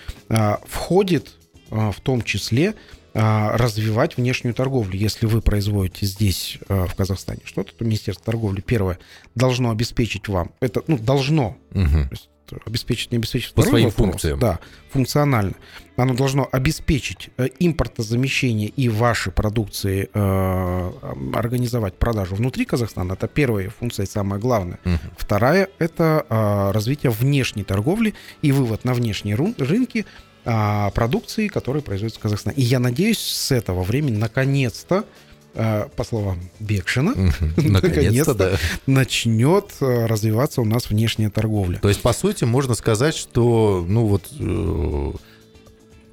входит 0.67 1.35
в 1.71 2.01
том 2.03 2.23
числе 2.23 2.75
а, 3.17 3.57
развивать 3.57 4.17
внешнюю 4.17 4.55
торговлю. 4.55 4.99
Если 4.99 5.27
вы 5.27 5.41
производите 5.41 6.05
здесь, 6.05 6.59
а, 6.69 6.87
в 6.87 6.97
Казахстане, 6.97 7.41
что-то, 7.45 7.73
то 7.73 7.85
Министерство 7.85 8.27
торговли, 8.27 8.61
первое, 8.61 8.99
должно 9.37 9.71
обеспечить 9.71 10.27
вам, 10.27 10.51
это, 10.59 10.83
ну, 10.89 10.99
должно, 10.99 11.57
угу. 11.71 11.87
то 11.87 12.09
есть, 12.11 12.29
обеспечить, 12.67 13.13
не 13.13 13.19
обеспечить 13.19 13.55
по 13.55 13.63
своим 13.63 13.87
вопрос, 13.87 14.11
функциям. 14.11 14.39
Да, 14.39 14.59
функционально. 14.91 15.55
Оно 15.97 16.15
должно 16.15 16.49
обеспечить 16.51 17.31
э, 17.37 17.49
импортозамещение 17.59 18.69
и 18.69 18.89
ваши 18.89 19.31
продукции 19.31 20.11
э, 20.13 20.93
организовать 21.35 21.95
продажу 21.95 22.35
внутри 22.35 22.65
Казахстана. 22.65 23.13
Это 23.13 23.29
первая 23.29 23.71
функция, 23.71 24.07
самая 24.07 24.41
главная. 24.41 24.79
Угу. 24.85 24.99
Вторая 25.17 25.69
это 25.79 26.27
э, 26.29 26.71
развитие 26.73 27.11
внешней 27.11 27.65
торговли 27.65 28.15
и 28.43 28.53
вывод 28.53 28.85
на 28.85 28.95
внешние 28.95 29.37
рынки 29.37 30.07
а, 30.47 30.91
продукции, 30.91 31.49
которая 31.49 31.83
производится 31.83 32.21
в 32.21 32.23
Казахстане. 32.23 32.57
И 32.57 32.63
я 32.63 32.79
надеюсь, 32.79 33.19
с 33.19 33.51
этого 33.51 33.83
времени 33.83 34.17
наконец-то 34.17 35.07
по 35.55 36.05
словам 36.05 36.41
Бекшина, 36.59 37.15
наконец-то 37.57 38.59
начнет 38.87 39.67
а, 39.81 40.07
развиваться 40.07 40.61
у 40.61 40.65
нас 40.65 40.91
внешняя 40.91 41.31
торговля. 41.31 41.79
То 41.79 41.89
есть, 41.89 42.03
по 42.03 42.13
сути, 42.13 42.45
можно 42.45 42.75
сказать, 42.75 43.15
что, 43.15 43.85
ну 43.89 44.07
вот, 44.07 44.25
э, 44.39 45.13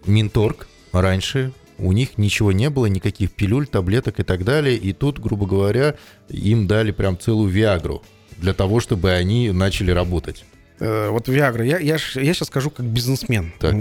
Минторг 0.05 0.67
раньше 0.91 1.53
у 1.77 1.91
них 1.91 2.17
ничего 2.17 2.51
не 2.51 2.69
было, 2.69 2.85
никаких 2.85 3.31
пилюль, 3.31 3.67
таблеток 3.67 4.19
и 4.19 4.23
так 4.23 4.43
далее. 4.43 4.77
И 4.77 4.93
тут, 4.93 5.19
грубо 5.19 5.47
говоря, 5.47 5.95
им 6.29 6.67
дали 6.67 6.91
прям 6.91 7.17
целую 7.17 7.49
Виагру 7.49 8.03
для 8.37 8.53
того, 8.53 8.79
чтобы 8.79 9.11
они 9.11 9.51
начали 9.51 9.91
работать. 9.91 10.45
Э, 10.79 11.09
вот 11.09 11.27
Viagra, 11.29 11.65
я, 11.65 11.77
я, 11.77 11.93
я 11.93 12.33
сейчас 12.33 12.47
скажу 12.47 12.71
как 12.71 12.85
бизнесмен. 12.85 13.53
Так. 13.59 13.75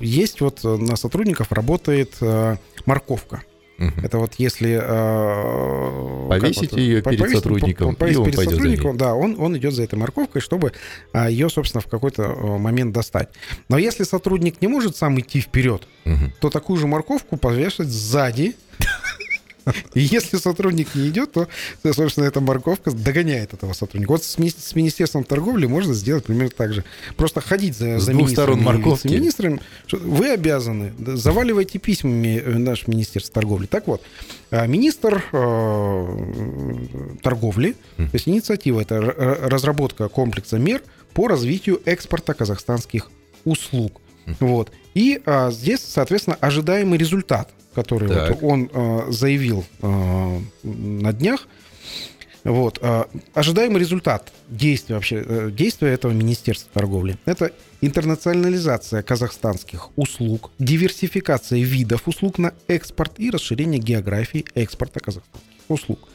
Есть 0.00 0.40
вот 0.40 0.62
на 0.64 0.96
сотрудников 0.96 1.52
работает 1.52 2.16
э, 2.20 2.56
морковка. 2.86 3.42
Угу. 3.82 4.00
Это 4.02 4.18
вот 4.18 4.34
если... 4.38 4.78
Э, 4.80 6.28
Повесить 6.28 6.70
вот, 6.70 6.80
ее 6.80 7.02
перед 7.02 7.18
повесить, 7.18 7.38
сотрудником, 7.38 7.96
по, 7.96 8.04
и 8.04 8.14
он 8.14 8.24
перед 8.24 8.38
сотрудником, 8.38 8.96
Да, 8.96 9.14
он, 9.14 9.36
он 9.38 9.56
идет 9.56 9.74
за 9.74 9.82
этой 9.82 9.96
морковкой, 9.96 10.40
чтобы 10.40 10.72
э, 11.12 11.26
ее, 11.30 11.48
собственно, 11.50 11.80
в 11.80 11.86
какой-то 11.86 12.22
э, 12.22 12.58
момент 12.58 12.92
достать. 12.92 13.30
Но 13.68 13.78
если 13.78 14.04
сотрудник 14.04 14.60
не 14.60 14.68
может 14.68 14.96
сам 14.96 15.18
идти 15.18 15.40
вперед, 15.40 15.86
угу. 16.04 16.32
то 16.40 16.50
такую 16.50 16.78
же 16.78 16.86
морковку 16.86 17.36
повешать 17.36 17.88
сзади 17.88 18.54
и 19.94 20.00
если 20.00 20.36
сотрудник 20.36 20.94
не 20.94 21.08
идет, 21.08 21.32
то, 21.32 21.48
собственно, 21.92 22.24
эта 22.24 22.40
морковка 22.40 22.90
догоняет 22.90 23.54
этого 23.54 23.72
сотрудника. 23.72 24.12
Вот 24.12 24.24
с, 24.24 24.38
ми- 24.38 24.50
с 24.50 24.74
Министерством 24.74 25.24
торговли 25.24 25.66
можно 25.66 25.94
сделать 25.94 26.24
примерно 26.24 26.50
так 26.50 26.72
же. 26.72 26.84
Просто 27.16 27.40
ходить 27.40 27.76
за, 27.76 27.98
с 27.98 28.04
за 28.04 28.12
двух 28.12 28.30
сторон 28.30 28.62
морковки. 28.62 29.08
министрами. 29.08 29.60
Вы 29.90 30.30
обязаны, 30.30 30.92
заваливайте 30.98 31.78
письмами 31.78 32.42
э, 32.44 32.58
наше 32.58 32.84
Министерство 32.88 33.34
торговли. 33.34 33.66
Так 33.66 33.86
вот, 33.86 34.02
а, 34.50 34.66
министр 34.66 35.24
э, 35.32 37.16
торговли, 37.22 37.76
то 37.96 38.08
есть 38.12 38.28
инициатива, 38.28 38.80
это 38.80 39.00
разработка 39.00 40.08
комплекса 40.08 40.58
мер 40.58 40.82
по 41.14 41.28
развитию 41.28 41.80
экспорта 41.84 42.34
казахстанских 42.34 43.10
услуг. 43.44 44.00
Вот. 44.40 44.70
И 44.94 45.20
а, 45.26 45.50
здесь, 45.50 45.80
соответственно, 45.80 46.36
ожидаемый 46.40 46.98
результат 46.98 47.50
который 47.74 48.08
вот 48.08 48.38
он 48.42 48.70
э, 48.72 49.06
заявил 49.10 49.64
э, 49.80 50.38
на 50.62 51.12
днях, 51.12 51.46
Вот. 52.44 52.78
А, 52.82 53.08
ожидаемый 53.34 53.80
результат 53.80 54.32
действия 54.48 54.96
вообще, 54.96 55.24
э, 55.24 55.50
действия 55.52 55.88
этого 55.88 56.12
Министерства 56.12 56.70
торговли– 56.72 57.16
это 57.24 57.52
интернационализация 57.80 59.02
казахстанских 59.02 59.96
услуг, 59.96 60.50
диверсификация 60.58 61.60
видов 61.60 62.08
услуг 62.08 62.38
на 62.38 62.52
экспорт 62.66 63.12
и 63.18 63.30
расширение 63.30 63.80
географии 63.80 64.44
экспорта 64.54 65.00
казахстанских 65.00 65.52
услуг. 65.68 66.08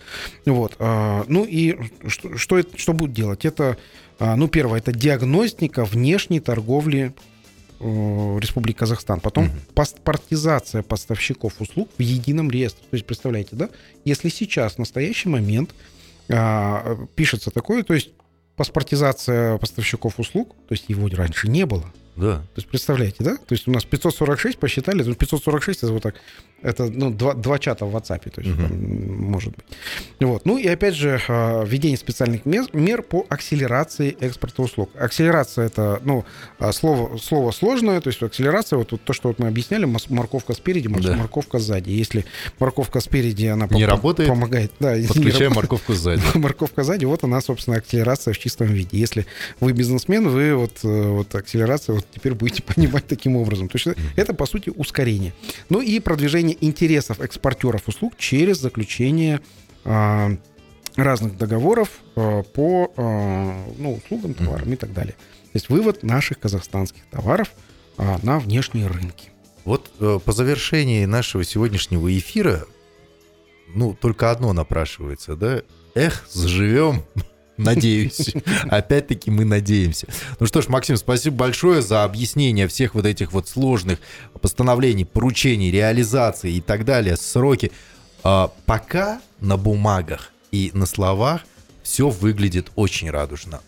Вот. 0.45 0.75
А, 0.79 1.23
ну 1.27 1.45
и 1.45 1.77
что, 2.07 2.37
что, 2.37 2.57
это, 2.57 2.77
что 2.77 2.93
будет 2.93 3.13
делать? 3.13 3.45
Это, 3.45 3.77
а, 4.19 4.35
ну, 4.35 4.47
первое, 4.47 4.79
это 4.79 4.91
диагностика 4.91 5.85
внешней 5.85 6.39
торговли 6.39 7.13
э, 7.13 7.36
Республики 7.79 8.77
Казахстан. 8.77 9.19
Потом 9.19 9.45
угу. 9.45 9.53
паспортизация 9.73 10.81
поставщиков 10.81 11.59
услуг 11.59 11.89
в 11.97 12.01
едином 12.01 12.49
реестре. 12.49 12.83
То 12.89 12.95
есть, 12.95 13.05
представляете, 13.05 13.55
да? 13.55 13.69
Если 14.05 14.29
сейчас, 14.29 14.75
в 14.75 14.79
настоящий 14.79 15.29
момент, 15.29 15.73
а, 16.29 16.97
пишется 17.15 17.51
такое, 17.51 17.83
то 17.83 17.93
есть 17.93 18.11
паспортизация 18.55 19.57
поставщиков 19.57 20.19
услуг, 20.19 20.55
то 20.67 20.73
есть 20.73 20.85
его 20.87 21.07
раньше 21.07 21.47
не 21.47 21.65
было. 21.65 21.93
Да. 22.15 22.37
То 22.37 22.57
есть 22.57 22.67
представляете, 22.67 23.17
да? 23.19 23.37
То 23.37 23.53
есть 23.53 23.67
у 23.67 23.71
нас 23.71 23.85
546 23.85 24.57
посчитали, 24.57 25.03
546 25.13 25.83
это 25.83 25.93
вот 25.93 26.01
так, 26.01 26.15
это 26.61 26.85
ну, 26.85 27.11
два, 27.11 27.33
два 27.33 27.59
чата 27.59 27.85
в 27.85 27.95
WhatsApp, 27.95 28.29
то 28.29 28.41
есть, 28.41 28.53
угу. 28.53 28.73
может 28.73 29.53
быть. 29.55 29.65
Вот. 30.19 30.45
Ну 30.45 30.57
и 30.57 30.67
опять 30.67 30.95
же, 30.95 31.21
а, 31.27 31.63
введение 31.63 31.97
специальных 31.97 32.45
мер, 32.45 32.65
мер 32.73 33.03
по 33.03 33.25
акселерации 33.29 34.17
экспорта 34.19 34.63
услуг. 34.63 34.89
Акселерация 34.99 35.67
это, 35.67 36.01
ну, 36.03 36.25
а, 36.59 36.71
слово, 36.71 37.17
слово 37.17 37.51
сложное, 37.51 38.01
то 38.01 38.09
есть 38.09 38.21
акселерация, 38.23 38.77
вот, 38.77 38.91
вот 38.91 39.01
то, 39.03 39.13
что 39.13 39.27
вот 39.27 39.39
мы 39.39 39.47
объясняли, 39.47 39.87
морковка 40.09 40.53
спереди, 40.53 40.87
морковка 40.87 41.57
да. 41.57 41.63
сзади. 41.63 41.91
Если 41.91 42.25
морковка 42.59 42.99
спереди, 43.01 43.45
она 43.45 43.67
не 43.69 43.85
работает, 43.85 44.29
помогает. 44.29 44.71
Да, 44.79 44.95
подключаем 45.07 45.53
морковку 45.53 45.93
сзади. 45.93 46.21
Морковка 46.37 46.83
сзади, 46.83 47.05
вот 47.05 47.23
она, 47.23 47.41
собственно, 47.41 47.77
акселерация 47.77 48.33
в 48.33 48.37
чистом 48.37 48.67
виде. 48.67 48.97
Если 48.97 49.25
вы 49.59 49.73
бизнесмен, 49.73 50.27
вы 50.27 50.55
вот, 50.55 50.79
э, 50.83 51.07
вот 51.09 51.33
акселерация 51.35 51.95
вот 51.95 52.05
теперь 52.13 52.33
будете 52.33 52.63
понимать 52.75 53.07
таким 53.07 53.35
образом. 53.35 53.69
То 53.69 53.77
есть 53.77 53.99
это, 54.15 54.33
по 54.33 54.45
сути, 54.45 54.71
ускорение. 54.75 55.33
Ну 55.69 55.81
и 55.81 55.99
продвижение 55.99 56.46
интересов 56.59 57.19
экспортеров 57.19 57.87
услуг 57.87 58.13
через 58.17 58.59
заключение 58.59 59.41
а, 59.83 60.31
разных 60.95 61.37
договоров 61.37 61.89
а, 62.15 62.43
по 62.43 62.91
а, 62.95 63.65
ну, 63.77 63.95
услугам, 63.95 64.33
товарам 64.33 64.71
и 64.73 64.75
так 64.75 64.93
далее. 64.93 65.13
То 65.13 65.51
есть 65.55 65.69
вывод 65.69 66.03
наших 66.03 66.39
казахстанских 66.39 67.03
товаров 67.09 67.51
на 67.97 68.37
внешние 68.37 68.85
рынки. 68.85 69.31
Вот 69.65 69.91
э, 69.99 70.19
по 70.23 70.31
завершении 70.31 71.03
нашего 71.05 71.43
сегодняшнего 71.43 72.15
эфира, 72.15 72.65
ну, 73.73 73.93
только 73.93 74.29
одно 74.29 74.53
напрашивается, 74.53 75.35
да? 75.35 75.61
Эх, 75.93 76.25
заживем 76.29 77.03
Надеюсь. 77.57 78.35
Опять-таки 78.69 79.31
мы 79.31 79.45
надеемся. 79.45 80.07
Ну 80.39 80.45
что 80.45 80.61
ж, 80.61 80.67
Максим, 80.67 80.97
спасибо 80.97 81.37
большое 81.37 81.81
за 81.81 82.03
объяснение 82.03 82.67
всех 82.67 82.95
вот 82.95 83.05
этих 83.05 83.33
вот 83.33 83.47
сложных 83.47 83.99
постановлений, 84.41 85.05
поручений, 85.05 85.71
реализации 85.71 86.53
и 86.53 86.61
так 86.61 86.85
далее, 86.85 87.17
сроки. 87.17 87.71
А, 88.23 88.51
пока 88.65 89.21
на 89.39 89.57
бумагах 89.57 90.31
и 90.51 90.71
на 90.73 90.85
словах 90.85 91.41
все 91.83 92.09
выглядит 92.09 92.71
очень 92.75 93.09
радужно. 93.09 93.61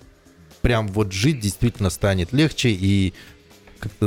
Прям 0.61 0.87
вот 0.89 1.11
жить 1.11 1.39
действительно 1.39 1.89
станет 1.89 2.33
легче 2.33 2.69
и 2.69 3.13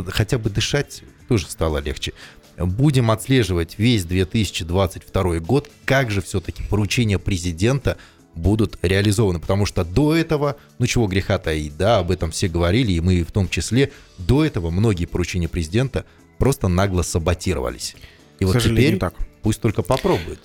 хотя 0.08 0.38
бы 0.38 0.50
дышать 0.50 1.02
тоже 1.28 1.46
стало 1.46 1.78
легче. 1.78 2.12
Будем 2.58 3.10
отслеживать 3.10 3.78
весь 3.78 4.04
2022 4.04 5.38
год, 5.38 5.70
как 5.86 6.10
же 6.10 6.20
все-таки 6.20 6.62
поручение 6.68 7.18
президента 7.18 7.96
будут 8.34 8.78
реализованы. 8.82 9.40
Потому 9.40 9.66
что 9.66 9.84
до 9.84 10.14
этого, 10.14 10.56
ну 10.78 10.86
чего 10.86 11.06
греха 11.06 11.38
таить, 11.38 11.76
да, 11.76 11.98
об 11.98 12.10
этом 12.10 12.30
все 12.30 12.48
говорили, 12.48 12.92
и 12.92 13.00
мы 13.00 13.22
в 13.22 13.32
том 13.32 13.48
числе, 13.48 13.92
до 14.18 14.44
этого 14.44 14.70
многие 14.70 15.06
поручения 15.06 15.48
президента 15.48 16.04
просто 16.38 16.68
нагло 16.68 17.02
саботировались. 17.02 17.94
И 18.38 18.44
К 18.44 18.48
вот 18.48 18.62
теперь 18.62 18.98
так. 18.98 19.14
пусть 19.42 19.60
только 19.60 19.82
попробует. 19.82 20.40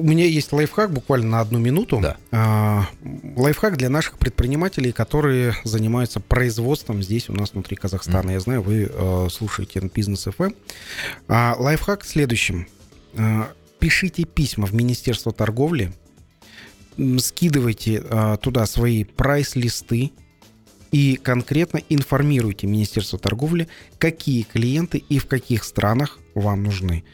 У 0.00 0.02
меня 0.02 0.24
есть 0.24 0.50
лайфхак 0.50 0.90
буквально 0.92 1.28
на 1.28 1.40
одну 1.40 1.58
минуту. 1.58 2.00
Да. 2.00 2.16
А, 2.32 2.86
лайфхак 3.36 3.76
для 3.76 3.90
наших 3.90 4.18
предпринимателей, 4.18 4.92
которые 4.92 5.54
занимаются 5.64 6.20
производством 6.20 7.02
здесь 7.02 7.28
у 7.28 7.34
нас 7.34 7.52
внутри 7.52 7.76
Казахстана. 7.76 8.30
Mm. 8.30 8.32
Я 8.32 8.40
знаю, 8.40 8.62
вы 8.62 8.90
э, 8.90 9.28
слушаете 9.30 9.80
бизнес 9.94 10.26
FM. 10.26 10.56
А, 11.28 11.54
лайфхак 11.58 12.04
в 12.04 12.08
следующем. 12.08 12.66
А, 13.14 13.50
пишите 13.78 14.24
письма 14.24 14.66
в 14.66 14.72
Министерство 14.72 15.32
торговли 15.32 15.92
скидывайте 17.18 18.02
а, 18.08 18.36
туда 18.36 18.66
свои 18.66 19.04
прайс-листы 19.04 20.12
и 20.92 21.16
конкретно 21.16 21.80
информируйте 21.88 22.66
Министерство 22.66 23.18
торговли, 23.18 23.68
какие 23.98 24.42
клиенты 24.42 24.98
и 24.98 25.18
в 25.18 25.26
каких 25.26 25.64
странах 25.64 26.18
вам 26.34 26.64
нужны. 26.64 27.04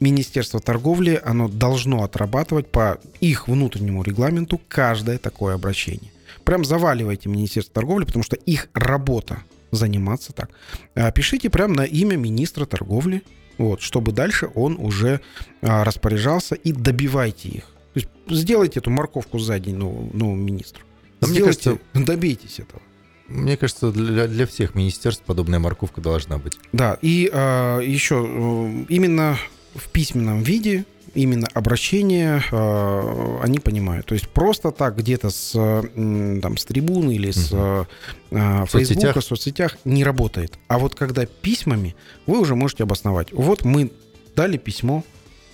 Министерство 0.00 0.60
торговли, 0.60 1.20
оно 1.24 1.48
должно 1.48 2.02
отрабатывать 2.02 2.70
по 2.70 2.98
их 3.20 3.48
внутреннему 3.48 4.02
регламенту 4.02 4.60
каждое 4.68 5.18
такое 5.18 5.54
обращение. 5.54 6.12
Прям 6.44 6.64
заваливайте 6.64 7.28
Министерство 7.28 7.74
торговли, 7.74 8.04
потому 8.04 8.22
что 8.22 8.36
их 8.36 8.68
работа 8.74 9.38
заниматься 9.70 10.32
так. 10.32 10.50
А, 10.94 11.10
пишите 11.10 11.48
прям 11.48 11.72
на 11.72 11.84
имя 11.84 12.16
министра 12.16 12.66
торговли, 12.66 13.22
вот, 13.56 13.80
чтобы 13.80 14.12
дальше 14.12 14.50
он 14.54 14.76
уже 14.78 15.20
а, 15.62 15.84
распоряжался 15.84 16.54
и 16.54 16.72
добивайте 16.72 17.48
их. 17.48 17.73
То 17.94 18.00
есть 18.00 18.08
сделайте 18.28 18.80
эту 18.80 18.90
морковку 18.90 19.38
сзади 19.38 19.70
новому, 19.70 20.10
новому 20.12 20.36
министру. 20.36 20.82
Да 21.20 21.28
Сделайте, 21.28 21.70
кажется, 21.70 21.78
добейтесь 21.94 22.58
этого. 22.58 22.82
Мне 23.28 23.56
кажется, 23.56 23.90
для, 23.90 24.26
для 24.26 24.46
всех 24.46 24.74
министерств 24.74 25.22
подобная 25.24 25.58
морковка 25.58 26.00
должна 26.00 26.38
быть. 26.38 26.58
Да, 26.72 26.98
и 27.00 27.30
а, 27.32 27.78
еще 27.78 28.16
э, 28.26 28.84
именно 28.88 29.38
в 29.74 29.88
письменном 29.90 30.42
виде, 30.42 30.84
именно 31.14 31.46
обращение 31.54 32.42
э, 32.50 33.38
они 33.42 33.60
понимают. 33.60 34.06
То 34.06 34.14
есть 34.14 34.28
просто 34.28 34.72
так 34.72 34.96
где-то 34.98 35.30
с, 35.30 35.52
там, 35.52 36.56
с 36.56 36.64
трибуны 36.64 37.14
или 37.14 37.30
с 37.30 37.52
угу. 37.52 37.86
э, 38.32 38.66
Фейсбука, 38.66 39.20
в 39.20 39.24
соцсетях 39.24 39.78
не 39.84 40.04
работает. 40.04 40.58
А 40.68 40.78
вот 40.78 40.94
когда 40.94 41.24
письмами, 41.24 41.94
вы 42.26 42.40
уже 42.40 42.56
можете 42.56 42.82
обосновать. 42.82 43.32
Вот 43.32 43.64
мы 43.64 43.90
дали 44.34 44.58
письмо 44.58 45.02
а, 45.02 45.04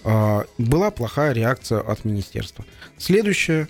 была 0.02 0.90
плохая 0.90 1.32
реакция 1.32 1.80
от 1.80 2.04
министерства. 2.04 2.64
Следующее 2.98 3.68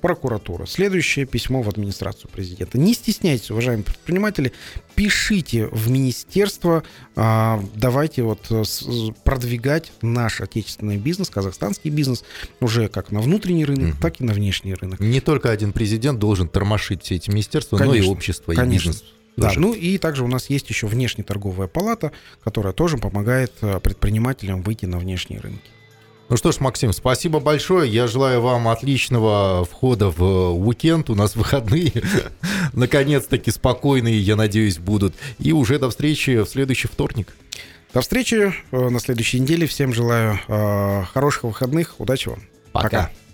прокуратура. 0.00 0.66
Следующее 0.66 1.26
письмо 1.26 1.62
в 1.62 1.68
администрацию 1.68 2.30
президента. 2.30 2.78
Не 2.78 2.94
стесняйтесь, 2.94 3.50
уважаемые 3.50 3.84
предприниматели, 3.84 4.52
пишите 4.94 5.66
в 5.66 5.90
министерство, 5.90 6.82
а, 7.16 7.62
давайте 7.74 8.22
вот 8.22 8.46
э, 8.50 8.62
продвигать 9.24 9.92
наш 10.02 10.40
отечественный 10.40 10.96
бизнес, 10.96 11.30
казахстанский 11.30 11.90
бизнес, 11.90 12.24
уже 12.60 12.88
как 12.88 13.10
на 13.12 13.20
внутренний 13.20 13.64
рынок, 13.64 13.94
угу. 13.94 14.00
так 14.00 14.20
и 14.20 14.24
на 14.24 14.32
внешний 14.32 14.74
рынок. 14.74 15.00
Не 15.00 15.20
только 15.20 15.50
один 15.50 15.72
президент 15.72 16.18
должен 16.18 16.48
тормошить 16.48 17.02
все 17.02 17.16
эти 17.16 17.30
министерства, 17.30 17.76
конечно, 17.76 17.98
но 17.98 18.04
и 18.04 18.08
общество, 18.08 18.52
конечно. 18.54 18.90
и 18.90 18.92
бизнес. 18.92 19.04
Да, 19.38 19.52
ну 19.56 19.72
и 19.72 19.98
также 19.98 20.24
у 20.24 20.28
нас 20.28 20.50
есть 20.50 20.68
еще 20.68 20.86
внешнеторговая 20.86 21.68
палата, 21.68 22.12
которая 22.42 22.72
тоже 22.72 22.98
помогает 22.98 23.52
э, 23.60 23.78
предпринимателям 23.80 24.62
выйти 24.62 24.86
на 24.86 24.98
внешние 24.98 25.40
рынки. 25.40 25.70
Ну 26.28 26.36
что 26.36 26.52
ж, 26.52 26.60
Максим, 26.60 26.92
спасибо 26.92 27.40
большое. 27.40 27.90
Я 27.90 28.06
желаю 28.06 28.42
вам 28.42 28.68
отличного 28.68 29.64
входа 29.64 30.10
в 30.10 30.22
э, 30.22 30.48
уикенд. 30.50 31.08
У 31.10 31.14
нас 31.14 31.36
выходные, 31.36 31.92
наконец-таки 32.72 33.50
спокойные, 33.50 34.18
я 34.18 34.36
надеюсь, 34.36 34.78
будут. 34.78 35.14
И 35.38 35.52
уже 35.52 35.78
до 35.78 35.90
встречи 35.90 36.42
в 36.42 36.46
следующий 36.46 36.88
вторник. 36.88 37.34
До 37.94 38.00
встречи 38.00 38.52
э, 38.70 38.88
на 38.88 38.98
следующей 39.00 39.40
неделе. 39.40 39.66
Всем 39.66 39.94
желаю 39.94 40.38
хороших 41.12 41.44
выходных. 41.44 41.94
Удачи 41.98 42.28
вам. 42.28 42.40
Пока. 42.72 42.88
Пока. 42.88 43.10